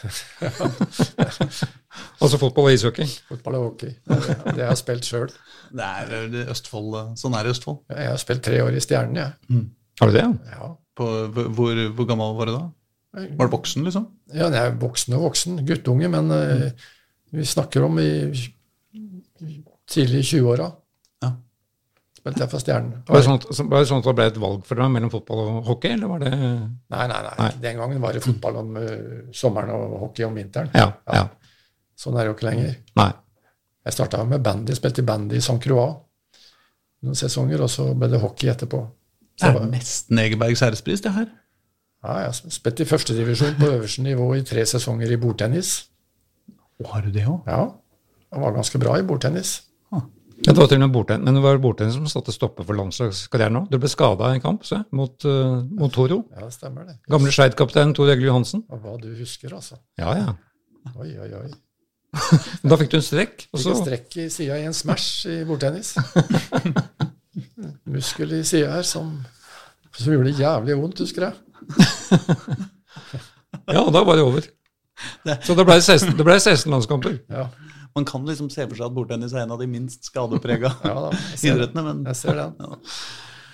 altså 2.24 2.40
fotball 2.40 2.72
og 2.72 2.74
ishockey. 2.74 3.08
Fotball 3.28 3.60
og 3.60 3.70
hockey. 3.72 3.94
Det, 4.08 4.22
det 4.48 4.64
har 4.64 4.72
jeg 4.72 4.82
spilt 4.82 5.08
sjøl. 5.08 5.30
Det 5.76 5.84
er 5.84 6.18
eh, 6.22 6.42
eh, 6.48 7.14
Sånn 7.20 7.36
er 7.36 7.44
det 7.44 7.54
Østfold. 7.58 7.84
Jeg 7.92 8.12
har 8.14 8.20
spilt 8.22 8.46
tre 8.48 8.62
år 8.64 8.78
i 8.78 8.84
Stjernen, 8.84 9.20
jeg. 9.20 9.64
Har 10.00 10.12
du 10.12 10.16
det? 10.16 10.28
Ja. 10.54 10.76
På, 10.98 11.08
hvor, 11.30 11.80
hvor 11.94 12.10
gammel 12.10 12.36
var 12.40 12.50
du 12.50 12.56
da? 12.56 12.66
Var 13.18 13.50
du 13.50 13.54
voksen, 13.54 13.86
liksom? 13.88 14.06
ja, 14.34 14.50
jeg 14.52 14.60
er 14.60 14.76
voksen 14.82 15.16
og 15.18 15.28
voksen. 15.30 15.62
Guttunge, 15.66 16.10
men 16.12 16.34
eh, 16.34 16.88
vi 17.34 17.46
snakker 17.46 17.86
om 17.88 17.98
i, 18.02 18.10
i 18.94 19.56
tidlig 19.90 20.22
i 20.22 20.28
20-åra. 20.28 20.68
Ja. 21.24 21.32
Spilte 22.20 22.44
jeg 22.44 22.52
for 22.52 22.66
Stjernen. 22.66 23.04
Var 23.08 23.20
det, 23.20 23.26
sånn 23.26 23.40
at, 23.40 23.48
var 23.64 23.82
det 23.86 23.90
sånn 23.92 24.04
at 24.04 24.10
det 24.10 24.16
ble 24.20 24.28
et 24.34 24.40
valg 24.44 24.66
for 24.68 24.82
deg 24.82 24.92
mellom 24.94 25.14
fotball 25.14 25.44
og 25.46 25.70
hockey, 25.72 25.94
eller 25.96 26.12
var 26.12 26.26
det 26.26 26.34
Nei, 26.36 27.06
nei, 27.06 27.08
nei, 27.14 27.36
Nei. 27.40 27.52
Den 27.64 27.82
gangen 27.82 28.04
var 28.04 28.18
det 28.18 28.26
fotball 28.26 28.60
om 28.64 28.76
uh, 28.82 28.98
sommeren 29.34 29.74
og 29.78 29.96
hockey 30.08 30.28
om 30.28 30.38
vinteren. 30.38 30.74
Ja. 30.78 30.92
ja. 31.14 31.24
Sånn 31.98 32.18
er 32.18 32.26
det 32.28 32.34
jo 32.34 32.38
ikke 32.38 32.50
lenger. 32.52 32.76
Nei. 33.02 33.12
Jeg 33.88 33.96
starta 33.96 34.26
med 34.28 34.44
bandy, 34.44 34.76
spilte 34.78 35.06
bandy 35.08 35.40
i 35.40 35.42
St. 35.42 35.62
Croix 35.64 35.96
noen 37.06 37.18
sesonger, 37.18 37.62
og 37.64 37.72
så 37.72 37.92
ble 37.98 38.10
det 38.12 38.22
hockey 38.22 38.50
etterpå. 38.52 38.82
Det 39.38 39.50
er 39.54 39.68
nesten 39.70 40.20
Egebergs 40.20 40.62
ærespris, 40.66 41.02
det 41.06 41.12
her. 41.14 41.28
ja, 42.04 42.14
jeg 42.24 42.30
har 42.32 42.54
spilt 42.56 42.80
i 42.80 42.86
førstedivisjon 42.90 43.56
på 43.60 43.70
øverste 43.76 44.02
nivå 44.06 44.32
i 44.36 44.44
tre 44.48 44.66
sesonger 44.66 45.12
i 45.14 45.18
bordtennis. 45.22 45.76
Å, 46.82 46.88
har 46.94 47.06
du 47.06 47.12
det 47.14 47.26
òg? 47.30 47.46
Ja, 47.50 47.64
jeg 48.34 48.42
var 48.44 48.56
ganske 48.56 48.80
bra 48.82 48.98
i 49.00 49.06
bordtennis. 49.08 49.56
Ja, 50.46 50.54
det 50.54 50.60
var 50.62 50.68
til 50.70 50.78
og 50.78 50.84
med 50.86 50.94
bordtennis, 50.94 51.26
men 51.26 51.34
det 51.40 51.42
var 51.42 51.58
bordtennis 51.58 51.96
som 51.98 52.06
satte 52.12 52.34
stoppe 52.36 52.62
for 52.66 52.78
landslagskarrieren 52.78 53.56
nå. 53.58 53.62
Du 53.72 53.80
ble 53.82 53.90
skada 53.90 54.28
i 54.30 54.38
en 54.38 54.44
kamp 54.44 54.66
se, 54.70 54.78
mot, 54.94 55.16
uh, 55.26 55.64
mot 55.80 55.90
Toro. 55.94 56.20
Ja, 56.36 56.44
det 56.46 56.54
stemmer 56.54 56.86
det. 56.86 57.00
Gamle 57.10 57.32
Skeid-kaptein 57.34 57.96
Tor 57.98 58.12
Egil 58.14 58.28
Johansen. 58.30 58.62
Og 58.70 58.84
hva 58.84 58.94
du 59.02 59.08
husker, 59.18 59.56
altså. 59.58 59.80
Ja, 59.98 60.14
ja. 60.14 60.36
Oi, 60.94 61.10
oi, 61.18 61.32
oi. 61.40 61.48
Da 62.70 62.78
fikk 62.78 62.94
du 62.94 63.00
en 63.00 63.06
strekk. 63.06 63.48
Og 63.50 63.64
Fikk 63.64 63.74
en 63.74 63.82
strekk 63.82 64.20
i 64.22 64.28
sida 64.38 64.62
i 64.62 64.68
en 64.70 64.78
smash 64.78 65.26
i 65.34 65.40
bordtennis. 65.50 65.96
Muskel 67.88 68.34
i 68.38 68.44
sida 68.48 68.72
her 68.78 68.86
som, 68.88 69.14
som 69.96 70.14
gjorde 70.14 70.32
det 70.34 70.42
jævlig 70.44 70.76
vondt, 70.80 71.00
husker 71.06 71.30
jeg. 71.30 71.36
ja, 73.74 73.82
og 73.84 73.92
da 73.96 74.04
var 74.08 74.20
det 74.20 74.26
over. 74.28 74.48
Så 75.46 75.54
det 75.58 75.66
ble 75.68 75.78
16, 75.80 76.16
det 76.18 76.26
ble 76.26 76.38
16 76.42 76.72
landskamper. 76.74 77.20
Ja, 77.32 77.48
Man 77.98 78.06
kan 78.06 78.26
liksom 78.30 78.50
se 78.54 78.66
for 78.68 78.78
seg 78.78 78.86
at 78.90 78.94
bordtennis 78.96 79.34
er 79.34 79.44
en 79.46 79.54
av 79.56 79.62
de 79.62 79.66
minst 79.70 80.06
skadeprega 80.10 80.70
ja 80.86 81.08
idrettene, 81.42 81.84
men 81.88 82.04
jeg 82.12 82.20
ser 82.20 82.38
den. 82.38 82.54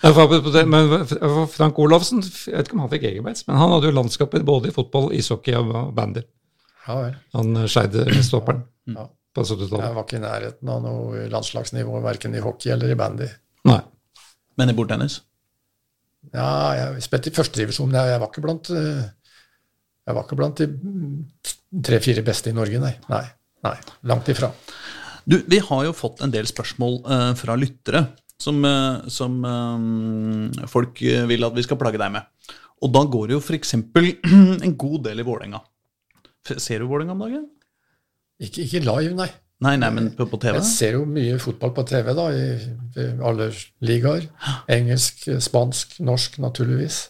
Ja, 0.04 0.64
Men 0.68 1.06
Frank 1.54 1.80
Olavsen, 1.80 2.20
jeg 2.24 2.58
vet 2.58 2.68
ikke 2.68 2.76
om 2.76 2.84
han 2.84 2.92
fikk 2.92 3.06
Egerbergs, 3.08 3.46
men 3.48 3.60
han 3.62 3.72
hadde 3.72 3.88
jo 3.92 3.96
landskaper 3.96 4.44
både 4.48 4.72
i 4.72 4.76
fotball, 4.76 5.12
ishockey 5.16 5.56
og 5.60 5.94
bandy. 5.96 6.26
Ja 6.88 6.98
vel. 7.00 7.14
Han 7.38 7.62
skeide 7.72 8.04
stopperen 8.28 8.66
Ja. 8.92 9.06
på 9.34 9.46
70-tallet. 9.48 9.86
Jeg 9.88 9.96
var 9.96 10.04
ikke 10.04 10.20
i 10.20 10.26
nærheten 10.26 10.74
av 10.76 10.82
noe 10.84 11.24
landslagsnivå, 11.32 12.02
verken 12.04 12.36
i 12.36 12.44
hockey 12.44 12.74
eller 12.76 12.92
i 12.92 13.00
bandy. 13.00 13.30
Nei. 13.70 13.80
Men 14.60 14.72
i 14.72 14.76
bordtennis? 14.78 15.22
Ja, 16.32 16.47
jeg 16.78 17.04
spilte 17.04 17.32
i 17.32 17.36
førstedivisjon, 17.36 17.89
men 17.91 17.99
jeg, 17.99 18.14
jeg 18.14 18.22
var 18.22 18.32
ikke 18.32 18.43
blant 18.45 18.70
eh, 18.72 19.06
Jeg 20.08 20.16
var 20.16 20.26
ikke 20.26 20.38
blant 20.39 20.62
de 20.62 20.68
tre-fire 21.84 22.24
beste 22.26 22.51
i 22.51 22.56
Norge, 22.56 22.80
nei. 22.80 22.93
nei. 23.12 23.24
Nei, 23.64 23.78
Langt 24.12 24.30
ifra. 24.32 24.51
Du, 25.24 25.38
vi 25.47 25.60
har 25.64 25.86
jo 25.88 25.95
fått 25.95 26.22
en 26.24 26.32
del 26.34 26.47
spørsmål 26.49 26.97
uh, 27.08 27.32
fra 27.39 27.56
lyttere 27.56 28.01
som, 28.41 28.58
uh, 28.68 29.06
som 29.08 29.38
uh, 29.47 30.66
folk 30.68 30.99
vil 30.99 31.47
at 31.47 31.56
vi 31.56 31.64
skal 31.64 31.80
plage 31.80 32.01
deg 32.01 32.12
med. 32.12 32.28
Og 32.84 32.91
da 32.91 33.06
går 33.08 33.32
det 33.32 33.38
jo 33.38 33.43
f.eks. 33.43 33.78
en 34.68 34.76
god 34.76 34.97
del 35.08 35.24
i 35.24 35.28
Vålerenga. 35.28 35.64
Ser 36.51 36.84
du 36.84 36.89
Vålerenga 36.89 37.16
om 37.16 37.24
dagen? 37.24 37.47
Ikke, 38.43 38.66
ikke 38.66 38.84
live, 38.84 39.16
nei. 39.16 39.30
Nei, 39.64 39.74
nei, 39.80 39.89
men 39.95 40.11
på, 40.18 40.28
på 40.28 40.39
TV? 40.43 40.57
Jeg 40.59 40.70
ser 40.70 40.97
jo 40.97 41.03
mye 41.07 41.39
fotball 41.41 41.72
på 41.76 41.86
TV, 41.88 42.14
da, 42.18 42.30
i, 42.36 42.47
i 42.99 43.09
alle 43.24 43.49
ligaer. 43.88 44.26
Engelsk, 44.76 45.28
spansk, 45.43 45.99
norsk, 46.03 46.39
naturligvis. 46.43 47.05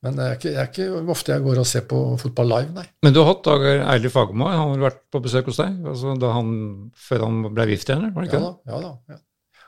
Men 0.00 0.16
det 0.16 0.26
er, 0.26 0.36
ikke, 0.38 0.50
det 0.52 0.60
er 0.60 0.68
ikke 0.70 1.12
ofte 1.12 1.34
jeg 1.34 1.44
går 1.44 1.58
og 1.60 1.66
ser 1.68 1.82
på 1.88 1.98
fotball 2.20 2.48
live, 2.48 2.70
nei. 2.76 2.86
Men 3.04 3.12
du 3.12 3.20
har 3.20 3.34
hatt 3.34 3.42
Dag 3.44 3.64
Eilif 3.68 4.14
Fagermo, 4.16 4.46
han 4.48 4.72
har 4.72 4.86
vært 4.86 5.02
på 5.12 5.20
besøk 5.24 5.50
hos 5.50 5.60
deg 5.60 5.90
altså 5.92 6.14
da 6.20 6.30
han, 6.32 6.54
før 6.96 7.26
han 7.26 7.42
ble 7.50 7.66
VIF-trener? 7.68 8.14
var 8.14 8.24
det 8.24 8.30
ikke 8.30 8.40
Ja 8.40 8.46
da. 8.46 8.54
ja 8.72 8.80
da. 8.86 8.94
Ja. 9.12 9.20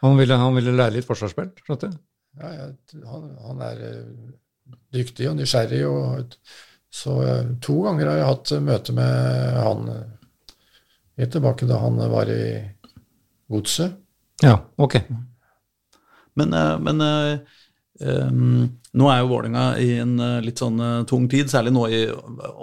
Han 0.03 0.17
ville, 0.19 0.39
han 0.41 0.57
ville 0.57 0.75
lære 0.75 0.97
litt 0.97 1.07
forsvarsspill? 1.07 1.53
Ja. 1.69 1.93
Ja, 2.41 2.71
han, 3.11 3.27
han 3.45 3.61
er 3.67 3.83
eh, 3.91 4.79
dyktig 4.97 5.29
og 5.31 5.37
nysgjerrig. 5.39 5.83
Og, 5.87 6.33
så 6.93 7.19
eh, 7.27 7.53
to 7.65 7.77
ganger 7.85 8.11
har 8.11 8.21
jeg 8.23 8.31
hatt 8.31 8.55
møte 8.65 8.97
med 8.97 9.61
han 9.61 9.93
eh, 9.93 10.03
helt 11.21 11.35
tilbake 11.35 11.69
da 11.69 11.81
han 11.83 12.01
var 12.13 12.31
i 12.33 12.45
Godset. 13.53 13.99
Ja, 14.43 14.57
ok. 14.77 14.97
Men, 16.35 16.55
eh, 16.57 16.79
men 16.81 17.01
eh, 17.01 17.59
Um, 18.03 18.71
nå 18.97 19.09
er 19.09 19.21
jo 19.21 19.29
Vålerenga 19.31 19.65
i 19.81 19.91
en 20.03 20.17
uh, 20.21 20.41
litt 20.43 20.59
sånn 20.61 20.81
uh, 20.81 21.05
tung 21.09 21.29
tid, 21.31 21.51
særlig 21.53 21.71
nå 21.75 21.85
i 21.93 22.01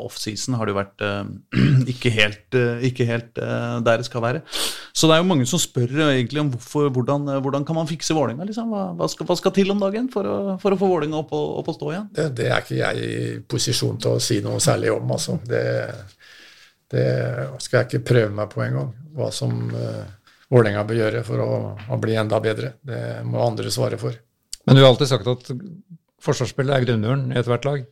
offseason 0.04 0.58
har 0.58 0.68
det 0.68 0.74
jo 0.74 0.80
vært 0.80 1.04
uh, 1.06 1.30
ikke 1.94 2.12
helt, 2.14 2.58
ikke 2.86 3.08
helt 3.08 3.40
der 3.40 4.02
det 4.02 4.08
skal 4.08 4.24
være. 4.26 4.42
Så 4.50 5.08
det 5.08 5.16
er 5.16 5.22
jo 5.22 5.30
mange 5.30 5.46
som 5.48 5.62
spør 5.62 5.94
egentlig 6.10 6.42
om 6.42 6.50
hvorfor, 6.52 6.90
hvordan, 6.96 7.30
hvordan 7.46 7.66
kan 7.68 7.78
man 7.78 7.90
fikse 7.90 8.16
Vålerenga. 8.18 8.48
Liksom? 8.50 8.74
Hva, 8.74 8.90
hva, 8.98 9.10
skal, 9.12 9.30
hva, 9.30 9.38
skal, 9.40 9.54
til 9.56 9.72
om 9.72 9.82
dagen 9.82 10.10
for 10.12 10.28
å, 10.28 10.38
for 10.62 10.76
å 10.76 10.80
få 10.80 10.90
Vålerenga 10.92 11.22
opp, 11.22 11.32
opp, 11.36 11.72
og 11.72 11.78
stå 11.78 11.94
igjen? 11.94 12.10
Det, 12.18 12.28
det, 12.42 12.50
er 12.50 12.66
ikke 12.66 12.82
jeg 12.82 13.06
i 13.06 13.20
posisjon 13.50 14.02
til 14.02 14.18
å 14.18 14.24
si 14.24 14.42
noe 14.46 14.60
særlig 14.64 14.92
om. 14.96 15.14
Altså. 15.16 15.38
Det, 15.48 15.64
det 16.90 17.06
skal 17.62 17.82
jeg 17.82 17.88
ikke 17.90 18.08
prøve 18.14 18.32
meg 18.34 18.50
på 18.52 18.64
engang. 18.66 18.94
Hva 19.18 19.30
som 19.36 19.54
Vålerenga 20.50 20.82
bør 20.90 20.98
gjøre 20.98 21.22
for 21.28 21.44
å, 21.44 21.50
å 21.94 21.98
bli 22.02 22.16
enda 22.18 22.40
bedre. 22.42 22.74
Det 22.82 23.22
må 23.28 23.42
andre 23.46 23.70
svare 23.74 24.00
for. 24.02 24.16
Men 24.66 24.78
du 24.78 24.82
har 24.82 24.90
alltid 24.90 25.12
sagt 25.12 25.30
at 25.30 25.52
forsvarsspillet 26.26 26.74
er 26.74 26.86
grunnmuren 26.88 27.28
i 27.30 27.38
ethvert 27.40 27.68
lag? 27.68 27.84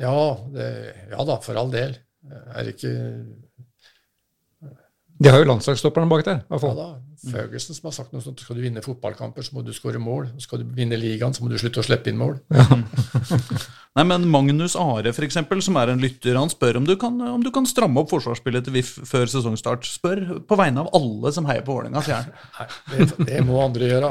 Ja, 0.00 0.16
det, 0.54 0.68
ja 1.12 1.26
da, 1.28 1.36
for 1.44 1.60
all 1.60 1.68
del. 1.74 1.98
Er 2.56 2.70
ikke 2.70 2.90
De 5.20 5.30
har 5.30 5.42
jo 5.42 5.50
landslagsstopperne 5.50 6.08
bak 6.10 6.24
der, 6.26 6.40
i 6.40 6.54
hvert 6.54 6.64
fall. 6.64 6.72
Ja 6.72 6.86
da. 6.88 7.13
Føgelsen 7.30 7.76
som 7.76 7.88
har 7.88 7.96
sagt 7.96 8.12
noe 8.14 8.24
sånt, 8.24 8.42
skal 8.42 8.58
du 8.58 8.64
vinne 8.64 8.82
fotballkamper, 8.84 9.46
så 9.46 9.56
må 9.56 9.64
du 9.64 9.72
skåre 9.76 10.02
mål. 10.02 10.32
Skal 10.42 10.62
du 10.62 10.76
vinne 10.76 10.98
ligaen, 11.00 11.34
så 11.36 11.44
må 11.44 11.52
du 11.52 11.58
slutte 11.60 11.82
å 11.82 11.86
slippe 11.86 12.12
inn 12.12 12.20
mål. 12.20 12.38
Ja. 12.54 12.66
Nei, 13.94 14.02
men 14.10 14.24
Magnus 14.26 14.74
Are, 14.74 15.12
for 15.14 15.22
eksempel, 15.22 15.60
som 15.62 15.76
er 15.78 15.92
en 15.92 16.00
lytter, 16.02 16.34
han 16.34 16.50
spør 16.50 16.80
om 16.80 16.86
du 16.88 16.96
kan, 16.98 17.14
om 17.30 17.42
du 17.44 17.52
kan 17.54 17.66
stramme 17.70 18.02
opp 18.02 18.10
forsvarsspillet 18.10 18.66
til 18.66 18.74
VIF 18.74 18.88
før 19.06 19.30
sesongstart. 19.30 19.86
Spør 19.86 20.24
på 20.48 20.58
vegne 20.58 20.82
av 20.82 20.88
alle 20.98 21.30
som 21.36 21.46
heier 21.46 21.62
på 21.62 21.76
Vålerenga, 21.76 22.02
sier 22.02 22.18
han. 22.18 22.32
Nei, 22.58 22.96
det, 23.04 23.28
det, 23.28 23.44
må 23.46 23.60
andre 23.62 23.92
gjøre. 23.92 24.10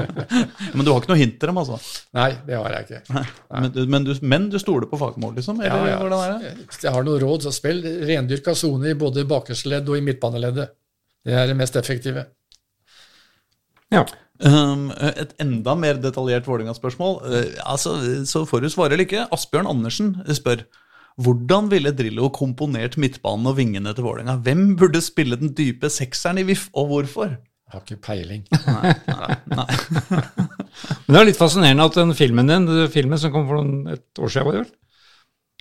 men 0.76 0.86
du 0.86 0.92
har 0.92 1.02
ikke 1.02 1.10
noe 1.10 1.18
hint 1.18 1.40
til 1.42 1.50
dem, 1.50 1.58
altså? 1.58 1.80
Nei, 2.20 2.28
det 2.46 2.60
har 2.60 2.76
jeg 2.76 2.86
ikke. 2.86 3.02
Nei. 3.16 3.24
Men, 3.50 3.68
du, 3.74 3.80
men, 3.96 4.06
du, 4.06 4.12
men, 4.22 4.46
du, 4.54 4.60
stoler 4.62 4.86
på 4.86 5.02
fagmål, 5.02 5.34
liksom? 5.40 5.58
Eller 5.58 5.90
ja, 5.90 5.98
ja. 6.06 6.54
Jeg 6.70 6.94
har 6.94 7.02
noen 7.02 7.18
råd, 7.24 7.48
så 7.48 7.54
spill 7.56 7.82
rendyrka 8.06 8.54
sone 8.54 8.94
i 8.94 9.00
både 9.00 9.26
bakerste 9.26 9.74
ledd 9.74 9.90
og 9.90 9.98
i 9.98 10.06
midtbaneleddet. 10.06 10.70
Det 11.26 11.36
er 11.36 11.50
det 11.50 11.56
mest 11.58 11.76
effektive. 11.76 12.26
Ja. 13.92 14.04
Um, 14.40 14.88
et 14.96 15.34
enda 15.42 15.74
mer 15.76 15.98
detaljert 16.00 16.46
Vålerenga-spørsmål. 16.48 17.18
Uh, 17.26 17.58
altså, 17.68 17.96
så 18.24 18.46
får 18.48 18.64
du 18.64 18.70
svare 18.72 18.96
eller 18.96 19.04
ikke. 19.04 19.26
Asbjørn 19.34 19.68
Andersen 19.68 20.14
spør 20.32 20.64
hvordan 21.20 21.68
ville 21.68 21.92
Drillo 21.92 22.30
komponert 22.32 22.96
midtbanen 23.00 23.50
og 23.50 23.58
vingene 23.58 23.92
til 23.92 24.06
Vålerenga? 24.06 24.38
Hvem 24.44 24.74
burde 24.80 25.02
spille 25.04 25.36
den 25.36 25.52
dype 25.56 25.90
sekseren 25.92 26.40
i 26.40 26.46
VIF, 26.48 26.68
og 26.72 26.86
hvorfor? 26.88 27.34
Jeg 27.34 27.74
har 27.74 27.82
ikke 27.84 28.02
peiling. 28.02 28.46
Nei, 28.64 28.94
nei, 29.06 29.34
nei. 29.52 29.66
Men 31.04 31.12
det 31.12 31.20
er 31.20 31.28
litt 31.28 31.38
fascinerende 31.38 31.86
at 31.90 31.98
den 31.98 32.14
filmen 32.18 32.48
din, 32.50 32.68
filmen 32.90 33.20
som 33.20 33.34
kom 33.34 33.44
for 33.50 33.92
et 33.92 34.22
år 34.22 34.32
siden, 34.32 34.48
var 34.48 34.56
det 34.56 34.62
vel? 34.62 34.72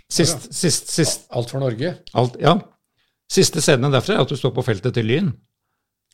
Sist, 0.09 0.47
ja. 0.47 0.55
sist, 0.61 0.89
sist. 0.93 1.27
Alt 1.37 1.51
for 1.53 1.61
Norge? 1.61 1.91
Alt, 2.17 2.39
ja. 2.41 2.55
Siste 3.29 3.61
scenen 3.61 3.93
derfra 3.93 4.15
er 4.15 4.23
at 4.23 4.31
du 4.31 4.39
står 4.39 4.55
på 4.55 4.65
feltet 4.65 4.95
til 4.97 5.05
Lyn. 5.05 5.29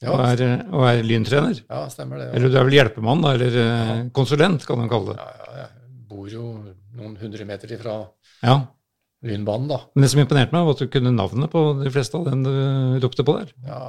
Ja. 0.04 0.12
Og, 0.12 0.22
er, 0.28 0.64
og 0.76 0.86
er 0.90 1.02
lyntrener. 1.08 1.60
Ja, 1.70 1.86
stemmer 1.92 2.20
det. 2.20 2.30
Ja. 2.30 2.38
Eller 2.38 2.52
du 2.52 2.58
er 2.60 2.68
vel 2.68 2.78
hjelpemann, 2.78 3.24
da, 3.24 3.34
eller 3.38 3.58
ja. 3.58 3.98
konsulent, 4.16 4.66
kan 4.68 4.82
man 4.82 4.92
kalle 4.92 5.14
det. 5.14 5.24
Ja, 5.24 5.36
ja, 5.40 5.66
jeg 5.66 6.08
bor 6.12 6.28
jo 6.30 6.48
noen 6.96 7.16
hundre 7.22 7.48
meter 7.48 7.72
ifra 7.76 7.98
ja. 8.44 8.58
Lynbanen, 9.26 9.70
da. 9.72 9.80
Men 9.96 10.06
det 10.06 10.12
som 10.12 10.22
imponerte 10.22 10.54
meg, 10.54 10.68
var 10.68 10.76
at 10.76 10.84
du 10.84 10.92
kunne 10.92 11.14
navnet 11.16 11.52
på 11.52 11.64
de 11.80 11.92
fleste 11.94 12.20
av 12.20 12.28
dem 12.28 12.44
du 12.46 12.52
ropte 13.04 13.26
på 13.26 13.38
der. 13.40 13.54
Ja, 13.66 13.80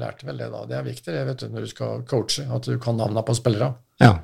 lærte 0.00 0.26
vel 0.26 0.40
det, 0.40 0.48
da. 0.54 0.64
Det 0.70 0.78
er 0.78 0.88
viktig 0.88 1.12
det, 1.12 1.26
vet 1.28 1.44
du, 1.44 1.50
når 1.52 1.66
du 1.66 1.70
skal 1.70 2.06
coache, 2.10 2.46
at 2.48 2.70
du 2.70 2.80
kan 2.82 2.98
navnene 2.98 3.22
på 3.26 3.36
spillere. 3.38 3.74
Ja. 4.02 4.16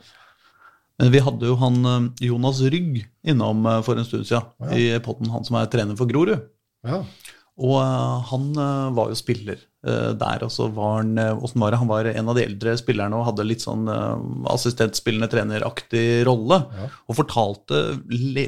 Men 1.00 1.12
vi 1.14 1.22
hadde 1.24 1.48
jo 1.48 1.56
han 1.60 1.78
eh, 1.88 2.08
Jonas 2.28 2.60
Rygg 2.72 3.04
innom 3.30 3.62
eh, 3.68 3.78
for 3.86 4.00
en 4.00 4.08
stund 4.08 4.26
siden, 4.28 4.50
ja. 4.60 4.72
i 4.76 5.04
potten, 5.04 5.30
han 5.32 5.46
som 5.46 5.60
er 5.60 5.70
trener 5.72 5.96
for 6.00 6.10
Grorud. 6.10 6.48
Ja. 6.88 7.02
Og 7.60 7.76
uh, 7.76 8.22
han 8.30 8.46
uh, 8.56 8.92
var 8.96 9.10
jo 9.10 9.18
spiller 9.18 9.58
uh, 9.84 10.12
der. 10.16 10.44
og 10.46 10.52
så 10.54 10.68
var 10.72 11.02
Han 11.04 11.60
var 11.60 11.72
det? 11.72 11.80
Han 11.82 11.90
var 11.90 12.08
en 12.08 12.30
av 12.32 12.38
de 12.38 12.44
eldre 12.46 12.72
spillerne 12.80 13.18
og 13.18 13.26
hadde 13.28 13.46
litt 13.46 13.64
sånn 13.64 13.84
assistentspillende 14.48 15.28
treneraktig 15.32 16.24
rolle. 16.28 16.62
Ja. 16.78 16.88
Og 17.06 17.18
fortalte 17.20 17.82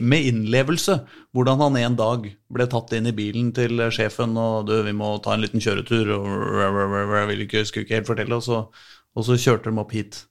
med 0.00 0.30
innlevelse 0.30 1.02
hvordan 1.36 1.60
han 1.60 1.78
en 1.82 2.00
dag 2.00 2.26
ble 2.52 2.68
tatt 2.72 2.96
inn 2.96 3.10
i 3.10 3.14
bilen 3.16 3.52
til 3.56 3.84
sjefen 3.92 4.36
og 4.40 4.68
du, 4.70 4.78
'Vi 4.82 4.96
må 4.96 5.14
ta 5.20 5.36
en 5.36 5.44
liten 5.44 5.60
kjøretur', 5.60 6.12
og 6.16 7.28
vil 7.28 7.46
ikke, 7.46 7.66
skulle 7.68 7.84
ikke 7.84 8.00
helt 8.00 8.12
fortelle. 8.12 8.40
Og 8.40 8.44
så, 8.48 8.64
og 9.12 9.28
så 9.28 9.36
kjørte 9.36 9.68
de 9.68 9.80
opp 9.84 9.92
hit. 9.92 10.24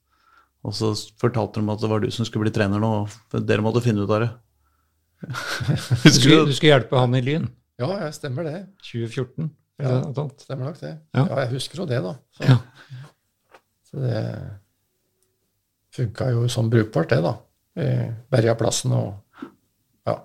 Og 0.65 0.73
så 0.77 0.93
fortalte 1.21 1.61
de 1.61 1.73
at 1.73 1.81
det 1.81 1.89
var 1.89 2.01
du 2.01 2.09
som 2.13 2.25
skulle 2.25 2.49
bli 2.49 2.53
trener 2.53 2.81
nå, 2.81 2.93
og 3.05 3.45
dere 3.45 3.65
måtte 3.65 3.81
finne 3.81 4.05
ut 4.05 4.13
av 4.13 4.25
det. 4.25 4.31
du, 6.01 6.09
skulle, 6.09 6.45
du 6.49 6.53
skulle 6.53 6.73
hjelpe 6.73 6.97
han 6.97 7.17
i 7.17 7.21
Lyn? 7.21 7.49
Ja, 7.81 7.89
jeg 8.05 8.15
stemmer 8.17 8.45
det. 8.47 8.57
2014? 8.85 9.49
Ja, 9.81 9.97
stemmer 10.37 10.67
nok 10.69 10.79
det. 10.81 10.93
Ja. 11.15 11.23
ja, 11.25 11.39
jeg 11.43 11.53
husker 11.55 11.81
jo 11.81 11.87
det, 11.89 12.01
da. 12.05 12.13
Så, 12.37 12.45
ja. 12.45 12.57
så 13.89 14.03
det 14.03 14.21
funka 15.95 16.29
jo 16.35 16.45
sånn 16.51 16.69
brukbart, 16.71 17.11
det, 17.11 17.21
da. 17.25 17.35
Berga 18.31 18.55
plassen 18.59 18.93
og 18.95 19.47
Ja. 20.07 20.19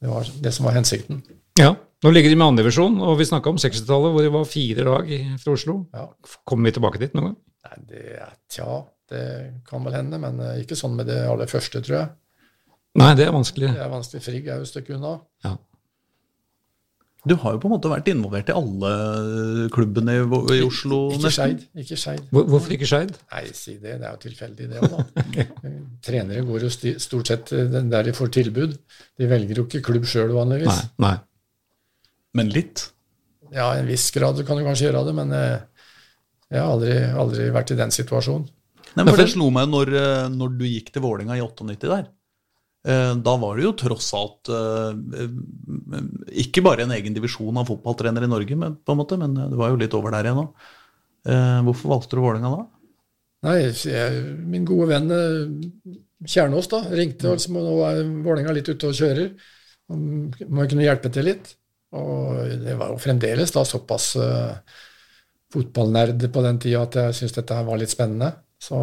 Det 0.00 0.10
var 0.10 0.30
det 0.46 0.52
som 0.56 0.66
var 0.66 0.78
hensikten. 0.78 1.22
Ja. 1.60 1.74
Nå 2.02 2.10
ligger 2.10 2.32
de 2.32 2.38
med 2.38 2.48
andredivisjon, 2.50 2.96
og 2.98 3.14
vi 3.20 3.28
snakka 3.28 3.52
om 3.52 3.60
60-tallet, 3.62 4.10
hvor 4.10 4.24
det 4.24 4.32
var 4.34 4.48
fire 4.50 4.86
lag 4.88 5.10
fra 5.38 5.52
Oslo. 5.54 5.76
Ja. 5.94 6.08
Kommer 6.48 6.66
vi 6.66 6.74
tilbake 6.74 6.98
dit 6.98 7.12
noen 7.14 7.28
gang? 7.28 7.36
Nei, 7.68 7.76
det, 7.92 8.30
Tja, 8.50 8.80
det 9.12 9.26
kan 9.68 9.84
vel 9.86 9.94
hende, 9.94 10.18
men 10.18 10.40
eh, 10.42 10.64
ikke 10.64 10.78
sånn 10.78 10.96
med 10.98 11.06
det 11.12 11.20
aller 11.30 11.50
første, 11.50 11.78
tror 11.84 11.98
jeg. 12.00 12.08
Nei, 12.98 13.12
det 13.16 13.28
er 13.28 13.36
vanskelig. 13.36 13.70
Det 13.76 13.84
er 13.84 13.92
vanskelig. 13.92 14.22
Frigg 14.24 14.48
er 14.50 14.58
jo 14.58 14.66
et 14.66 14.72
stykke 14.72 14.96
unna. 14.98 15.14
Ja. 15.46 15.54
Du 17.28 17.36
har 17.38 17.54
jo 17.54 17.58
på 17.62 17.68
en 17.68 17.74
måte 17.76 17.90
vært 17.90 18.08
involvert 18.10 18.48
i 18.50 18.54
alle 18.56 18.92
klubbene 19.74 20.16
i, 20.18 20.22
i 20.56 20.62
Oslo? 20.66 21.04
Ikke 21.14 21.30
Skeid. 21.30 21.60
Ikke 21.78 21.98
Skeid. 22.00 22.24
Hvor, 22.34 22.48
hvorfor 22.50 22.74
ikke 22.74 22.88
Skeid? 22.90 23.12
Nei, 23.30 23.42
si 23.54 23.76
det. 23.76 23.98
Det 24.00 24.08
er 24.08 24.16
jo 24.16 24.22
tilfeldig, 24.24 24.70
det 24.72 24.80
òg, 24.82 24.96
da. 24.96 25.44
Trenere 26.06 26.42
går 26.48 26.66
jo 26.66 26.70
stort 26.72 27.30
sett 27.30 27.52
der 27.54 28.08
de 28.08 28.14
får 28.16 28.32
tilbud. 28.40 28.74
De 29.20 29.28
velger 29.30 29.62
jo 29.62 29.66
ikke 29.68 29.84
klubb 29.92 30.08
sjøl 30.10 30.34
vanligvis. 30.34 30.82
Nei, 30.98 31.06
nei. 31.06 31.14
Men 32.40 32.50
litt? 32.50 32.88
Ja, 33.52 33.68
i 33.76 33.82
en 33.82 33.90
viss 33.90 34.08
grad 34.14 34.40
kan 34.48 34.58
du 34.58 34.64
kanskje 34.66 34.88
gjøre 34.88 35.04
det, 35.06 35.14
men 35.14 35.36
eh, 35.36 35.86
jeg 36.52 36.58
har 36.58 36.72
aldri, 36.74 36.96
aldri 37.22 37.46
vært 37.54 37.74
i 37.74 37.78
den 37.78 37.94
situasjonen. 37.94 38.48
Nei, 38.96 39.06
for 39.06 39.20
Det 39.20 39.30
slo 39.32 39.46
meg 39.54 39.70
når, 39.70 39.94
eh, 39.96 40.26
når 40.32 40.58
du 40.58 40.66
gikk 40.68 40.90
til 40.92 41.04
Vålinga 41.04 41.38
i 41.38 41.44
98 41.44 41.86
der. 41.86 42.10
Eh, 42.82 43.12
da 43.22 43.34
var 43.38 43.56
det 43.56 43.66
jo 43.68 43.72
tross 43.78 44.08
alt 44.18 44.50
eh, 44.50 45.28
ikke 46.44 46.64
bare 46.64 46.86
en 46.86 46.94
egen 46.96 47.16
divisjon 47.16 47.58
av 47.60 47.68
fotballtrenere 47.70 48.28
i 48.28 48.32
Norge, 48.32 48.58
men, 48.58 48.78
på 48.80 48.94
en 48.94 49.00
måte, 49.00 49.18
men 49.20 49.34
det 49.38 49.58
var 49.58 49.72
jo 49.72 49.80
litt 49.80 49.96
over 49.98 50.14
der 50.14 50.28
igjen 50.28 50.40
nå. 50.40 50.46
Eh, 51.28 51.58
hvorfor 51.68 51.94
valgte 51.94 52.18
du 52.18 52.22
Vålerenga 52.24 52.52
da? 52.54 52.62
Nei, 53.46 53.56
jeg, 53.70 54.22
Min 54.46 54.66
gode 54.66 54.88
venn 54.92 55.10
Kjernås 56.22 56.68
da, 56.70 56.84
ringte, 56.94 57.26
og 57.30 57.38
liksom, 57.38 57.58
nå 57.58 57.74
er 57.88 58.00
Vålerenga 58.24 58.54
litt 58.54 58.70
ute 58.70 58.90
og 58.90 58.98
kjører. 58.98 59.32
Må 59.92 60.62
jeg 60.62 60.72
kunne 60.72 60.86
hjelpe 60.86 61.10
til 61.12 61.26
litt? 61.30 61.54
Og 61.98 62.38
det 62.62 62.76
var 62.78 62.92
jo 62.92 63.00
fremdeles 63.02 63.52
da 63.52 63.64
såpass 63.68 64.12
uh, 64.16 64.54
fotballnerd 65.52 66.22
på 66.32 66.44
den 66.46 66.60
tida 66.62 66.86
at 66.86 66.96
jeg 66.96 67.18
syntes 67.18 67.36
dette 67.40 67.58
her 67.58 67.66
var 67.66 67.80
litt 67.80 67.92
spennende. 67.92 68.30
Så 68.62 68.78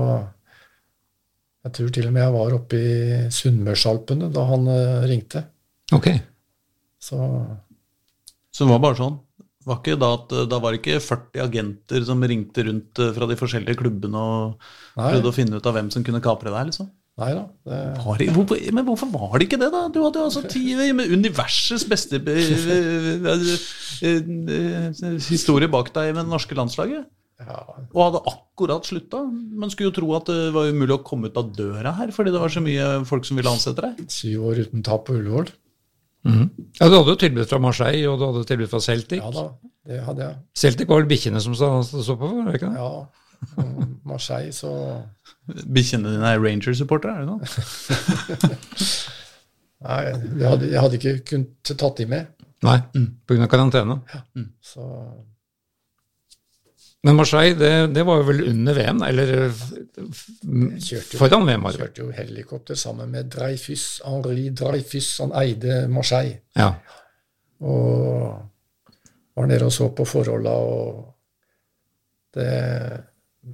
jeg 1.66 1.76
tror 1.76 1.94
til 1.96 2.10
og 2.10 2.14
med 2.16 2.24
jeg 2.24 2.36
var 2.36 2.58
oppe 2.60 2.82
i 2.82 3.00
Sunnmørsalpene 3.34 4.30
da 4.36 4.46
han 4.52 4.68
uh, 4.70 5.08
ringte. 5.10 5.48
Ok. 5.96 6.12
Så, 7.00 7.18
Så 8.52 8.66
det 8.66 8.74
var 8.74 8.84
bare 8.84 9.00
sånn? 9.00 9.18
Var 9.68 9.82
ikke 9.82 9.98
da, 10.00 10.14
at, 10.16 10.34
da 10.50 10.60
var 10.64 10.74
det 10.74 10.80
ikke 10.82 11.02
40 11.04 11.44
agenter 11.44 12.06
som 12.08 12.24
ringte 12.24 12.64
rundt 12.68 13.02
uh, 13.02 13.12
fra 13.16 13.28
de 13.30 13.38
forskjellige 13.40 13.80
klubbene 13.82 14.20
og 14.20 14.70
Nei. 14.98 15.12
prøvde 15.12 15.32
å 15.32 15.36
finne 15.36 15.60
ut 15.60 15.68
av 15.70 15.76
hvem 15.76 15.92
som 15.94 16.06
kunne 16.06 16.24
kapre 16.24 16.54
deg? 16.54 16.72
liksom? 16.72 16.90
Nei 17.20 17.34
da. 17.36 17.44
Det... 17.68 17.78
Det, 18.22 18.30
hvorfor, 18.36 18.60
men 18.76 18.86
hvorfor 18.88 19.10
var 19.12 19.34
det 19.36 19.50
ikke 19.50 19.60
det, 19.60 19.70
da? 19.74 19.82
Du 19.92 20.00
hadde 20.06 20.22
jo 20.22 20.28
altså 20.30 20.44
ti, 20.48 20.64
med 20.96 21.12
universets 21.12 21.84
beste 21.90 22.22
historie 25.28 25.72
bak 25.72 25.92
deg 25.96 26.14
med 26.14 26.24
det 26.24 26.32
norske 26.32 26.56
landslaget. 26.56 27.08
Ja. 27.40 27.60
Og 27.96 28.02
hadde 28.04 28.24
akkurat 28.32 28.88
slutta. 28.88 29.22
Man 29.28 29.72
skulle 29.72 29.92
jo 29.92 29.98
tro 30.00 30.12
at 30.18 30.32
det 30.32 30.52
var 30.56 30.72
umulig 30.72 30.96
å 30.96 31.04
komme 31.04 31.32
ut 31.32 31.40
av 31.40 31.52
døra 31.56 31.94
her, 32.00 32.14
fordi 32.16 32.34
det 32.36 32.42
var 32.44 32.56
så 32.56 32.64
mye 32.64 32.88
folk 33.08 33.28
som 33.28 33.40
ville 33.40 33.52
ansette 33.52 33.84
deg. 33.84 34.06
Syv 34.12 34.48
år 34.52 34.64
uten 34.68 34.84
tap 34.86 35.08
på 35.08 35.20
Ullevål. 35.20 35.52
Mm. 36.28 36.50
Ja, 36.80 36.90
Du 36.90 36.98
hadde 36.98 37.14
jo 37.14 37.20
tilbud 37.20 37.46
fra 37.48 37.60
Marseille, 37.64 38.10
og 38.10 38.20
du 38.20 38.26
hadde 38.28 38.44
tilbud 38.50 38.68
fra 38.72 38.82
Celtic. 38.84 39.22
Ja 39.22 39.30
da, 39.32 39.46
det 39.88 40.02
hadde 40.04 40.26
jeg. 40.26 40.36
Celtic 40.58 40.90
var 40.90 41.02
vel 41.02 41.10
bikkjene 41.12 41.42
som 41.44 41.56
så 41.56 42.16
på? 42.20 42.28
var 42.28 42.50
det 42.50 42.60
ikke 42.60 42.74
det? 42.74 42.82
Ja, 42.82 42.90
Marseille 44.10 44.52
så 44.52 44.72
Bikkjene 45.48 46.12
dine 46.12 46.34
er 46.34 46.42
Ranger-supportere, 46.44 47.14
er 47.16 47.20
det 47.24 47.30
noe? 47.30 47.40
Nei, 49.88 50.00
jeg 50.04 50.50
hadde, 50.50 50.68
jeg 50.68 50.82
hadde, 50.84 51.00
ikke 51.00 51.14
kunnet 51.30 51.72
tatt 51.80 52.02
de 52.02 52.06
med. 52.12 52.28
Nei, 52.68 52.76
mm. 52.92 53.08
pga. 53.30 53.48
karantene. 53.48 53.96
Ja. 54.12 54.20
Mm. 54.36 54.50
Så 54.60 54.84
Men 57.04 57.16
Marseille, 57.16 57.56
det, 57.56 57.94
det 57.96 58.04
var 58.04 58.18
jo 58.20 58.26
vel 58.28 58.42
under 58.50 58.76
VM, 58.76 58.98
eller 59.08 59.30
Kjørte 59.54 61.14
jo- 61.16 61.20
foran 61.22 61.46
VM? 61.48 61.64
vel? 61.64 61.78
Kjørte 61.78 62.02
jo 62.04 62.10
helikopter 62.12 62.76
sammen 62.76 63.12
med 63.14 63.30
Dreyfus, 63.32 63.86
Henri 64.04 64.50
Dreyfus. 64.52 65.08
Han 65.24 65.32
eide 65.40 65.86
Marseille. 65.88 66.42
Ja. 66.60 66.74
Og 67.64 68.36
var 69.36 69.48
nede 69.48 69.64
og 69.70 69.72
så 69.72 69.88
på 69.96 70.04
forholda 70.08 70.52
og 70.52 71.16
det, 72.36 72.50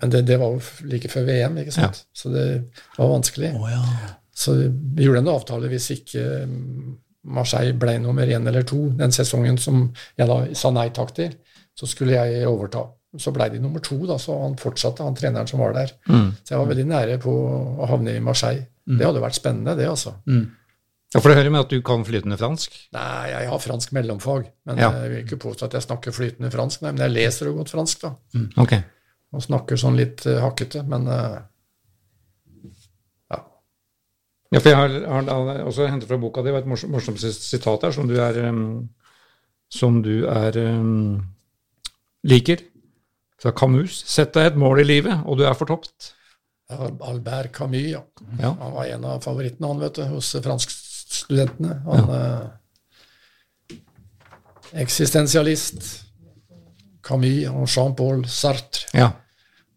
Men 0.01 0.09
det, 0.11 0.23
det 0.27 0.39
var 0.41 0.51
jo 0.57 0.61
like 0.89 1.09
før 1.13 1.23
VM, 1.29 1.57
ikke 1.61 1.71
sant? 1.71 2.01
Så 2.13 2.29
det 2.33 2.45
var 2.97 3.11
vanskelig. 3.13 3.53
Oh, 3.55 3.69
ja. 3.71 3.83
Så 4.35 4.55
vi 4.57 5.05
gjorde 5.05 5.21
en 5.21 5.29
avtale 5.31 5.69
hvis 5.71 5.91
ikke 5.93 6.23
Marseille 7.29 7.77
ble 7.79 7.93
nummer 8.01 8.27
én 8.27 8.47
eller 8.49 8.65
to 8.67 8.89
den 8.97 9.13
sesongen 9.15 9.57
som 9.61 9.85
jeg 10.17 10.27
da 10.27 10.39
sa 10.57 10.73
nei 10.75 10.89
takk 10.93 11.13
til, 11.15 11.37
så 11.77 11.87
skulle 11.87 12.17
jeg 12.17 12.47
overta. 12.49 12.83
Så 13.21 13.31
ble 13.35 13.47
de 13.53 13.59
nummer 13.63 13.79
to, 13.83 13.97
da, 14.09 14.17
så 14.21 14.35
han 14.41 14.57
fortsatte, 14.59 15.03
han 15.05 15.15
treneren 15.15 15.47
som 15.47 15.59
var 15.63 15.73
der. 15.77 15.91
Mm. 16.09 16.29
Så 16.43 16.53
jeg 16.53 16.59
var 16.61 16.69
veldig 16.71 16.85
nære 16.89 17.17
på 17.23 17.31
å 17.31 17.87
havne 17.89 18.15
i 18.17 18.21
Marseille. 18.23 18.67
Det 18.85 19.01
hadde 19.05 19.21
vært 19.23 19.37
spennende, 19.39 19.73
det, 19.79 19.87
altså. 19.89 20.11
ja, 20.29 21.19
for 21.21 21.31
det 21.31 21.37
hører 21.39 21.49
med 21.55 21.63
at 21.63 21.71
du 21.73 21.79
kan 21.81 22.03
flytende 22.05 22.37
fransk. 22.37 22.75
Nei, 22.93 23.29
jeg 23.31 23.47
har 23.49 23.61
fransk 23.63 23.93
mellomfag, 23.97 24.49
men 24.67 24.77
Ja. 24.77 24.91
jeg 25.01 25.09
vil 25.13 25.23
ikke 25.23 25.39
påstå 25.41 25.65
at 25.69 25.73
jeg 25.79 25.85
snakker 25.87 26.13
flytende 26.13 26.51
fransk. 26.53 26.83
Nei, 26.83 26.91
men 26.91 27.01
jeg 27.07 27.13
leser 27.15 27.49
jo 27.49 27.55
godt 27.57 27.71
fransk, 27.73 28.03
da. 28.03 28.11
Ok. 28.61 28.75
Og 29.33 29.41
snakker 29.41 29.79
sånn 29.79 29.97
litt 29.97 30.21
uh, 30.29 30.37
hakkete, 30.43 30.83
men 30.87 31.07
uh, 31.09 31.39
ja. 33.31 33.39
Ja, 34.53 34.59
for 34.61 34.69
jeg 34.69 34.77
har, 34.77 35.25
har 35.31 35.63
også 35.65 35.87
hentet 35.89 36.07
fra 36.11 36.19
boka 36.21 36.43
di 36.45 36.53
et 36.53 36.67
morsomt, 36.69 36.93
morsomt 36.93 37.19
sitat 37.19 37.87
her 37.87 37.95
som 37.95 38.07
du 38.07 38.15
er 38.21 38.37
um, 38.49 38.89
Som 39.71 40.01
du 40.05 40.27
er 40.29 40.55
um, 40.61 41.23
liker. 42.23 42.61
Fra 43.45 43.51
Camus. 43.53 43.99
Sett 44.09 44.33
deg 44.33 44.47
et 44.49 44.55
mål 44.57 44.79
i 44.81 44.87
livet, 44.89 45.19
og 45.29 45.37
du 45.37 45.43
er 45.45 45.53
fortopt. 45.53 46.13
Albert 46.73 47.51
Camus, 47.53 47.91
ja. 47.91 47.99
Ja. 48.41 48.55
Han 48.57 48.73
var 48.73 48.89
en 48.89 49.03
av 49.05 49.19
favorittene, 49.21 49.69
han, 49.69 49.81
vet 49.83 49.99
du, 49.99 50.05
hos 50.09 50.31
franskstudentene. 50.41 51.75
Han 51.85 52.09
eh, 52.17 53.75
Eksistensialist. 54.81 55.85
Camus 57.05 57.45
og 57.51 57.67
Jean-Paul 57.69 58.23
Sartre 58.25 58.89
Ja. 58.97 59.11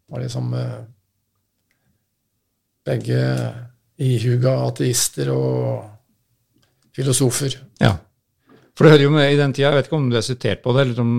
var 0.09 0.23
liksom 0.23 0.47
eh, 0.57 0.79
begge 2.89 3.19
ihuga 4.01 4.55
ateister 4.65 5.29
og 5.29 5.89
filosofer. 6.97 7.59
ja. 7.79 7.97
For 8.79 8.87
det 8.87 8.93
hører 8.93 9.03
jo 9.03 9.11
med 9.11 9.27
i 9.27 9.35
den 9.35 9.51
tida, 9.51 9.73
jeg 9.73 9.75
vet 9.75 9.89
ikke 9.89 9.97
om 9.97 10.05
du 10.07 10.15
er 10.15 10.23
sitert 10.23 10.61
på 10.63 10.71
det, 10.71 10.85
eller 10.85 11.01
om, 11.03 11.09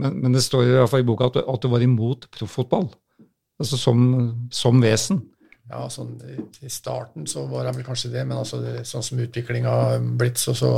men, 0.00 0.14
men 0.22 0.32
det 0.32 0.40
står 0.40 0.64
i 0.64 0.70
hvert 0.78 0.88
fall 0.88 1.02
i 1.02 1.08
boka 1.10 1.26
at 1.28 1.34
du, 1.36 1.42
at 1.52 1.60
du 1.60 1.68
var 1.68 1.84
imot 1.84 2.24
profffotball. 2.32 2.86
Altså 3.60 3.76
som, 3.76 3.98
som 4.56 4.80
vesen. 4.80 5.20
Ja, 5.68 5.84
sånn 5.92 6.16
i, 6.64 6.70
starten 6.72 7.28
så 7.28 7.44
var 7.50 7.68
jeg 7.68 7.76
vel 7.76 7.84
kanskje 7.90 8.08
det, 8.14 8.24
men 8.24 8.40
altså 8.40 8.62
det, 8.62 8.72
sånn 8.88 9.04
som 9.04 9.20
utviklinga 9.20 9.74
har 9.82 10.00
blitt, 10.18 10.40
så, 10.40 10.56
så 10.56 10.70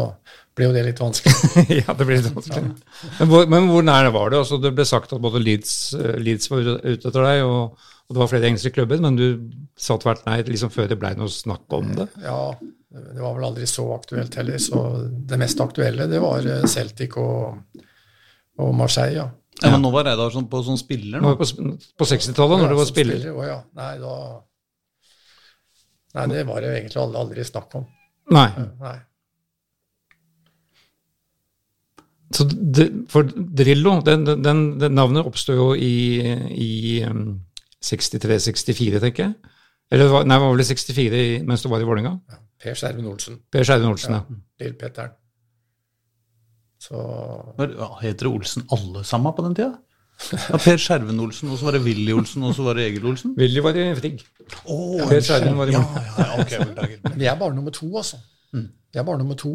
ble 0.59 0.67
jo 0.67 0.75
det 0.75 0.83
litt 0.89 1.05
vanskelig. 1.05 1.55
ja, 1.85 1.95
det 1.95 2.09
blir 2.11 2.19
litt 2.19 2.35
vanskelig. 2.35 2.75
Men, 3.21 3.31
hvor, 3.31 3.47
men 3.55 3.71
hvor 3.71 3.87
nær 3.87 4.11
var 4.11 4.35
det? 4.35 4.43
Altså, 4.43 4.59
det 4.67 4.75
ble 4.75 4.89
sagt 4.91 5.15
at 5.15 5.23
både 5.23 5.41
Leeds, 5.47 5.77
Leeds 6.27 6.51
var 6.51 6.67
ute 6.67 6.99
etter 6.99 7.23
deg, 7.23 7.47
og, 7.47 7.79
og 7.79 8.19
det 8.19 8.25
var 8.25 8.35
flere 8.35 8.51
engelske 8.51 8.75
klubber, 8.75 9.01
men 9.07 9.17
du 9.17 9.27
sa 9.79 9.95
tvert 10.03 10.27
nei 10.27 10.43
liksom 10.51 10.75
før 10.75 10.91
det 10.91 10.99
ble 10.99 11.15
noe 11.23 11.31
snakk 11.31 11.79
om 11.79 11.95
det. 12.03 12.11
Ja, 12.27 12.43
det 12.93 13.21
var 13.21 13.35
vel 13.35 13.47
aldri 13.49 13.67
så 13.67 13.87
aktuelt 13.95 14.35
heller. 14.37 14.59
Så 14.61 14.83
det 15.29 15.39
mest 15.41 15.61
aktuelle, 15.61 16.07
det 16.11 16.21
var 16.23 16.47
eh, 16.47 16.65
Celtic 16.69 17.17
og, 17.21 17.63
og 18.61 18.75
Marseille, 18.77 19.17
ja. 19.17 19.29
ja. 19.63 19.71
Men 19.71 19.87
nå 19.87 19.93
var 19.95 20.11
jeg 20.11 20.21
da 20.21 20.29
sånn, 20.35 20.49
på 20.53 20.61
sånn 20.67 20.81
spiller 20.81 21.23
Nå. 21.23 21.37
På, 21.41 21.47
på 21.47 22.09
60-tallet, 22.13 22.61
når 22.61 22.75
du 22.75 22.81
var 22.81 22.91
spiller? 22.91 23.23
spiller. 23.23 23.39
Å 23.39 23.49
ja. 23.49 23.61
Nei, 23.81 23.95
da 24.03 24.17
Nei, 26.13 26.27
det 26.29 26.43
var 26.45 26.61
det 26.61 26.75
egentlig 26.77 27.01
aldri, 27.01 27.21
aldri 27.23 27.45
snakk 27.49 27.79
om. 27.79 27.87
Nei. 28.37 28.51
Nei. 28.83 28.99
Så 32.37 32.45
det, 32.49 32.85
for 33.13 33.29
Drillo, 33.33 33.95
den, 34.05 34.27
den, 34.29 34.61
den, 34.81 34.93
navnet 34.93 35.25
oppstod 35.29 35.57
jo 35.57 35.71
i, 35.73 36.21
i 36.53 37.01
um, 37.09 37.41
63-64, 37.81 39.01
tenker 39.01 39.25
jeg. 39.25 39.57
Eller 39.93 40.13
nei, 40.25 40.37
det 40.37 40.41
var 40.45 40.53
vel 40.53 40.65
i 40.65 40.69
64 40.69 41.25
mens 41.49 41.65
du 41.65 41.69
var 41.73 41.81
i 41.81 41.89
Vålerenga? 41.89 42.15
Ja. 42.29 42.41
Per 42.63 42.75
Skjerven 42.79 43.07
Olsen. 43.11 43.41
Per 43.53 43.65
Skjerven 43.67 43.89
Olsen, 43.91 44.15
ja. 44.15 44.23
Lille-Petteren. 44.63 45.15
Så 46.83 46.99
Var- 47.59 47.75
ja, 47.79 47.89
Heter 48.03 48.27
det 48.29 48.33
Olsen 48.33 48.65
alle 48.75 49.03
sammen 49.07 49.33
på 49.37 49.43
den 49.47 49.55
tida? 49.55 49.73
Ja, 50.51 50.59
per 50.63 50.77
Skjerven 50.79 51.19
Olsen, 51.25 51.51
og 51.51 51.59
så 51.59 51.65
var 51.67 51.73
det 51.79 51.83
Willy 51.83 52.13
Olsen, 52.15 52.43
og 52.47 52.55
så 52.55 52.63
var 52.67 52.75
det 52.79 52.85
Egil 52.91 53.07
Olsen? 53.11 53.35
Willy 53.39 53.63
var 53.65 53.75
i 53.79 53.87
Frigg. 53.99 54.23
Oh, 54.71 55.01
Per 55.09 55.21
Skjerven 55.25 55.57
var 55.59 55.71
i 55.71 55.75
ja, 55.75 55.83
ja, 55.83 56.27
ja, 56.27 56.43
ok. 56.43 57.15
Vi 57.19 57.27
er 57.27 57.39
bare 57.41 57.55
nummer 57.57 57.71
to, 57.75 57.89
altså. 57.99 58.21
Vi 58.53 58.99
er 59.01 59.03
bare 59.09 59.19
nummer 59.19 59.35
to. 59.41 59.55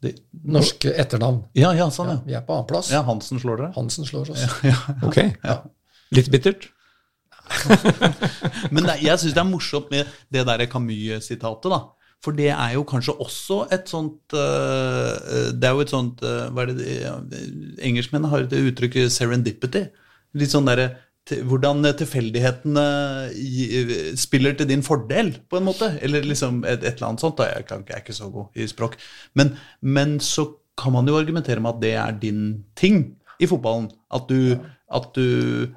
Det, 0.00 0.14
Norske 0.48 0.94
etternavn. 0.96 1.42
ja, 1.58 1.72
ja, 1.76 1.90
sånn, 1.92 2.08
ja. 2.14 2.20
Vi 2.24 2.32
er 2.38 2.40
på 2.46 2.54
annenplass. 2.56 2.88
Ja, 2.94 3.02
Hansen 3.04 3.40
slår 3.42 3.58
dere? 3.60 3.72
Hansen 3.76 4.06
slår 4.08 4.30
oss. 4.32 4.46
Ok. 5.04 5.18
Litt 6.16 6.30
bittert. 6.32 6.70
Men 8.74 8.86
det, 8.86 9.00
jeg 9.02 9.20
syns 9.20 9.34
det 9.34 9.42
er 9.42 9.48
morsomt 9.48 9.90
med 9.92 10.10
det 10.32 10.46
der 10.46 10.66
Camus-sitatet, 10.70 11.70
da. 11.72 11.80
For 12.20 12.36
det 12.36 12.50
er 12.52 12.74
jo 12.74 12.82
kanskje 12.84 13.14
også 13.16 13.62
et 13.72 13.88
sånt 13.88 14.34
øh, 14.36 15.46
Det 15.56 15.64
er 15.64 15.70
jo 15.72 15.80
et 15.80 15.92
sånt 15.92 16.20
øh, 16.20 16.50
Hva 16.52 16.66
er 16.66 16.74
det 16.76 16.96
Engelskmennene 17.80 18.28
har 18.28 18.44
et 18.44 18.58
uttrykk 18.58 18.98
'serendipity'. 19.08 19.86
Litt 20.36 20.52
sånn 20.52 20.68
derre 20.68 20.90
hvordan 21.30 21.84
tilfeldighetene 21.94 22.84
spiller 24.18 24.56
til 24.58 24.68
din 24.68 24.82
fordel, 24.82 25.30
på 25.50 25.60
en 25.60 25.66
måte. 25.68 25.92
Eller 26.02 26.26
liksom 26.26 26.64
et, 26.64 26.82
et 26.82 26.96
eller 26.96 27.08
annet 27.10 27.22
sånt. 27.22 27.38
Jeg, 27.38 27.66
kan, 27.68 27.84
jeg 27.86 27.94
er 27.94 28.02
ikke 28.02 28.16
så 28.16 28.30
god 28.32 28.56
i 28.58 28.66
språk. 28.66 28.96
Men, 29.38 29.52
men 29.80 30.18
så 30.20 30.48
kan 30.80 30.92
man 30.92 31.08
jo 31.08 31.18
argumentere 31.18 31.60
med 31.62 31.76
at 31.76 31.82
det 31.82 31.92
er 31.94 32.18
din 32.22 32.64
ting 32.76 33.16
i 33.40 33.46
fotballen. 33.46 33.90
At 34.12 34.26
du, 34.28 34.56
at 34.90 35.10
du 35.14 35.68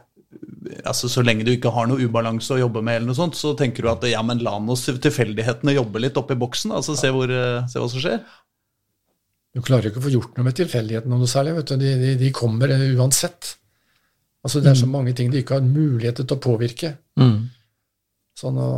altså 0.84 1.09
Så 1.11 1.23
lenge 1.25 1.45
du 1.45 1.51
ikke 1.53 1.71
har 1.75 1.88
noe 1.89 2.03
ubalanse 2.03 2.55
å 2.55 2.61
jobbe 2.61 2.84
med, 2.86 2.99
eller 2.99 3.11
noe 3.11 3.17
sånt, 3.17 3.38
så 3.39 3.53
tenker 3.59 3.86
du 3.86 3.91
at 3.91 4.05
ja, 4.09 4.21
men 4.25 4.43
la 4.45 4.55
oss 4.73 4.86
tilfeldighetene 4.88 5.75
jobbe 5.75 6.01
litt 6.03 6.19
oppi 6.19 6.38
boksen. 6.39 6.75
altså 6.77 6.95
Se, 6.99 7.11
hvor, 7.13 7.31
eh, 7.31 7.65
se 7.69 7.81
hva 7.81 7.89
som 7.91 8.03
skjer. 8.03 8.21
Du 9.53 9.61
klarer 9.61 9.91
ikke 9.91 10.01
å 10.01 10.07
få 10.07 10.13
gjort 10.13 10.38
noe 10.38 10.47
med 10.47 10.57
tilfeldighetene 10.57 11.19
noe 11.19 11.29
særlig. 11.29 11.57
vet 11.59 11.73
du. 11.73 11.75
De, 11.81 11.91
de, 12.01 12.13
de 12.21 12.31
kommer 12.36 12.73
eh, 12.73 12.88
uansett. 12.97 13.57
Altså 14.43 14.59
Det 14.59 14.73
er 14.73 14.79
så 14.79 14.89
mange 14.91 15.13
ting 15.15 15.29
de 15.31 15.39
ikke 15.39 15.59
har 15.59 15.65
muligheter 15.65 16.27
til 16.27 16.36
å 16.36 16.43
påvirke. 16.43 16.95
Mm. 17.19 17.49
Sånn 18.39 18.59
å 18.59 18.71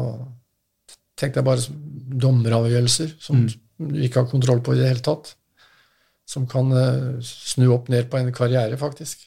Tenk 1.15 1.31
deg 1.37 1.45
bare 1.47 1.61
som 1.63 1.75
dommeravgjørelser 2.19 3.13
som 3.23 3.45
du 3.47 4.01
ikke 4.03 4.19
har 4.19 4.27
kontroll 4.27 4.59
på 4.59 4.73
i 4.75 4.81
det 4.81 4.89
hele 4.89 5.03
tatt. 5.05 5.29
Som 6.27 6.43
kan 6.51 6.73
uh, 6.75 7.21
snu 7.23 7.69
opp 7.71 7.87
ned 7.87 8.09
på 8.11 8.19
en 8.19 8.33
karriere, 8.35 8.75
faktisk. 8.75 9.23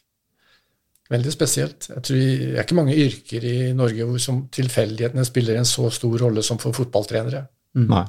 Veldig 1.08 1.32
spesielt. 1.32 1.88
Jeg 1.88 2.02
tror 2.04 2.18
Det 2.20 2.52
er 2.58 2.64
ikke 2.66 2.76
mange 2.76 2.96
yrker 3.00 3.44
i 3.48 3.56
Norge 3.76 4.04
hvor 4.04 4.20
som 4.20 4.42
tilfeldighetene 4.52 5.24
spiller 5.24 5.56
en 5.56 5.68
så 5.68 5.88
stor 5.94 6.18
rolle 6.26 6.44
som 6.44 6.60
for 6.60 6.76
fotballtrenere. 6.76 7.46
Nei. 7.80 8.04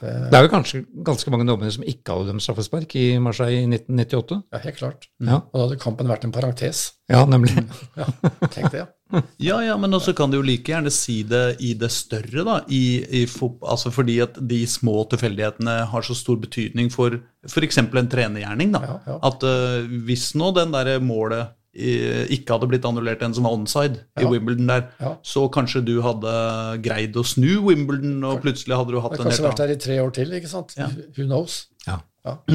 Det, 0.00 0.10
Det 0.30 0.34
er 0.34 0.42
jo 0.42 0.50
kanskje 0.50 0.80
ganske 1.06 1.30
mange 1.30 1.46
dommere 1.46 1.70
som 1.70 1.84
ikke 1.86 2.10
hadde 2.16 2.32
dømt 2.32 2.42
straffespark 2.42 2.96
i 2.98 3.04
Marseille 3.22 3.60
i 3.62 3.68
1998. 3.68 4.40
ja, 4.50 4.60
helt 4.64 4.80
klart. 4.80 5.06
Ja, 5.22 5.38
Og 5.38 5.54
da 5.54 5.62
hadde 5.68 5.78
kampen 5.84 6.10
vært 6.10 6.26
en 6.26 6.34
parentes. 6.34 6.82
ja 7.08 7.22
nemlig. 7.30 7.54
Ja, 8.00 8.08
Tenk 8.50 8.72
det, 8.74 8.82
ja. 8.82 8.88
Ja, 9.38 9.60
ja, 9.62 9.76
men 9.78 9.94
også 9.94 10.16
kan 10.18 10.32
du 10.32 10.40
jo 10.40 10.42
like 10.42 10.72
gjerne 10.72 10.90
si 10.90 11.20
det 11.22 11.60
i 11.62 11.74
det 11.78 11.92
større, 11.94 12.42
da. 12.42 12.56
I, 12.66 13.04
i 13.22 13.26
altså 13.30 13.92
fordi 13.94 14.18
at 14.24 14.40
de 14.42 14.64
små 14.66 15.04
tilfeldighetene 15.12 15.84
har 15.92 16.02
så 16.02 16.16
stor 16.18 16.40
betydning 16.42 16.90
for 16.90 17.20
f.eks. 17.46 17.78
en 17.78 18.08
trenergjerning. 18.10 18.72
da. 18.74 18.82
Ja, 18.82 18.96
ja. 19.06 19.18
At 19.30 19.46
uh, 19.46 19.86
hvis 20.08 20.32
nå 20.34 20.50
den 20.58 20.74
der 20.74 20.98
målet 20.98 21.54
ikke 21.74 22.54
hadde 22.54 22.68
blitt 22.70 22.84
annullert, 22.86 23.22
en 23.26 23.34
som 23.34 23.46
var 23.46 23.56
onside 23.56 24.04
i 24.20 24.24
Wimbledon 24.24 24.68
der, 24.70 24.84
Ja. 25.00 25.16
så 25.26 25.48
kanskje 25.50 25.84
du 25.84 25.96
hadde 26.02 26.34
greid 26.82 27.16
å 27.18 27.24
snu 27.26 27.58
Wimbledon, 27.66 28.22
og 28.24 28.42
plutselig 28.44 28.76
hadde 28.78 28.94
du 28.94 29.00
hatt 29.00 29.16
en 29.18 29.24
helt 29.24 29.26
annen 29.26 29.32
kanskje 29.32 29.48
vært 29.48 29.62
der 29.62 29.74
i 29.74 29.78
tre 29.82 30.00
år 30.00 30.12
til, 30.14 30.34
ikke 30.38 30.50
sant? 30.50 30.74
Ja. 30.78 30.86
Who 31.18 31.26
knows? 31.26 31.66
Ja. 31.86 31.98
Ja. 32.24 32.36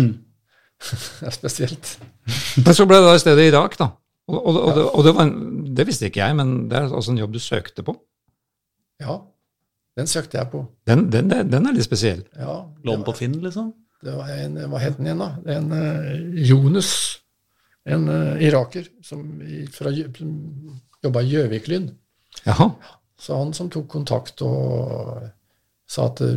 det 1.19 1.27
er 1.27 1.35
spesielt. 1.35 1.97
Men 2.63 2.77
så 2.77 2.87
ble 2.87 3.01
det 3.01 3.09
da 3.09 3.17
i 3.17 3.23
stedet 3.25 3.49
Irak, 3.51 3.75
da. 3.79 3.91
Og, 4.29 4.37
og, 4.37 4.55
og, 4.61 4.71
det, 4.77 4.85
og 4.93 5.03
det, 5.03 5.15
var 5.17 5.25
en, 5.25 5.75
det 5.75 5.87
visste 5.89 6.07
ikke 6.07 6.21
jeg, 6.21 6.37
men 6.37 6.69
det 6.69 6.77
er 6.77 6.93
altså 6.93 7.11
en 7.11 7.19
jobb 7.19 7.33
du 7.33 7.41
søkte 7.41 7.83
på. 7.83 7.97
Ja, 9.01 9.17
den 9.97 10.07
søkte 10.07 10.37
jeg 10.37 10.51
på. 10.51 10.63
Den, 10.87 11.09
den, 11.11 11.29
den 11.29 11.65
er 11.65 11.75
litt 11.75 11.87
spesiell. 11.87 12.23
Ja, 12.37 12.61
Lån 12.85 13.01
den 13.01 13.07
på 13.07 13.15
Finn, 13.17 13.39
liksom? 13.43 13.73
det 14.05 14.13
var 14.15 14.29
en, 14.31 14.55
hva 14.71 14.79
het 14.79 14.95
den 14.95 15.09
igjen, 15.09 15.19
da? 15.19 15.57
En 15.57 15.73
uh, 15.75 16.43
Jonas, 16.47 16.91
en 17.89 18.07
uh, 18.09 18.41
iraker 18.43 18.87
som, 19.05 19.25
fra, 19.73 19.91
som 20.17 20.31
jobba 21.03 21.23
i 21.23 21.33
Gjøvik-Lyn. 21.33 21.89
Så 23.19 23.35
han 23.35 23.53
som 23.53 23.69
tok 23.71 23.87
kontakt 23.91 24.41
og 24.45 25.25
sa 25.89 26.05
at 26.07 26.21
eh, 26.23 26.35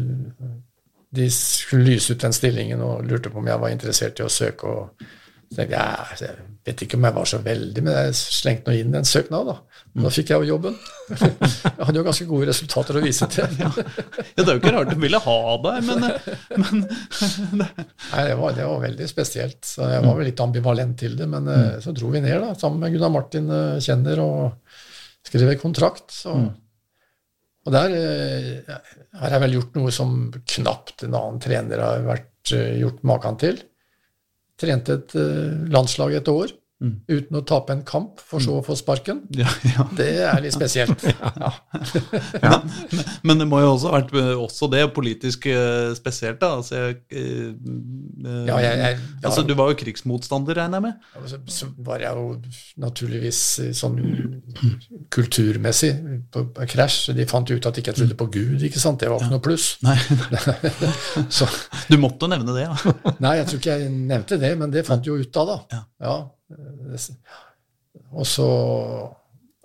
de 1.13 1.27
skulle 1.31 1.93
lyse 1.93 2.15
ut 2.15 2.23
den 2.25 2.35
stillingen 2.35 2.81
og 2.83 3.05
lurte 3.07 3.31
på 3.31 3.39
om 3.43 3.51
jeg 3.51 3.61
var 3.63 3.75
interessert 3.75 4.19
i 4.19 4.25
å 4.27 4.33
søke. 4.33 4.67
og 4.67 5.05
Så 5.53 5.61
jeg, 5.61 5.73
ja, 5.75 5.85
jeg 6.17 6.37
vet 6.65 6.83
ikke 6.87 6.97
om 6.97 7.05
jeg 7.05 7.15
var 7.19 7.29
så 7.29 7.39
veldig, 7.45 7.83
men 7.85 7.97
jeg 7.99 8.17
slengte 8.17 8.73
nå 8.73 8.77
inn 8.81 8.95
en 8.97 9.09
søknad, 9.09 9.51
da. 9.51 9.83
Da 9.93 10.09
fikk 10.13 10.31
jeg 10.33 10.41
jo 10.41 10.55
jobben. 10.55 10.77
Jeg 11.13 11.85
hadde 11.85 11.99
jo 11.99 12.05
ganske 12.07 12.25
gode 12.25 12.47
resultater 12.49 12.97
å 12.97 13.03
vise 13.05 13.27
til. 13.29 13.59
Ja, 13.61 13.69
Det 13.77 14.45
er 14.47 14.55
jo 14.55 14.61
ikke 14.63 14.73
rart 14.73 14.89
du 14.89 14.97
ville 15.03 15.21
ha 15.21 15.35
deg, 15.67 15.89
men, 15.91 16.07
men 16.63 16.81
Nei, 16.87 18.23
det 18.31 18.39
var, 18.39 18.55
det 18.57 18.69
var 18.71 18.81
veldig 18.87 19.09
spesielt. 19.11 19.61
Så 19.69 19.85
jeg 19.91 20.07
var 20.07 20.17
vel 20.17 20.31
litt 20.31 20.41
ambivalent 20.41 20.97
til 21.03 21.19
det. 21.19 21.29
Men 21.29 21.51
eh, 21.53 21.77
så 21.85 21.93
dro 21.93 22.09
vi 22.15 22.23
ned 22.25 22.41
da, 22.41 22.55
sammen 22.57 22.81
med 22.81 22.95
Gunnar 22.95 23.13
Martin 23.13 23.53
eh, 23.53 23.83
Kjenner 23.85 24.23
og 24.25 25.29
skrev 25.29 25.53
kontrakt. 25.61 26.09
Så. 26.23 26.39
Og 27.67 27.77
der 27.77 27.99
eh, 27.99 28.81
har 29.21 29.37
jeg 29.37 29.45
vel 29.45 29.59
gjort 29.59 29.77
noe 29.77 29.93
som 29.93 30.17
knapt 30.57 31.05
en 31.05 31.19
annen 31.21 31.43
trener 31.43 31.85
har 31.85 32.09
vært, 32.09 32.31
gjort 32.81 33.05
maken 33.07 33.37
til. 33.45 33.61
Trente 34.63 34.95
et 34.95 35.17
eh, 35.19 35.55
landslag 35.75 36.15
et 36.21 36.29
år 36.31 36.53
uten 37.09 37.37
å 37.39 37.43
tape 37.47 37.73
en 37.77 37.83
kamp, 37.87 38.19
for 38.27 38.43
så 38.43 38.57
å 38.59 38.65
få 38.67 38.75
sparken. 38.79 39.21
ja, 39.39 39.47
ja. 39.71 39.85
Det 39.97 40.09
er 40.27 40.41
litt 40.45 40.57
spesielt. 40.57 41.05
Ja. 41.13 41.53
Men, 42.93 43.03
men 43.23 43.39
det 43.41 43.47
må 43.49 43.59
jo 43.63 43.69
også 43.75 43.89
ha 43.91 43.99
vært 44.01 44.13
eh, 44.19 44.31
også 44.39 44.69
det 44.73 44.83
politisk 44.95 45.47
eh, 45.51 45.93
spesielt, 45.97 46.39
da. 46.43 46.49
Altså, 46.59 46.75
jeg, 46.77 46.97
eh, 47.11 47.53
Ja, 48.49 48.57
jeg- 48.63 48.79
jeg- 48.79 48.97
ja. 48.99 49.29
altså, 49.29 49.43
du 49.47 49.55
var 49.59 49.71
jo 49.73 49.77
krigsmotstander, 49.81 50.55
regner 50.59 50.79
jeg 50.81 50.83
med? 50.83 51.07
Altså, 51.21 51.39
Så, 51.47 51.69
var 51.79 51.99
jeg 52.03 52.13
jo 52.17 52.41
naturligvis 52.83 53.41
sånn 53.79 53.97
kulturmessig 55.15 55.93
på, 56.33 56.45
på 56.57 56.67
krasj. 56.75 57.13
De 57.17 57.27
fant 57.31 57.51
ut 57.51 57.67
at 57.71 57.79
ikke 57.83 57.95
trodde 57.97 58.17
på 58.19 58.29
Gud, 58.35 58.63
ikke 58.67 58.81
sant. 58.83 59.01
Det 59.03 59.11
var 59.13 59.23
ikke 59.23 59.33
noe 59.37 59.45
pluss. 59.45 59.71
Nei, 59.87 59.97
Så, 61.33 61.49
du 61.91 61.97
måtte 62.03 62.29
nevne 62.31 62.55
det, 62.57 62.67
ja. 62.69 63.15
nei, 63.23 63.37
jeg 63.41 63.49
tror 63.51 63.63
ikke 63.63 63.79
jeg 63.79 63.91
nevnte 63.93 64.39
det, 64.43 64.53
men 64.61 64.73
det 64.75 64.87
fant 64.89 65.07
jo 65.07 65.19
ut 65.21 65.43
av, 65.43 65.53
da. 65.55 65.83
Ja. 66.03 66.17
Og 68.13 68.27
så 68.29 68.49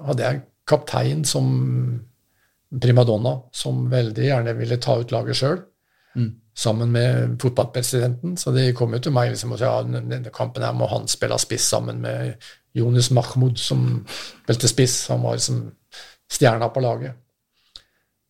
hadde 0.04 0.24
jeg 0.24 0.44
kaptein 0.68 1.24
som 1.28 1.48
primadonna, 2.82 3.38
som 3.56 3.86
veldig 3.92 4.26
gjerne 4.28 4.56
ville 4.58 4.78
ta 4.84 4.98
ut 5.00 5.14
laget 5.16 5.40
sjøl. 5.40 5.62
Mm. 6.18 6.32
Sammen 6.58 6.92
med 6.92 7.38
fotballpresidenten. 7.42 8.36
Så 8.38 8.52
de 8.56 8.72
kom 8.76 8.96
jo 8.96 9.02
til 9.04 9.14
meg 9.16 9.32
liksom 9.32 9.54
og 9.54 9.62
sa 9.62 9.78
ja, 9.78 10.02
denne 10.02 10.34
kampen 10.34 10.66
her 10.66 10.76
må 10.76 10.90
han 10.92 11.08
spille 11.12 11.38
spiss 11.40 11.70
sammen 11.72 12.02
med 12.04 12.36
Jonis 12.78 13.12
Mahmoud, 13.16 13.62
som 13.62 13.86
spilte 14.10 14.70
spiss. 14.70 15.00
Han 15.14 15.24
var 15.24 15.38
liksom 15.38 15.64
stjerna 16.28 16.70
på 16.74 16.84
laget. 16.84 17.24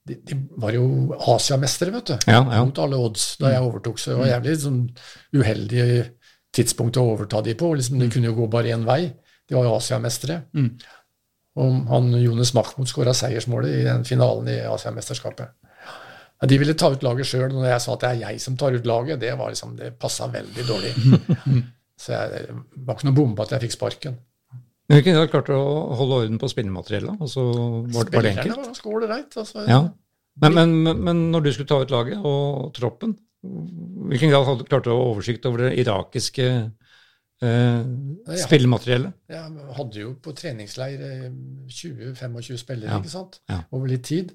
De, 0.08 0.16
de 0.24 0.38
var 0.62 0.72
jo 0.76 1.16
Asiamestere, 1.34 1.91
vet 1.97 2.14
du. 2.14 2.16
Ja, 2.30 2.39
ja. 2.39 2.62
Mot 2.64 2.78
alle 2.80 2.99
odds 3.01 3.34
da 3.41 3.51
jeg 3.55 3.66
overtok. 3.66 3.99
Så 3.99 4.14
det 4.14 4.20
var 4.22 4.30
jævlig 4.36 4.53
sånn 4.62 4.84
uheldig 5.36 5.88
tidspunkt 6.58 6.99
å 6.99 7.05
overta 7.14 7.41
de 7.45 7.55
på. 7.58 7.72
Liksom, 7.78 7.99
de 8.01 8.10
kunne 8.14 8.30
jo 8.32 8.38
gå 8.41 8.47
bare 8.51 8.74
én 8.76 8.86
vei. 8.88 9.01
De 9.47 9.55
var 9.55 9.68
jo 9.68 9.78
Asiamestere. 9.78 10.41
Mm. 10.58 10.74
Og 11.58 11.78
han 11.89 12.12
Jonas 12.22 12.53
Mahmoud 12.53 12.89
skåra 12.89 13.16
seiersmålet 13.18 13.80
i 13.80 13.86
den 13.88 14.03
finalen 14.05 14.49
i 14.53 14.60
Asiamesterskapet. 14.70 15.55
Ja, 16.38 16.49
de 16.49 16.60
ville 16.62 16.76
ta 16.78 16.91
ut 16.93 17.01
laget 17.05 17.26
sjøl, 17.26 17.49
når 17.49 17.72
jeg 17.72 17.82
sa 17.82 17.95
at 17.95 18.03
det 18.03 18.10
er 18.12 18.24
jeg 18.28 18.41
som 18.43 18.58
tar 18.60 18.76
ut 18.78 18.86
laget, 18.86 19.18
det 19.24 19.32
var 19.39 19.49
liksom, 19.49 19.74
det 19.80 19.95
passa 19.97 20.28
veldig 20.30 20.66
dårlig. 20.68 20.91
Så 22.01 22.14
jeg, 22.14 22.43
det 22.53 22.84
var 22.86 22.97
ikke 22.99 23.08
noe 23.08 23.18
bombe 23.18 23.45
at 23.47 23.55
jeg 23.55 23.64
fikk 23.66 23.74
sparken. 23.74 24.20
Men 24.88 25.01
kunne 25.01 25.18
dere 25.24 25.32
klart 25.32 25.49
å 25.51 25.62
holde 25.97 26.20
orden 26.22 26.38
på 26.39 26.47
spillemateriellet, 26.51 27.18
og 27.20 27.32
så 27.32 27.43
var, 27.43 27.88
det 27.89 28.12
Spillerne 28.12 28.30
enkelt. 28.36 28.53
var 28.53 28.68
ganske 28.70 28.91
ålreit. 28.93 29.39
Altså. 29.41 29.64
Ja. 29.68 29.80
Men, 30.43 30.53
men, 30.53 30.76
men, 30.86 31.01
men 31.08 31.24
når 31.34 31.47
du 31.47 31.49
skulle 31.55 31.72
ta 31.72 31.82
ut 31.82 31.91
laget 31.91 32.22
og 32.22 32.70
troppen, 32.78 33.18
hvilken 33.43 34.31
grad 34.33 34.45
hadde 34.47 34.63
du 34.63 34.69
klart 34.69 34.88
å 34.89 34.95
ha 34.97 35.05
oversikt 35.11 35.45
over 35.45 35.67
det 35.67 35.77
irakiske 35.83 36.47
eh, 36.47 37.83
ja. 38.41 38.47
Jeg 39.29 39.75
hadde 39.77 40.01
jo 40.01 40.13
på 40.23 40.33
treningsleir 40.35 41.03
eh, 41.05 41.29
20-25 41.69 42.57
spillere 42.57 42.89
Ja. 42.91 42.99
ikke 42.99 43.13
sant? 43.13 43.39
Ja. 43.49 43.61
over 43.71 43.88
litt 43.88 44.03
tid. 44.09 44.33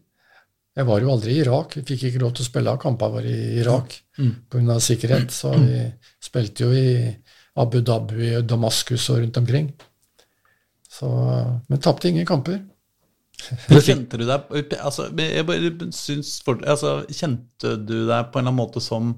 Jeg 0.77 0.87
var 0.89 1.01
jo 1.05 1.11
aldri 1.13 1.35
i 1.37 1.41
Irak. 1.43 1.75
Vi 1.77 1.83
fikk 1.85 2.05
ikke 2.09 2.23
lov 2.23 2.33
til 2.33 2.47
å 2.47 2.49
spille 2.49 2.71
av 2.73 2.79
kampene 2.81 3.13
våre 3.19 3.29
i 3.29 3.59
Irak 3.61 3.99
Mm. 4.19 4.35
pga. 4.49 4.79
sikkerhet. 4.81 5.31
Så 5.31 5.51
vi 5.59 5.93
spilte 6.21 6.65
jo 6.65 6.71
i 6.73 7.17
Abu 7.57 7.81
Dhabi, 7.83 8.41
Damaskus 8.47 9.11
og 9.11 9.19
rundt 9.21 9.37
omkring. 9.37 9.73
Så, 10.89 11.09
men 11.69 11.79
tapte 11.81 12.09
ingen 12.09 12.25
kamper. 12.27 12.61
Kjente 13.69 14.19
du 14.21 14.27
deg 14.29 14.75
altså, 14.79 15.09
jeg 15.19 15.47
bare 15.49 15.71
syns 15.97 16.35
altså, 16.47 16.97
Kjente 17.11 17.77
du 17.83 17.97
deg 18.09 18.33
på 18.33 18.41
en 18.41 18.45
eller 18.45 18.53
annen 18.53 18.59
måte 18.61 18.83
som 18.85 19.15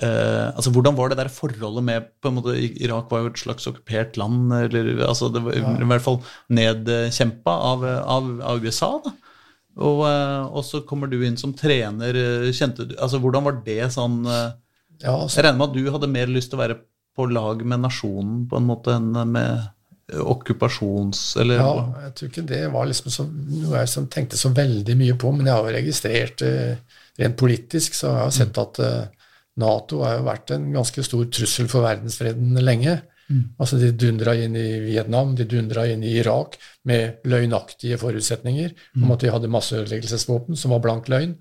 eh, 0.00 0.46
altså 0.50 0.72
Hvordan 0.74 0.98
var 0.98 1.10
det 1.12 1.18
der 1.20 1.32
forholdet 1.32 1.86
med 1.86 2.10
på 2.22 2.30
en 2.30 2.38
måte, 2.38 2.56
Irak 2.58 3.10
var 3.12 3.24
jo 3.24 3.32
et 3.32 3.42
slags 3.42 3.68
okkupert 3.70 4.20
land, 4.20 4.52
eller 4.54 4.92
altså, 5.08 5.28
det 5.32 5.42
var 5.44 5.58
i 5.58 5.90
hvert 5.92 6.06
fall 6.06 6.22
nedkjempa 6.52 7.56
av, 7.72 7.84
av, 7.86 8.30
av 8.54 8.64
USA. 8.64 8.94
da 9.04 9.16
og, 9.78 10.00
eh, 10.08 10.46
og 10.50 10.64
så 10.66 10.82
kommer 10.86 11.10
du 11.10 11.20
inn 11.24 11.38
som 11.40 11.54
trener. 11.56 12.16
eh, 12.16 12.52
Kjente 12.52 12.88
du, 12.88 12.96
altså 12.98 13.20
Hvordan 13.22 13.46
var 13.46 13.60
det 13.66 13.82
sånn 13.94 14.22
eh, 14.26 14.48
Ja, 15.00 15.14
altså. 15.14 15.38
Jeg 15.38 15.46
regner 15.46 15.60
med 15.60 15.68
at 15.70 15.76
du 15.76 15.92
hadde 15.94 16.10
mer 16.12 16.32
lyst 16.32 16.50
til 16.52 16.58
å 16.58 16.64
være 16.64 16.80
på 17.16 17.26
lag 17.30 17.62
med 17.66 17.82
nasjonen 17.84 18.44
på 18.50 18.58
en 18.58 18.66
måte 18.68 18.94
enn 18.96 19.12
med 19.32 19.68
okkupasjons... 20.18 21.22
Eller 21.42 21.60
ja, 21.60 21.70
jeg 22.06 22.16
tror 22.16 22.32
ikke 22.32 22.46
det 22.50 22.64
var 22.72 22.88
liksom 22.90 23.14
så, 23.14 23.26
noe 23.30 23.82
jeg 23.82 23.92
som 23.92 24.08
tenkte 24.12 24.40
så 24.40 24.52
veldig 24.56 24.96
mye 24.98 25.16
på, 25.20 25.32
men 25.36 25.48
jeg 25.48 25.56
har 25.56 25.68
jo 25.68 25.76
registrert 25.76 26.44
eh, 26.46 27.00
rent 27.20 27.38
politisk, 27.40 27.96
så 27.98 28.10
jeg 28.10 28.26
har 28.26 28.34
sett 28.34 28.60
at 28.62 28.82
eh, 28.84 29.30
Nato 29.60 30.02
har 30.06 30.18
jo 30.18 30.26
vært 30.28 30.52
en 30.54 30.68
ganske 30.72 31.04
stor 31.04 31.24
trussel 31.32 31.70
for 31.70 31.84
verdensfreden 31.84 32.60
lenge. 32.64 33.00
Altså 33.62 33.78
De 33.78 33.92
dundra 33.94 34.34
inn 34.34 34.56
i 34.58 34.68
Vietnam, 34.82 35.36
de 35.38 35.46
dundra 35.46 35.84
inn 35.86 36.02
i 36.02 36.16
Irak 36.18 36.56
med 36.88 37.22
løgnaktige 37.30 37.98
forutsetninger 38.00 38.72
om 39.04 39.12
at 39.14 39.22
de 39.22 39.30
hadde 39.30 39.50
masseødeleggelsesvåpen, 39.54 40.58
som 40.58 40.74
var 40.74 40.82
blank 40.82 41.10
løgn. 41.12 41.36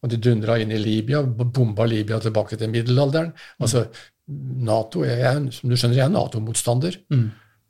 Og 0.00 0.12
de 0.12 0.20
dundra 0.20 0.58
inn 0.60 0.72
i 0.72 0.80
Libya, 0.80 1.22
bomba 1.22 1.84
Libya 1.88 2.20
tilbake 2.20 2.56
til 2.60 2.72
middelalderen. 2.72 3.32
Altså, 3.60 3.86
NATO 4.28 5.04
jeg, 5.04 5.48
som 5.52 5.68
du 5.68 5.76
skjønner, 5.76 5.98
jeg 5.98 6.06
er 6.06 6.14
Nato-motstander. 6.14 6.96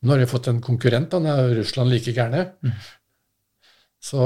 Nå 0.01 0.15
har 0.15 0.23
de 0.23 0.29
fått 0.31 0.49
en 0.49 0.61
konkurrent, 0.65 1.13
da, 1.13 1.21
er 1.35 1.55
Russland 1.59 1.93
like 1.93 2.13
gærne. 2.17 2.47
Så, 4.01 4.21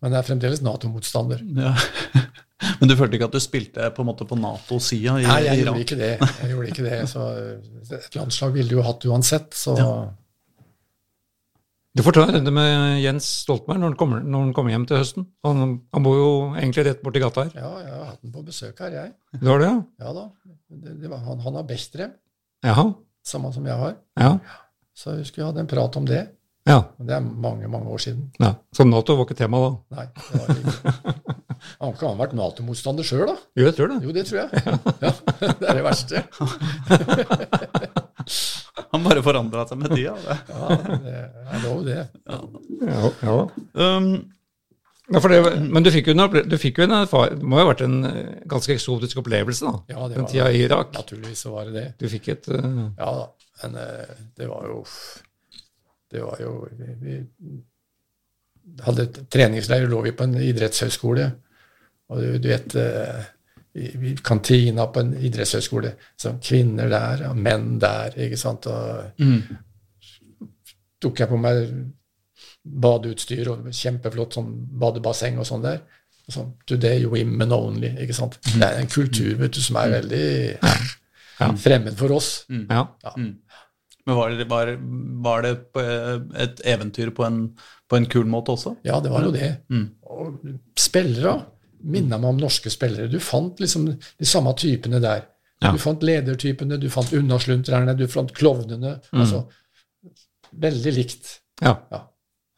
men 0.00 0.14
jeg 0.14 0.22
er 0.22 0.28
fremdeles 0.30 0.62
Nato-motstander. 0.64 1.42
Ja. 1.60 1.74
Men 2.80 2.90
du 2.90 2.92
følte 2.96 3.16
ikke 3.16 3.26
at 3.30 3.34
du 3.36 3.40
spilte 3.40 3.86
på 3.96 4.02
en 4.04 4.08
måte 4.10 4.24
på 4.28 4.36
Nato-sida 4.36 5.14
i 5.20 5.24
Nei, 5.24 5.36
jeg 5.46 5.62
gjorde 5.62 5.80
ikke 5.84 5.96
det. 5.96 6.10
Jeg 6.20 6.48
gjorde 6.52 6.68
ikke 6.72 6.84
det. 6.84 6.98
Så 7.12 7.26
et 7.96 8.16
landslag 8.16 8.52
ville 8.56 8.68
du 8.68 8.74
jo 8.76 8.84
hatt 8.84 9.04
uansett, 9.08 9.56
så 9.56 9.74
Du 11.96 12.02
får 12.04 12.14
ta 12.16 12.24
en 12.26 12.34
runde 12.36 12.52
med 12.54 13.00
Jens 13.02 13.26
Stoltenberg 13.42 13.80
når 13.80 13.88
han 13.92 13.96
kommer, 14.02 14.20
når 14.22 14.44
han 14.44 14.52
kommer 14.56 14.74
hjem 14.74 14.84
til 14.88 15.00
høsten. 15.00 15.24
Han, 15.44 15.62
han 15.92 16.04
bor 16.06 16.18
jo 16.20 16.28
egentlig 16.52 16.84
rett 16.86 17.00
borti 17.04 17.22
gata 17.24 17.46
her. 17.48 17.56
ja, 17.58 17.70
jeg 17.82 17.94
har 17.96 18.04
hatt 18.12 18.20
den 18.24 18.34
på 18.36 18.44
besøk 18.46 18.84
her, 18.84 18.96
jeg. 18.98 19.12
Du 19.40 19.48
har 19.50 19.64
det, 19.64 19.70
ja? 19.72 19.78
Ja 20.04 20.12
da. 20.20 20.26
Det, 20.70 20.96
det 21.00 21.10
var, 21.10 21.24
han, 21.26 21.40
han 21.44 21.58
har 21.60 21.66
Bechtre, 21.68 22.10
Jaha. 22.64 22.86
samme 23.26 23.50
som 23.56 23.66
jeg 23.66 23.80
har. 23.84 23.96
Ja. 24.20 24.34
Så 25.00 25.06
jeg 25.14 25.20
husker 25.24 25.40
vi 25.40 25.46
hadde 25.48 25.62
en 25.64 25.70
prat 25.70 25.94
om 25.96 26.04
det. 26.08 26.22
ja. 26.68 26.78
Men 26.98 27.04
det 27.08 27.14
er 27.16 27.22
mange, 27.24 27.68
mange 27.72 27.88
år 27.94 28.00
siden. 28.04 28.22
ja. 28.42 28.50
Så 28.76 28.82
Nato 28.84 29.16
var 29.16 29.24
ikke 29.28 29.38
tema 29.38 29.56
da? 29.64 29.70
Nei. 29.96 30.06
det 30.28 30.36
var 30.40 30.46
ikke. 30.60 30.74
Han 31.80 31.92
kan 31.96 32.08
ha 32.08 32.14
vært 32.16 32.32
Nato-motstander 32.36 33.04
sjøl, 33.04 33.26
da. 33.28 33.34
Jo, 33.58 33.64
jeg 33.66 33.74
tror 33.76 33.88
det. 33.92 33.98
Jo, 34.04 34.10
det 34.16 34.24
tror 34.28 34.38
jeg. 34.40 34.48
Ja, 35.04 35.10
Det 35.60 35.66
er 35.68 35.74
det 35.76 35.84
verste. 35.84 36.16
Han 38.90 39.04
bare 39.04 39.22
forandra 39.24 39.64
seg 39.68 39.78
med 39.80 39.90
tida. 39.94 40.14
det. 40.24 40.36
Ja, 40.50 40.60
det 41.04 41.14
er 41.20 41.58
lov, 41.64 41.78
det. 41.86 42.00
Ja, 42.30 42.38
ja. 43.24 43.36
Um, 43.96 44.06
Ja, 45.10 45.18
for 45.18 45.28
det, 45.32 45.38
men 45.74 45.82
du 45.82 45.90
fikk 45.90 46.06
jo 46.06 46.12
en, 46.14 46.22
du 46.46 46.54
fikk 46.62 46.76
jo 46.78 46.84
en 46.86 46.92
erfaring 47.00 47.40
Det 47.40 47.46
må 47.50 47.58
jo 47.58 47.64
ha 47.64 47.70
vært 47.72 47.80
en 47.82 47.96
eh, 48.06 48.46
ganske 48.46 48.70
eksotisk 48.76 49.18
opplevelse, 49.24 49.66
da. 49.66 49.72
Ja, 49.90 49.98
det 50.06 50.14
den 50.20 50.28
tida 50.30 50.46
i 50.54 50.60
Irak. 50.68 50.92
Naturligvis 50.94 51.40
så 51.42 51.50
var 51.56 51.62
det 51.66 51.74
det. 51.74 51.82
Du 51.98 52.06
fikk 52.12 52.28
et 52.36 52.46
uh... 52.52 52.54
Ja 52.94 53.08
da, 53.16 53.24
men 53.62 53.76
eh, 53.76 54.14
det 54.36 54.48
var 54.48 54.66
jo 54.68 54.84
Det 56.10 56.22
var 56.24 56.40
jo 56.40 56.68
Vi, 56.78 56.94
vi 57.02 57.60
hadde 58.84 59.02
et 59.02 59.18
treningsleir, 59.32 59.86
lå 59.88 60.00
vi 60.04 60.12
på 60.12 60.24
en 60.26 60.34
idrettshøyskole. 60.36 61.30
Og 62.10 62.18
du, 62.20 62.38
du 62.38 62.48
vet 62.50 62.74
eh, 62.76 63.22
i, 63.74 63.86
i 64.10 64.14
kantina 64.26 64.86
på 64.92 65.00
en 65.00 65.14
idrettshøyskole. 65.16 65.94
Så 66.18 66.34
kvinner 66.42 66.88
der, 66.90 67.24
og 67.30 67.36
menn 67.38 67.78
der, 67.82 68.14
ikke 68.26 68.36
sant. 68.38 68.66
Og 68.66 69.14
tok 71.00 71.20
jeg 71.22 71.30
på 71.30 71.38
meg 71.40 71.70
badeutstyr 72.64 73.48
og 73.54 73.70
kjempeflott 73.72 74.36
sånn 74.36 74.50
badebasseng 74.82 75.38
og 75.40 75.46
sånn 75.48 75.62
der. 75.64 75.80
Og 76.28 76.34
sånn, 76.34 76.50
Today 76.68 77.06
women 77.10 77.52
only. 77.56 77.94
ikke 78.04 78.14
sant? 78.14 78.36
Det 78.44 78.62
er 78.66 78.80
en 78.82 78.90
kultur 78.92 79.38
vet 79.40 79.54
du, 79.56 79.62
som 79.64 79.78
er 79.80 79.94
veldig 79.96 80.26
fremmed 81.58 81.96
for 81.98 82.12
oss. 82.18 82.44
Ja, 82.68 82.84
Ja. 83.04 83.14
Men 84.10 84.18
var 84.18 84.34
det, 84.34 84.46
var, 84.50 84.72
var 85.24 85.44
det 85.46 85.52
eh, 85.78 86.16
et 86.44 86.60
eventyr 86.74 87.12
på 87.14 87.24
en, 87.26 87.40
på 87.90 87.96
en 88.00 88.08
kul 88.10 88.26
måte 88.30 88.52
også? 88.56 88.74
Ja, 88.86 88.98
det 89.04 89.12
var 89.14 89.24
jo 89.28 89.30
det. 89.34 89.52
Og 90.10 90.40
spillere 90.78 91.36
minna 91.80 92.18
meg 92.20 92.34
om 92.34 92.40
norske 92.42 92.68
spillere. 92.74 93.08
Du 93.08 93.16
fant 93.24 93.60
liksom 93.62 93.86
de 93.94 94.26
samme 94.28 94.52
typene 94.58 94.98
der. 95.00 95.22
Ja. 95.62 95.70
Du 95.72 95.80
fant 95.80 96.02
ledertypene, 96.04 96.76
du 96.80 96.88
fant 96.92 97.12
unnasluntrerne, 97.16 97.94
du 97.96 98.06
fant 98.08 98.32
klovnene. 98.36 98.98
Altså, 99.16 99.44
veldig 100.66 100.92
likt. 100.96 101.36
Ja. 101.62 101.76
Ja. 101.92 102.02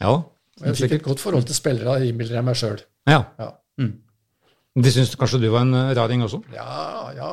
Ja, 0.03 0.13
Og 0.17 0.67
jeg 0.67 0.79
fikk 0.81 0.97
et 0.97 1.05
godt 1.07 1.21
forhold 1.23 1.45
til 1.47 1.55
spillere, 1.55 2.01
innbiller 2.09 2.41
jeg 2.41 2.47
meg 2.49 2.59
sjøl. 2.59 2.81
ja. 3.11 3.25
Ja. 3.39 3.53
De 4.73 4.89
syns 4.89 5.11
kanskje 5.21 5.37
du 5.43 5.51
var 5.53 5.67
en 5.67 5.75
eh, 5.77 5.91
raring 5.99 6.23
også? 6.25 6.39
ja, 6.55 7.11
ja. 7.13 7.33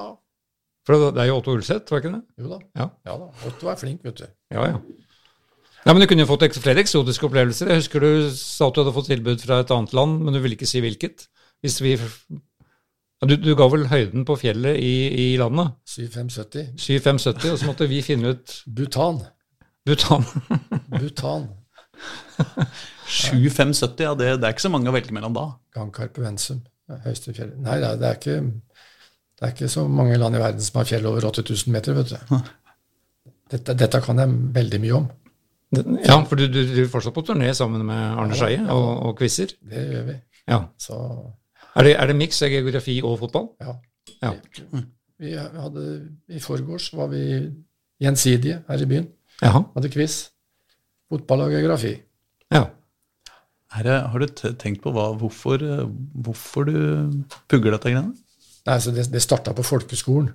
For 0.88 1.12
det 1.14 1.22
er 1.22 1.30
jo 1.30 1.38
Otto 1.40 1.54
Ulseth, 1.58 1.92
var 1.92 2.02
ikke 2.02 2.16
det? 2.16 2.24
Jo 2.40 2.50
da. 2.54 2.60
Ja. 2.80 2.90
ja 3.10 3.16
da. 3.22 3.30
Otto 3.50 3.70
er 3.70 3.80
flink, 3.80 4.04
vet 4.06 4.22
du. 4.22 4.28
Ja, 4.54 4.66
ja. 4.72 4.82
Ja, 5.86 5.94
Men 5.94 6.04
du 6.04 6.10
kunne 6.12 6.26
jo 6.26 6.30
fått 6.30 6.60
flere 6.60 6.84
eksotiske 6.84 7.26
opplevelser. 7.30 7.72
Jeg 7.72 7.84
husker 7.84 8.04
du 8.04 8.30
sa 8.36 8.68
at 8.68 8.76
du 8.76 8.82
hadde 8.82 8.94
fått 8.96 9.10
tilbud 9.12 9.44
fra 9.44 9.62
et 9.64 9.72
annet 9.74 9.94
land, 9.96 10.20
men 10.26 10.36
du 10.36 10.42
ville 10.44 10.58
ikke 10.58 10.70
si 10.70 10.82
hvilket. 10.84 11.28
Hvis 11.64 11.80
vi... 11.84 11.96
Du, 13.20 13.36
du 13.36 13.52
ga 13.60 13.66
vel 13.68 13.88
høyden 13.92 14.24
på 14.28 14.38
fjellet 14.40 14.78
i, 14.80 14.94
i 15.12 15.38
landet? 15.40 15.74
7570. 15.92 16.70
7570, 16.80 17.52
og 17.52 17.60
så 17.60 17.68
måtte 17.68 17.88
vi 17.92 18.00
finne 18.04 18.32
ut 18.36 18.54
Bhutan. 18.64 19.20
Bhutan. 19.88 20.24
Bhutan. 20.94 21.50
7570, 23.10 24.06
ja, 24.06 24.14
det, 24.16 24.30
det 24.40 24.48
er 24.48 24.56
ikke 24.56 24.68
så 24.68 24.72
mange 24.72 24.92
å 24.92 24.96
velge 24.96 25.16
mellom 25.16 25.36
da. 25.36 25.46
Gangkarpe 25.76 26.24
Vensum. 26.24 26.62
Høyeste 27.04 27.36
fjellet 27.38 27.60
Nei, 27.62 27.76
det 27.82 27.90
er, 27.90 28.00
det, 28.00 28.08
er 28.08 28.22
ikke, 28.22 28.38
det 29.40 29.46
er 29.48 29.54
ikke 29.56 29.70
så 29.72 29.86
mange 29.88 30.18
land 30.20 30.36
i 30.36 30.42
verden 30.42 30.62
som 30.64 30.82
har 30.82 30.88
fjell 30.90 31.06
over 31.08 31.30
8000 31.30 31.72
meter, 31.72 31.96
vet 31.96 32.12
du. 32.12 32.40
Dette, 33.50 33.74
dette 33.80 34.02
kan 34.04 34.20
jeg 34.20 34.34
veldig 34.58 34.80
mye 34.84 34.98
om. 34.98 35.06
Ja, 36.04 36.18
for 36.26 36.36
du, 36.40 36.48
du 36.50 36.60
driver 36.66 36.90
fortsatt 36.96 37.14
på 37.16 37.24
turné 37.28 37.52
sammen 37.58 37.84
med 37.88 38.18
Arne 38.20 38.36
Skeie 38.38 38.62
og, 38.74 38.88
og 39.08 39.16
quizer. 39.20 39.54
Det 39.70 39.84
gjør 39.94 40.08
vi. 40.10 40.16
Ja. 40.50 40.60
Så 40.82 40.98
Er 41.78 41.86
det, 41.86 41.94
er 42.02 42.10
det 42.10 42.16
miks 42.18 42.42
av 42.44 42.50
geografi 42.52 43.00
og 43.06 43.20
fotball? 43.24 43.52
ja. 43.64 43.76
Ja. 44.20 44.32
Vi 45.20 45.34
hadde, 45.38 45.84
I 46.32 46.40
forgårs 46.42 46.90
var 46.98 47.08
vi 47.12 47.22
gjensidige 48.02 48.62
her 48.68 48.82
i 48.84 48.88
byen. 48.90 49.06
Jaha. 49.44 49.62
Hadde 49.76 49.92
quiz. 49.94 50.16
Fotball 51.12 51.46
og 51.46 51.54
geografi. 51.54 51.92
Ja. 52.52 52.66
Her, 53.76 53.90
har 54.10 54.20
du 54.24 54.26
tenkt 54.58 54.82
på 54.84 54.92
hva, 54.96 55.12
hvorfor, 55.20 55.62
eh, 55.62 55.86
hvorfor 56.26 56.66
du 56.72 56.76
pugger 57.52 57.76
dette 57.78 57.92
greiene? 57.94 58.16
Nei, 58.70 58.76
så 58.84 58.92
Det, 58.94 59.08
det 59.10 59.22
starta 59.24 59.54
på 59.58 59.66
folkeskolen, 59.66 60.28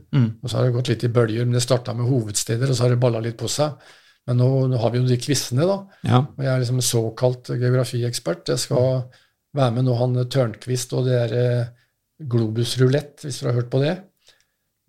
og 0.43 0.49
så 0.51 0.59
har 0.59 0.67
det 0.67 0.75
gått 0.75 0.89
litt 0.91 1.05
i 1.07 1.13
bølger. 1.13 1.45
Men 1.47 1.55
det 1.55 1.63
starta 1.63 1.95
med 1.95 2.09
hovedsteder, 2.09 2.71
og 2.71 2.75
så 2.75 2.87
har 2.87 2.95
det 2.95 3.03
balla 3.03 3.21
litt 3.23 3.39
på 3.39 3.51
seg. 3.51 3.77
Men 4.27 4.41
nå, 4.41 4.49
nå 4.73 4.81
har 4.81 4.93
vi 4.93 5.03
jo 5.03 5.09
de 5.09 5.19
quizene, 5.21 5.67
da. 5.69 5.77
ja. 6.09 6.23
Og 6.25 6.41
jeg 6.41 6.51
er 6.51 6.63
liksom 6.63 6.81
en 6.81 6.89
såkalt 6.89 7.51
geografiekspert. 7.53 8.55
Jeg 8.55 8.63
skal 8.63 9.05
være 9.55 9.77
med 9.77 9.87
nå 9.87 9.97
han 9.99 10.17
Tørnquist 10.33 10.95
og 10.97 11.07
det 11.09 11.19
derre 11.19 11.45
eh, 11.61 11.73
Globus 12.31 12.77
rulett, 12.81 13.19
hvis 13.25 13.41
dere 13.41 13.53
har 13.53 13.61
hørt 13.61 13.71
på 13.73 13.83
det. 13.83 13.95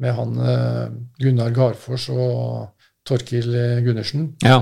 Med 0.04 0.16
han 0.16 0.40
eh, 0.40 0.96
Gunnar 1.20 1.52
Garfors 1.56 2.08
og 2.14 2.88
Torkil 3.08 3.50
eh, 3.52 3.82
Gundersen. 3.86 4.30
Ja. 4.46 4.62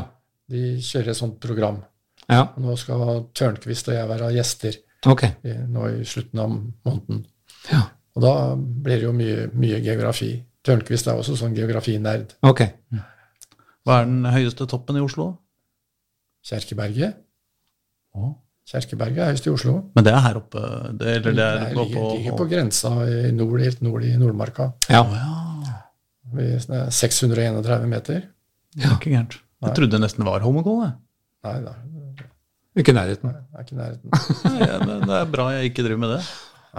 De 0.50 0.78
kjører 0.82 1.14
et 1.14 1.22
sånt 1.22 1.38
program. 1.44 1.84
Ja. 2.26 2.48
Nå 2.58 2.74
skal 2.80 3.28
Tørnquist 3.36 3.92
og 3.92 3.98
jeg 4.00 4.10
være 4.10 4.34
gjester 4.34 4.80
okay. 5.12 5.36
nå 5.70 5.90
i 6.00 6.08
slutten 6.08 6.42
av 6.42 6.56
måneden. 6.56 7.28
Ja. 7.70 7.86
Og 8.14 8.22
da 8.26 8.34
blir 8.58 9.00
det 9.02 9.08
jo 9.08 9.14
mye, 9.16 9.48
mye 9.58 9.80
geografi. 9.84 10.32
Tørnquist 10.64 11.08
er 11.10 11.18
også 11.20 11.36
sånn 11.40 11.56
geografinerd. 11.58 12.36
Ok. 12.46 12.62
Hva 13.84 14.00
er 14.02 14.08
den 14.08 14.28
høyeste 14.32 14.68
toppen 14.70 15.00
i 15.00 15.04
Oslo? 15.04 15.32
Kjerkeberget. 16.48 17.18
Å. 18.14 18.34
Kjerkeberget 18.70 19.20
er 19.26 19.32
høyest 19.34 19.48
i 19.50 19.52
Oslo. 19.52 19.74
Men 19.98 20.06
det 20.08 20.14
er 20.14 20.22
her 20.24 20.40
oppe? 20.40 20.62
Det, 21.00 21.16
eller 21.18 21.34
det 21.34 21.34
Det 21.36 21.48
er 21.48 21.74
ligger, 21.76 21.96
på, 21.98 22.04
ligger 22.18 22.38
på 22.40 22.48
grensa 22.52 22.92
i 23.10 23.32
nord, 23.36 23.58
helt 23.64 23.82
nord 23.84 24.06
i 24.08 24.14
Nordmarka. 24.20 24.70
Ja. 24.94 25.02
Oh, 25.04 25.16
ja. 25.18 25.80
Vi 26.34 26.46
er 26.56 26.62
sånn 26.64 26.94
631 26.96 27.90
meter. 27.92 28.22
Er 28.80 28.96
ikke 28.96 29.12
gærent. 29.12 29.36
Jeg 29.64 29.76
trodde 29.78 29.96
det 29.96 30.02
nesten 30.04 30.26
var 30.28 30.44
jeg. 30.44 30.94
Nei 31.44 31.58
da, 31.64 31.74
Ikke 32.80 32.94
i 32.94 32.96
nærheten. 32.96 33.34
det 33.36 33.60
er 33.60 33.66
ikke 33.68 33.78
nærheten. 33.78 34.10
Nei, 34.48 34.68
ja, 34.68 34.78
men 34.80 35.04
Det 35.08 35.18
er 35.20 35.30
bra 35.32 35.50
jeg 35.58 35.72
ikke 35.72 35.84
driver 35.86 36.02
med 36.06 36.16
det. 36.16 36.22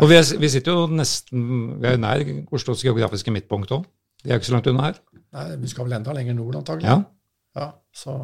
Og 0.03 0.11
vi, 0.11 0.17
er, 0.19 0.25
vi 0.43 0.51
sitter 0.51 0.75
jo 0.75 0.87
nesten 0.91 1.43
Vi 1.83 1.87
er 1.87 2.01
nær 2.03 2.23
Oslos 2.55 2.83
geografiske 2.83 3.31
midtpunkt 3.35 3.73
òg. 3.77 3.85
De 4.25 4.31
er 4.31 4.39
jo 4.39 4.43
ikke 4.43 4.51
så 4.51 4.57
langt 4.57 4.71
unna 4.73 4.89
her. 4.89 5.01
Nei, 5.37 5.49
Vi 5.63 5.71
skal 5.71 5.87
vel 5.87 5.99
enda 5.99 6.15
lenger 6.17 6.35
nord, 6.39 6.57
antagelig. 6.59 6.89
Ja. 6.89 7.03
Ja, 7.55 7.69
så 7.95 8.17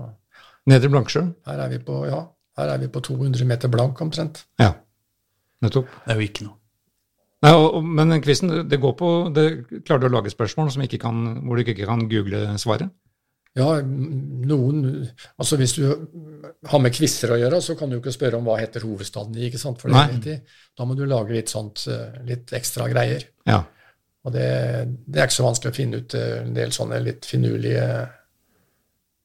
Nedre 0.66 0.90
Blanksjø. 0.90 1.22
her 1.46 1.60
er 1.64 1.68
vi 1.70 1.78
på, 1.84 2.04
ja, 2.10 2.24
her 2.58 2.72
er 2.74 2.80
vi 2.82 2.88
på 2.92 3.00
200 3.00 3.46
meter 3.46 3.70
blank 3.70 4.00
omtrent. 4.02 4.44
Ja. 4.58 4.72
Nettopp. 5.62 5.92
Det 6.04 6.14
er 6.14 6.18
jo 6.18 6.26
ikke 6.26 6.46
noe. 6.48 6.56
Nei, 7.40 7.52
og, 7.56 7.66
og, 7.78 7.84
men 7.84 8.18
quizen, 8.20 8.52
det 8.68 8.80
går 8.80 8.96
på 8.98 9.10
det, 9.34 9.46
Klarer 9.86 10.02
du 10.02 10.08
å 10.10 10.14
lage 10.18 10.32
spørsmål 10.32 10.72
som 10.74 10.82
ikke 10.84 10.98
kan, 11.00 11.22
hvor 11.46 11.56
du 11.56 11.64
ikke 11.64 11.86
kan 11.88 12.04
google 12.10 12.42
svaret? 12.60 12.90
Ja, 13.58 13.80
noen 13.82 14.84
Altså 15.40 15.56
hvis 15.58 15.72
du 15.74 15.82
har 16.70 16.82
med 16.82 16.94
quizer 16.94 17.32
å 17.34 17.38
gjøre, 17.40 17.58
så 17.64 17.74
kan 17.78 17.90
du 17.90 17.96
ikke 17.98 18.12
spørre 18.14 18.38
om 18.38 18.46
hva 18.46 18.60
heter 18.60 18.84
hovedstaden 18.86 19.34
i, 19.40 19.48
ikke 19.48 19.58
sant? 19.58 19.80
For 19.82 19.90
det 19.90 20.04
vet 20.12 20.28
de. 20.28 20.36
Da 20.78 20.86
må 20.86 20.94
du 20.98 21.02
lage 21.08 21.34
litt 21.34 21.50
sånt, 21.50 21.82
eh, 21.90 22.20
litt 22.28 22.52
ekstra 22.56 22.86
greier. 22.92 23.26
Ja. 23.50 23.64
Og 24.22 24.34
det, 24.36 24.46
det 25.08 25.18
er 25.18 25.26
ikke 25.26 25.38
så 25.40 25.48
vanskelig 25.48 25.72
å 25.72 25.78
finne 25.80 26.02
ut 26.02 26.14
eh, 26.14 26.36
en 26.44 26.54
del 26.54 26.74
sånne 26.76 27.02
litt 27.02 27.26
finurlige 27.26 27.88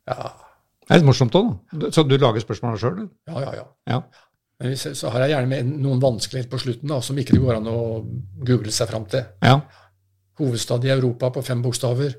Ja, 0.10 0.18
Det 0.86 0.94
er 0.94 1.02
litt 1.02 1.10
morsomt 1.10 1.38
òg, 1.38 1.54
da. 1.74 1.92
Så 1.94 2.06
du 2.08 2.18
lager 2.18 2.42
spørsmålene 2.44 2.82
sjøl? 2.82 3.08
ja, 3.30 3.46
ja. 3.46 3.54
ja. 3.62 3.68
Ja. 3.94 4.04
Men 4.56 4.72
hvis, 4.72 4.86
så 4.96 5.12
har 5.12 5.26
jeg 5.26 5.36
gjerne 5.36 5.52
med 5.52 5.72
noen 5.84 6.00
vanskeligheter 6.00 6.52
på 6.54 6.62
slutten 6.64 6.92
da, 6.94 7.02
som 7.04 7.18
ikke 7.20 7.36
det 7.36 7.42
går 7.44 7.58
an 7.58 7.68
å 7.68 7.80
google 8.48 8.72
seg 8.74 8.90
fram 8.90 9.06
til. 9.12 9.28
ja. 9.46 9.60
Hovedstad 10.36 10.84
i 10.84 10.90
Europa 10.92 11.30
på 11.32 11.40
fem 11.48 11.62
bokstaver. 11.64 12.12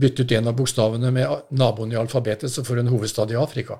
Bytt 0.00 0.20
ut 0.20 0.32
en 0.34 0.48
av 0.50 0.56
bokstavene 0.58 1.10
med 1.14 1.50
naboen 1.54 1.92
i 1.92 1.98
alfabetet, 2.00 2.50
så 2.50 2.64
får 2.66 2.80
du 2.80 2.84
en 2.84 2.92
hovedstad 2.94 3.30
i 3.30 3.36
Afrika. 3.38 3.78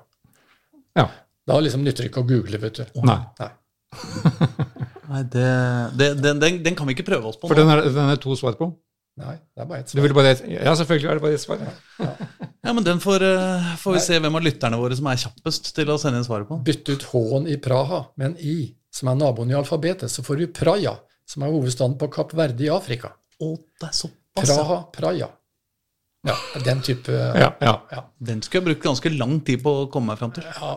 Ja. 0.95 1.09
Da 1.45 1.59
liksom 1.59 1.83
nytter 1.83 2.05
det 2.05 2.11
ikke 2.13 2.23
å 2.23 2.27
google, 2.29 2.57
vet 2.61 2.79
du. 2.79 2.85
Nei. 3.05 3.19
Nei. 3.41 3.49
Nei, 5.11 5.21
det, 5.31 5.49
det, 5.99 6.07
den, 6.23 6.39
den, 6.41 6.63
den 6.65 6.75
kan 6.75 6.87
vi 6.89 6.95
ikke 6.95 7.05
prøve 7.11 7.29
oss 7.29 7.37
på 7.39 7.47
For 7.49 7.55
nå. 7.57 7.61
den 7.61 7.73
er, 7.75 7.83
den 7.93 8.09
er 8.15 8.19
to 8.21 8.33
svar 8.39 8.55
på. 8.57 8.71
Nei, 9.21 9.35
det 9.55 9.61
er 9.63 9.67
bare 9.69 9.83
ett 9.83 9.91
Du 9.93 9.99
svar. 9.99 10.13
Bare 10.17 10.31
et, 10.33 10.41
Ja, 10.51 10.73
selvfølgelig 10.75 11.11
er 11.11 11.19
det 11.19 11.23
bare 11.23 11.37
ett 11.37 11.43
svar. 11.43 11.61
Ja, 12.65 12.73
men 12.73 12.83
Den 12.83 12.99
får, 12.99 13.23
uh, 13.23 13.69
får 13.79 13.95
vi 13.95 14.01
se 14.03 14.17
hvem 14.19 14.35
av 14.39 14.43
lytterne 14.43 14.79
våre 14.81 14.97
som 14.97 15.07
er 15.11 15.21
kjappest 15.21 15.69
til 15.77 15.91
å 15.93 15.99
sende 16.01 16.19
inn 16.19 16.25
svaret 16.27 16.49
på. 16.49 16.57
Bytt 16.65 16.89
ut 16.89 17.05
H-en 17.11 17.45
i 17.47 17.55
Praha 17.61 18.01
med 18.17 18.31
en 18.31 18.35
I, 18.41 18.57
som 18.91 19.11
er 19.11 19.19
naboen 19.21 19.53
i 19.53 19.55
alfabetet, 19.55 20.11
så 20.11 20.25
får 20.25 20.41
du 20.41 20.47
Praia, 20.57 20.95
som 21.29 21.45
er 21.45 21.53
hovedstaden 21.53 21.95
på 22.01 22.09
Kapp 22.17 22.33
Verde 22.35 22.65
i 22.65 22.71
Afrika. 22.73 23.13
Å, 23.39 23.53
det 23.79 23.91
er 23.91 23.95
såpass. 23.95 24.49
ja. 24.49 24.57
Praha, 24.57 24.79
Praia. 24.95 25.29
Ja, 26.25 26.35
den 26.65 26.81
type 26.81 27.13
Ja, 27.13 27.51
ja. 27.61 27.73
ja. 27.91 28.03
Den 28.17 28.41
skulle 28.41 28.61
jeg 28.61 28.67
brukt 28.69 28.85
ganske 28.87 29.09
lang 29.13 29.39
tid 29.45 29.61
på 29.63 29.73
å 29.83 29.87
komme 29.93 30.13
meg 30.13 30.21
fram 30.21 30.33
til. 30.33 30.45
ja, 30.47 30.71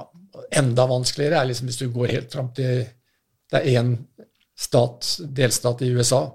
enda 0.61 0.87
vanskeligere 0.91 1.41
er 1.41 1.49
liksom 1.51 1.71
hvis 1.71 1.81
du 1.81 1.87
går 1.95 2.13
helt 2.13 2.33
fram 2.33 2.51
til 2.57 2.85
Det 3.49 3.63
er 3.63 3.81
én 3.81 3.95
stat, 4.59 5.07
delstat 5.23 5.83
i 5.87 5.93
USA 5.95 6.27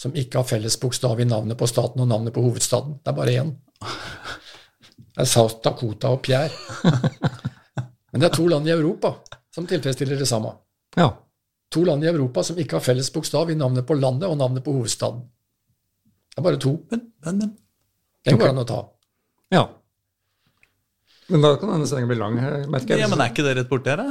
som 0.00 0.14
ikke 0.16 0.40
har 0.40 0.46
felles 0.48 0.76
bokstav 0.80 1.20
i 1.20 1.26
navnet 1.28 1.58
på 1.58 1.66
staten 1.70 2.00
og 2.02 2.08
navnet 2.08 2.34
på 2.34 2.42
hovedstaden. 2.42 2.96
Det 3.04 3.12
er 3.12 3.16
bare 3.18 3.34
én. 3.42 3.50
Det 5.14 5.22
er 5.22 5.28
South 5.28 5.60
Dakota 5.62 6.10
og 6.10 6.22
Pierre. 6.24 6.50
Men 8.12 8.22
det 8.22 8.30
er 8.30 8.34
to 8.34 8.46
land 8.48 8.66
i 8.68 8.72
Europa 8.74 9.12
som 9.54 9.66
tilfredsstiller 9.66 10.18
det 10.18 10.28
samme. 10.30 10.54
ja. 10.96 11.12
To 11.74 11.82
land 11.84 12.04
i 12.04 12.06
Europa 12.06 12.42
som 12.46 12.58
ikke 12.58 12.76
har 12.76 12.84
felles 12.84 13.08
bokstav 13.10 13.50
i 13.50 13.54
navnet 13.58 13.86
på 13.86 13.96
landet 13.98 14.28
og 14.28 14.36
navnet 14.38 14.62
på 14.62 14.72
hovedstaden. 14.76 15.24
Det 16.30 16.38
er 16.38 16.44
bare 16.46 16.60
to. 16.62 16.76
Men, 16.90 17.00
men, 17.24 17.38
men. 17.38 17.56
Den 18.24 18.38
går 18.40 18.52
an 18.54 18.62
å 18.64 18.68
ta. 18.68 18.82
ja. 19.54 19.64
Men 21.32 21.40
da 21.40 21.54
kan 21.56 21.70
denne 21.72 21.86
sendingen 21.88 22.10
bli 22.10 22.18
lang, 22.20 22.34
merker 22.68 22.94
jeg. 22.94 23.00
Ja, 23.00 23.08
men 23.08 23.22
er 23.24 23.30
ikke 23.32 23.44
det 23.46 23.54
rett 23.56 23.68
borti 23.70 23.88
her, 23.88 24.02
da? 24.02 24.10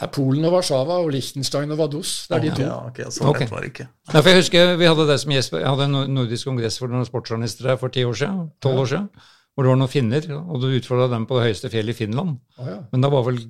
Det 0.00 0.06
er 0.06 0.10
Polen 0.12 0.44
og 0.48 0.54
Warszawa 0.54 0.96
og 1.02 1.10
Liechtenstein 1.12 1.72
og 1.74 1.80
Vaduz. 1.80 2.12
Det 2.30 2.36
er 2.38 2.44
de 2.46 2.52
to. 2.56 2.62
Ja, 2.64 2.78
ok, 2.88 3.00
så 3.12 3.26
okay. 3.28 3.48
var 3.50 3.64
det 3.64 3.74
ikke. 3.74 3.86
Ja, 4.08 4.14
for 4.22 4.30
Jeg 4.30 4.38
husker 4.40 4.72
vi 4.80 4.88
hadde 4.88 5.04
det 5.10 5.18
som 5.20 5.34
gjest, 5.34 5.52
jeg 5.56 5.68
hadde 5.68 5.88
en 5.90 6.14
nordisk 6.16 6.48
kongress 6.48 6.80
for 6.80 6.92
noen 6.92 7.04
sportsjournalister 7.08 7.68
her 7.72 7.76
for 7.80 7.92
ti 7.92 8.06
år 8.08 8.16
siden, 8.22 8.46
tolv 8.64 8.80
år 8.86 8.90
siden, 8.94 9.10
hvor 9.52 9.66
det 9.66 9.72
var 9.74 9.80
noen 9.82 9.92
finner, 9.92 10.30
og 10.40 10.64
du 10.64 10.70
utfordra 10.70 11.10
dem 11.12 11.28
på 11.28 11.36
det 11.36 11.50
høyeste 11.50 11.72
fjellet 11.72 11.92
i 11.92 11.98
Finland. 12.00 12.40
Å, 12.56 12.70
ja. 12.70 12.78
Men 12.94 13.04
da 13.04 13.12
var 13.12 13.28
vel, 13.28 13.42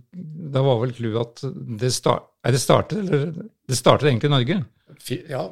da 0.58 0.66
var 0.66 0.82
vel 0.82 0.94
clouet 0.98 1.22
at 1.22 1.46
det, 1.84 1.92
start, 1.94 2.26
er 2.42 2.56
det 2.58 2.62
startet, 2.62 3.04
eller 3.04 3.30
det 3.38 3.78
startet 3.78 4.10
egentlig 4.10 4.30
i 4.32 4.34
Norge? 4.34 4.60
Fi- 5.00 5.22
ja, 5.30 5.44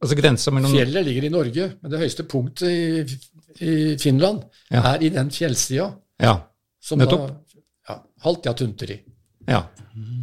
Altså 0.00 0.16
grensa 0.16 0.52
mellom 0.54 0.70
Fjellet 0.72 1.04
ligger 1.04 1.26
i 1.26 1.32
Norge, 1.34 1.64
men 1.82 1.90
det 1.92 1.98
høyeste 2.00 2.24
punktet 2.30 2.70
i, 2.70 3.18
i 3.60 3.96
Finland 3.98 4.44
Ja. 4.70 4.82
er 4.94 5.02
i 5.02 5.08
den 5.10 5.30
fjellsida 5.30 5.90
Ja. 6.22 6.36
som 6.80 6.98
Nettopp. 6.98 7.28
da 7.28 7.34
ja, 7.88 8.02
Haltia 8.24 8.52
Tunteri. 8.54 9.00
ja. 9.48 9.64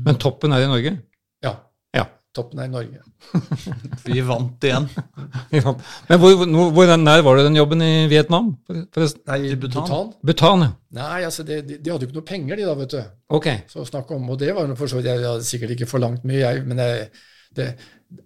Men 0.06 0.16
toppen 0.16 0.54
er 0.54 0.64
i 0.64 0.68
Norge? 0.68 0.98
Ja, 1.44 1.56
Ja. 1.94 2.06
toppen 2.34 2.60
er 2.60 2.66
i 2.66 2.68
Norge. 2.72 3.02
Vi 4.06 4.22
vant 4.22 4.64
igjen. 4.64 4.88
Vi 5.52 5.60
vant. 5.60 5.82
Men 6.08 6.20
hvor, 6.22 6.36
hvor, 6.46 6.72
hvor 6.72 6.92
nær 6.98 7.24
var 7.26 7.38
det 7.38 7.46
den 7.50 7.56
jobben 7.60 7.82
i 7.82 8.08
Vietnam, 8.08 8.54
forresten? 8.94 9.22
Nei, 9.28 9.40
I 9.52 9.56
Bhutan? 9.56 9.84
Bhutan? 9.84 10.14
Bhutan, 10.24 10.62
ja. 10.68 10.72
Nei, 11.02 11.24
altså, 11.28 11.44
de, 11.48 11.62
de, 11.62 11.78
de 11.84 11.92
hadde 11.92 12.06
jo 12.06 12.10
ikke 12.12 12.20
noe 12.20 12.28
penger, 12.30 12.56
de 12.62 12.68
da, 12.70 12.76
vet 12.80 12.94
du. 12.96 13.02
Ok. 13.36 13.48
Så 13.68 13.82
å 13.84 13.88
snakke 13.90 14.16
om, 14.16 14.30
Og 14.30 14.40
det 14.40 14.54
var 14.56 14.68
jo 14.70 14.76
for 14.80 14.88
så 14.88 15.00
vidt 15.02 15.10
Jeg 15.12 15.26
hadde 15.26 15.44
sikkert 15.50 15.76
ikke 15.76 15.90
forlangt 15.90 16.24
mye, 16.30 16.40
jeg, 16.46 16.64
men 16.70 16.78
jeg, 16.86 17.10
det, 17.58 17.68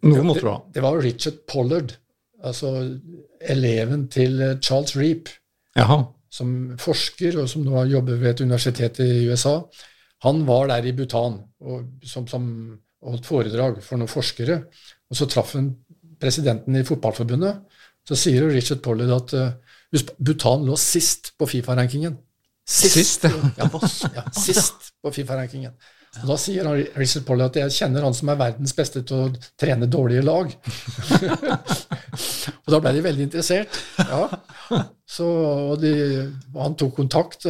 Noe 0.05 0.21
måtte 0.27 0.43
du 0.45 0.49
ha. 0.51 0.57
det, 0.67 0.73
det 0.77 0.83
var 0.85 0.99
Richard 1.01 1.39
Pollard, 1.49 1.95
altså 2.43 2.73
eleven 3.41 4.07
til 4.11 4.41
Charles 4.63 4.95
Reap, 4.97 5.29
Jaha. 5.77 6.01
som 6.31 6.53
forsker, 6.79 7.39
og 7.41 7.49
som 7.49 7.65
nå 7.65 7.85
jobber 7.91 8.19
ved 8.21 8.33
et 8.33 8.43
universitet 8.45 8.99
i 9.03 9.27
USA, 9.29 9.59
han 10.21 10.43
var 10.47 10.67
der 10.69 10.85
i 10.85 10.93
Bhutan 10.93 11.39
og, 11.61 11.85
som, 12.05 12.27
som 12.29 12.43
holdt 13.01 13.25
foredrag 13.25 13.79
for 13.81 13.97
noen 13.97 14.11
forskere. 14.11 14.59
Og 15.09 15.17
så 15.17 15.27
traff 15.29 15.55
han 15.57 15.71
presidenten 16.21 16.77
i 16.77 16.85
fotballforbundet. 16.85 17.63
Så 18.07 18.17
sier 18.17 18.45
jo 18.45 18.51
Richard 18.51 18.81
Pollard 18.85 19.13
at 19.15 19.33
uh, 19.37 20.11
Bhutan 20.19 20.65
lå 20.67 20.77
sist 20.79 21.33
på 21.39 21.49
Fifa-rankingen. 21.49 22.19
Sist? 22.71 22.93
sist 22.93 23.25
ja, 23.25 23.67
ja, 24.15 24.23
sist 24.37 24.93
på 25.01 25.11
Fifa-rankingen. 25.13 25.73
Og 26.21 26.27
Da 26.27 26.37
sier 26.39 26.67
han, 26.67 26.81
Richard 26.99 27.25
Pollard 27.27 27.53
at 27.53 27.61
jeg 27.63 27.77
kjenner 27.79 28.05
han 28.05 28.15
som 28.15 28.29
er 28.31 28.39
verdens 28.39 28.73
beste 28.77 29.03
til 29.07 29.25
å 29.25 29.29
trene 29.59 29.89
dårlige 29.89 30.25
lag. 30.27 30.51
og 32.11 32.73
da 32.73 32.79
ble 32.83 32.93
de 32.97 33.03
veldig 33.05 33.25
interessert. 33.27 33.77
Ja. 33.99 34.25
Så 35.11 35.27
de, 35.81 35.93
Han 36.55 36.75
tok 36.79 36.93
kontakt, 37.01 37.47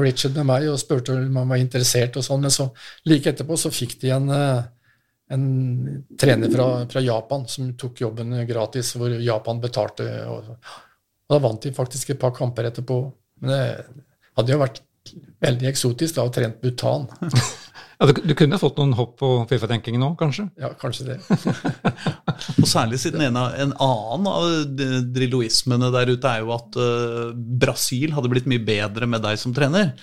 Richard 0.00 0.36
med 0.38 0.48
meg, 0.48 0.68
og 0.72 0.80
spurte 0.80 1.16
om 1.16 1.40
han 1.40 1.50
var 1.50 1.60
interessert. 1.62 2.16
og 2.16 2.26
sånn, 2.26 2.44
Men 2.44 2.54
så 2.54 2.68
like 3.08 3.32
etterpå 3.32 3.58
så 3.60 3.72
fikk 3.72 3.98
de 4.00 4.12
en, 4.16 4.30
en 4.32 5.48
trener 6.20 6.52
fra, 6.52 6.68
fra, 6.92 7.04
Japan 7.04 7.48
som 7.48 7.74
tok 7.78 8.04
jobben 8.04 8.36
gratis, 8.48 8.94
hvor 8.96 9.12
Japan 9.18 9.60
betalte. 9.60 10.08
Og, 10.28 10.54
og 11.28 11.36
da 11.36 11.42
vant 11.42 11.62
de 11.62 11.74
faktisk 11.76 12.14
et 12.14 12.22
par 12.22 12.34
kamper 12.36 12.70
etterpå. 12.70 13.02
Men 13.42 13.52
det 13.52 13.66
hadde 14.38 14.56
jo 14.56 14.62
vært 14.62 14.82
veldig 15.42 15.68
eksotisk 15.68 16.16
da, 16.16 16.28
å 16.28 16.32
trent 16.32 16.60
Bhutan. 16.62 17.08
Ja, 18.02 18.08
du, 18.10 18.16
du, 18.26 18.32
kunne 18.34 18.58
fått 18.58 18.80
noen 18.80 18.96
hopp 18.98 19.12
på 19.20 19.28
Fifa-tenkingen 19.46 20.02
nå, 20.02 20.08
kanskje? 20.18 20.48
Ja, 20.58 20.72
kanskje 20.74 21.12
det. 21.12 21.18
og 22.56 22.66
særlig 22.68 22.98
siden 23.02 23.22
en, 23.26 23.38
av, 23.38 23.54
en 23.60 23.74
annen 23.82 24.28
av 24.30 24.74
drilloismene 25.14 25.92
der 25.94 26.12
ute 26.14 26.32
er 26.32 26.42
jo 26.42 26.52
at 26.56 26.78
uh, 26.80 27.30
Brasil 27.34 28.14
hadde 28.16 28.32
blitt 28.32 28.48
mye 28.50 28.62
bedre 28.64 29.08
med 29.10 29.24
deg 29.24 29.38
som 29.40 29.54
trener. 29.56 29.94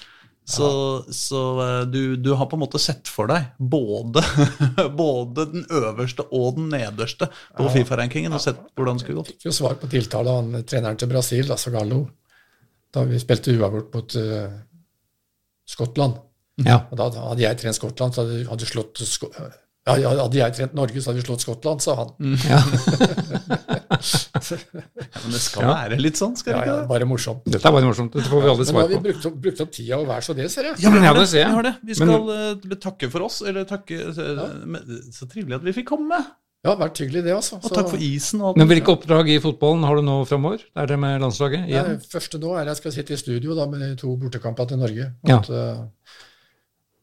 Så, 0.50 0.66
ja. 0.66 1.14
så 1.14 1.42
uh, 1.60 1.82
du, 1.86 2.16
du, 2.18 2.32
har 2.34 2.50
på 2.50 2.58
en 2.58 2.64
måte 2.64 2.82
sett 2.82 3.10
for 3.12 3.30
deg 3.30 3.52
både, 3.60 4.24
både 5.04 5.46
den 5.52 5.68
øverste 5.68 6.26
og 6.34 6.58
den 6.58 6.72
nederste 6.74 7.30
på 7.30 7.68
ja. 7.68 7.74
Fifa-rankingen 7.76 8.34
og 8.34 8.42
sett 8.44 8.64
hvordan 8.74 8.98
det 8.98 9.06
skulle 9.06 9.20
gått. 9.22 9.34
Jeg 9.36 9.38
fikk 9.38 9.52
jo 9.52 9.56
svar 9.60 9.78
på 9.82 9.92
tiltale 9.92 10.34
av 10.40 10.58
treneren 10.64 10.98
til 11.00 11.12
Brasil, 11.12 11.46
altså 11.54 11.74
Gallo, 11.76 12.02
da 12.96 13.06
vi 13.06 13.22
spilte 13.22 13.54
uavgjort 13.54 13.96
mot 14.00 14.18
uh, 14.18 14.60
Skottland. 15.70 16.18
Ja. 16.66 16.82
Og 16.90 16.98
da 17.00 17.12
hadde 17.14 17.44
jeg 17.46 17.60
trent 17.62 17.78
Skottland, 17.78 18.16
så 18.16 18.26
hadde, 18.26 18.46
hadde 18.50 18.68
slått 18.68 19.04
Sko 19.08 19.30
ja, 19.88 20.12
Hadde 20.12 20.38
jeg 20.38 20.56
trent 20.58 20.74
Norge, 20.78 21.02
så 21.02 21.10
hadde 21.10 21.22
vi 21.22 21.26
slått 21.26 21.44
Skottland, 21.46 21.82
sa 21.82 21.96
han. 21.98 22.10
Mm. 22.22 22.36
Ja. 22.46 22.60
ja, 24.30 25.22
men 25.24 25.34
det 25.34 25.42
skal 25.42 25.70
være 25.70 26.00
litt 26.02 26.20
sånn, 26.20 26.36
skal 26.40 26.54
det 26.54 26.60
ikke? 26.62 26.76
Ja, 26.76 26.90
bare 26.92 27.08
morsomt. 27.10 27.48
Dette 27.48 27.66
er 27.66 27.76
bare 27.78 27.88
morsomt. 27.88 28.14
Dette 28.14 28.30
får 28.30 28.44
vi 28.44 28.52
alle 28.54 28.68
svar 28.68 28.86
på. 28.86 28.90
Men 28.90 28.92
nå 28.92 29.00
har 29.00 29.06
vi 29.06 29.08
brukt 29.08 29.30
opp, 29.32 29.40
brukt 29.46 29.64
opp 29.66 29.72
tida 29.80 30.02
og 30.02 30.06
vær 30.12 30.26
så 30.26 30.36
det, 30.38 30.50
ser 30.54 30.70
jeg. 30.70 30.82
Ja, 30.84 30.92
men, 30.94 31.08
ja, 31.08 31.16
det 31.18 31.26
ser 31.32 31.42
jeg. 31.46 31.50
Vi 31.50 31.58
har 31.58 31.70
det. 31.70 31.74
Vi 31.90 31.98
skal 31.98 32.14
men, 32.14 32.22
uh, 32.60 32.78
takke 32.90 33.10
for 33.16 33.30
oss, 33.30 33.40
eller 33.46 33.66
takke 33.70 33.98
Så 35.16 35.30
trivelig 35.32 35.58
at 35.58 35.66
vi 35.66 35.76
fikk 35.80 35.90
komme. 35.96 36.22
Ja, 36.68 36.74
vært 36.76 37.00
hyggelig 37.00 37.22
det, 37.24 37.32
altså. 37.32 37.56
Og 37.62 37.72
takk 37.72 37.88
for 37.88 38.02
isen. 38.04 38.42
Og 38.44 38.58
men 38.60 38.68
hvilke 38.68 38.92
oppdrag 38.92 39.30
i 39.32 39.38
fotballen 39.40 39.86
har 39.88 39.96
du 39.96 40.04
nå 40.04 40.18
framover? 40.28 40.66
Er 40.76 40.90
det 40.92 40.98
med 41.00 41.22
landslaget? 41.24 41.70
Igjen? 41.70 41.94
Ja, 41.96 42.10
første 42.12 42.42
nå 42.42 42.52
er 42.60 42.68
jeg 42.68 42.82
skal 42.82 42.96
sitte 42.98 43.16
i 43.16 43.20
studio 43.22 43.56
da, 43.56 43.68
med 43.72 43.86
de 43.86 43.94
to 44.02 44.12
bortekamper 44.20 44.68
til 44.68 44.82
Norge. 44.82 45.08
Mot, 45.24 45.48
ja. 45.48 45.70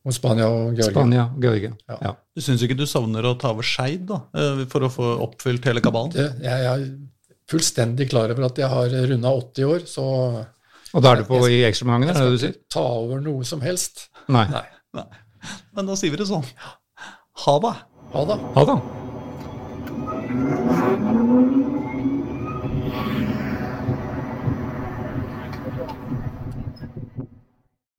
Mot 0.06 0.14
Spania 0.14 0.46
og 0.46 0.76
Georgia. 0.76 0.92
Spania, 0.92 1.24
Georgia. 1.42 1.72
Ja. 1.90 1.98
Ja. 2.08 2.12
Du 2.36 2.44
syns 2.44 2.62
ikke 2.62 2.78
du 2.78 2.86
savner 2.88 3.26
å 3.26 3.34
ta 3.40 3.50
over 3.54 3.66
Skeid 3.66 4.12
eh, 4.14 4.62
for 4.70 4.86
å 4.86 4.90
få 4.92 5.06
oppfylt 5.26 5.66
hele 5.66 5.82
kabalen? 5.84 6.14
Det, 6.14 6.28
jeg, 6.44 6.66
jeg, 6.66 6.86
er 6.86 7.50
fullstendig 7.50 8.08
klar 8.10 8.32
over 8.34 8.48
at 8.48 8.60
jeg 8.62 8.70
har 8.70 8.96
runda 9.10 9.34
80 9.34 9.72
år, 9.72 9.86
så 9.90 10.06
Og 10.94 11.02
da 11.02 11.12
er 11.12 11.22
du 11.22 11.28
på 11.28 11.42
jeg, 11.44 11.58
i 11.58 11.66
ekstraomgangen, 11.68 12.10
er 12.12 12.18
det 12.18 12.26
det 12.26 12.36
du 12.36 12.42
sier? 12.42 12.54
Jeg 12.54 12.58
skal 12.58 12.62
ikke 12.62 12.74
ta 12.78 12.86
over 13.02 13.24
noe 13.26 13.48
som 13.48 13.64
helst. 13.66 14.06
Nei. 14.30 14.46
Nei. 14.52 14.66
Nei. 14.96 15.08
Men 15.76 15.90
da 15.90 15.98
sier 15.98 16.14
vi 16.14 16.22
det 16.22 16.30
sånn. 16.30 16.46
Ha 17.46 17.58
det. 17.66 17.74
Ha 18.14 18.28
det. 18.30 18.38
Ha 18.56 18.68
det. 18.70 18.78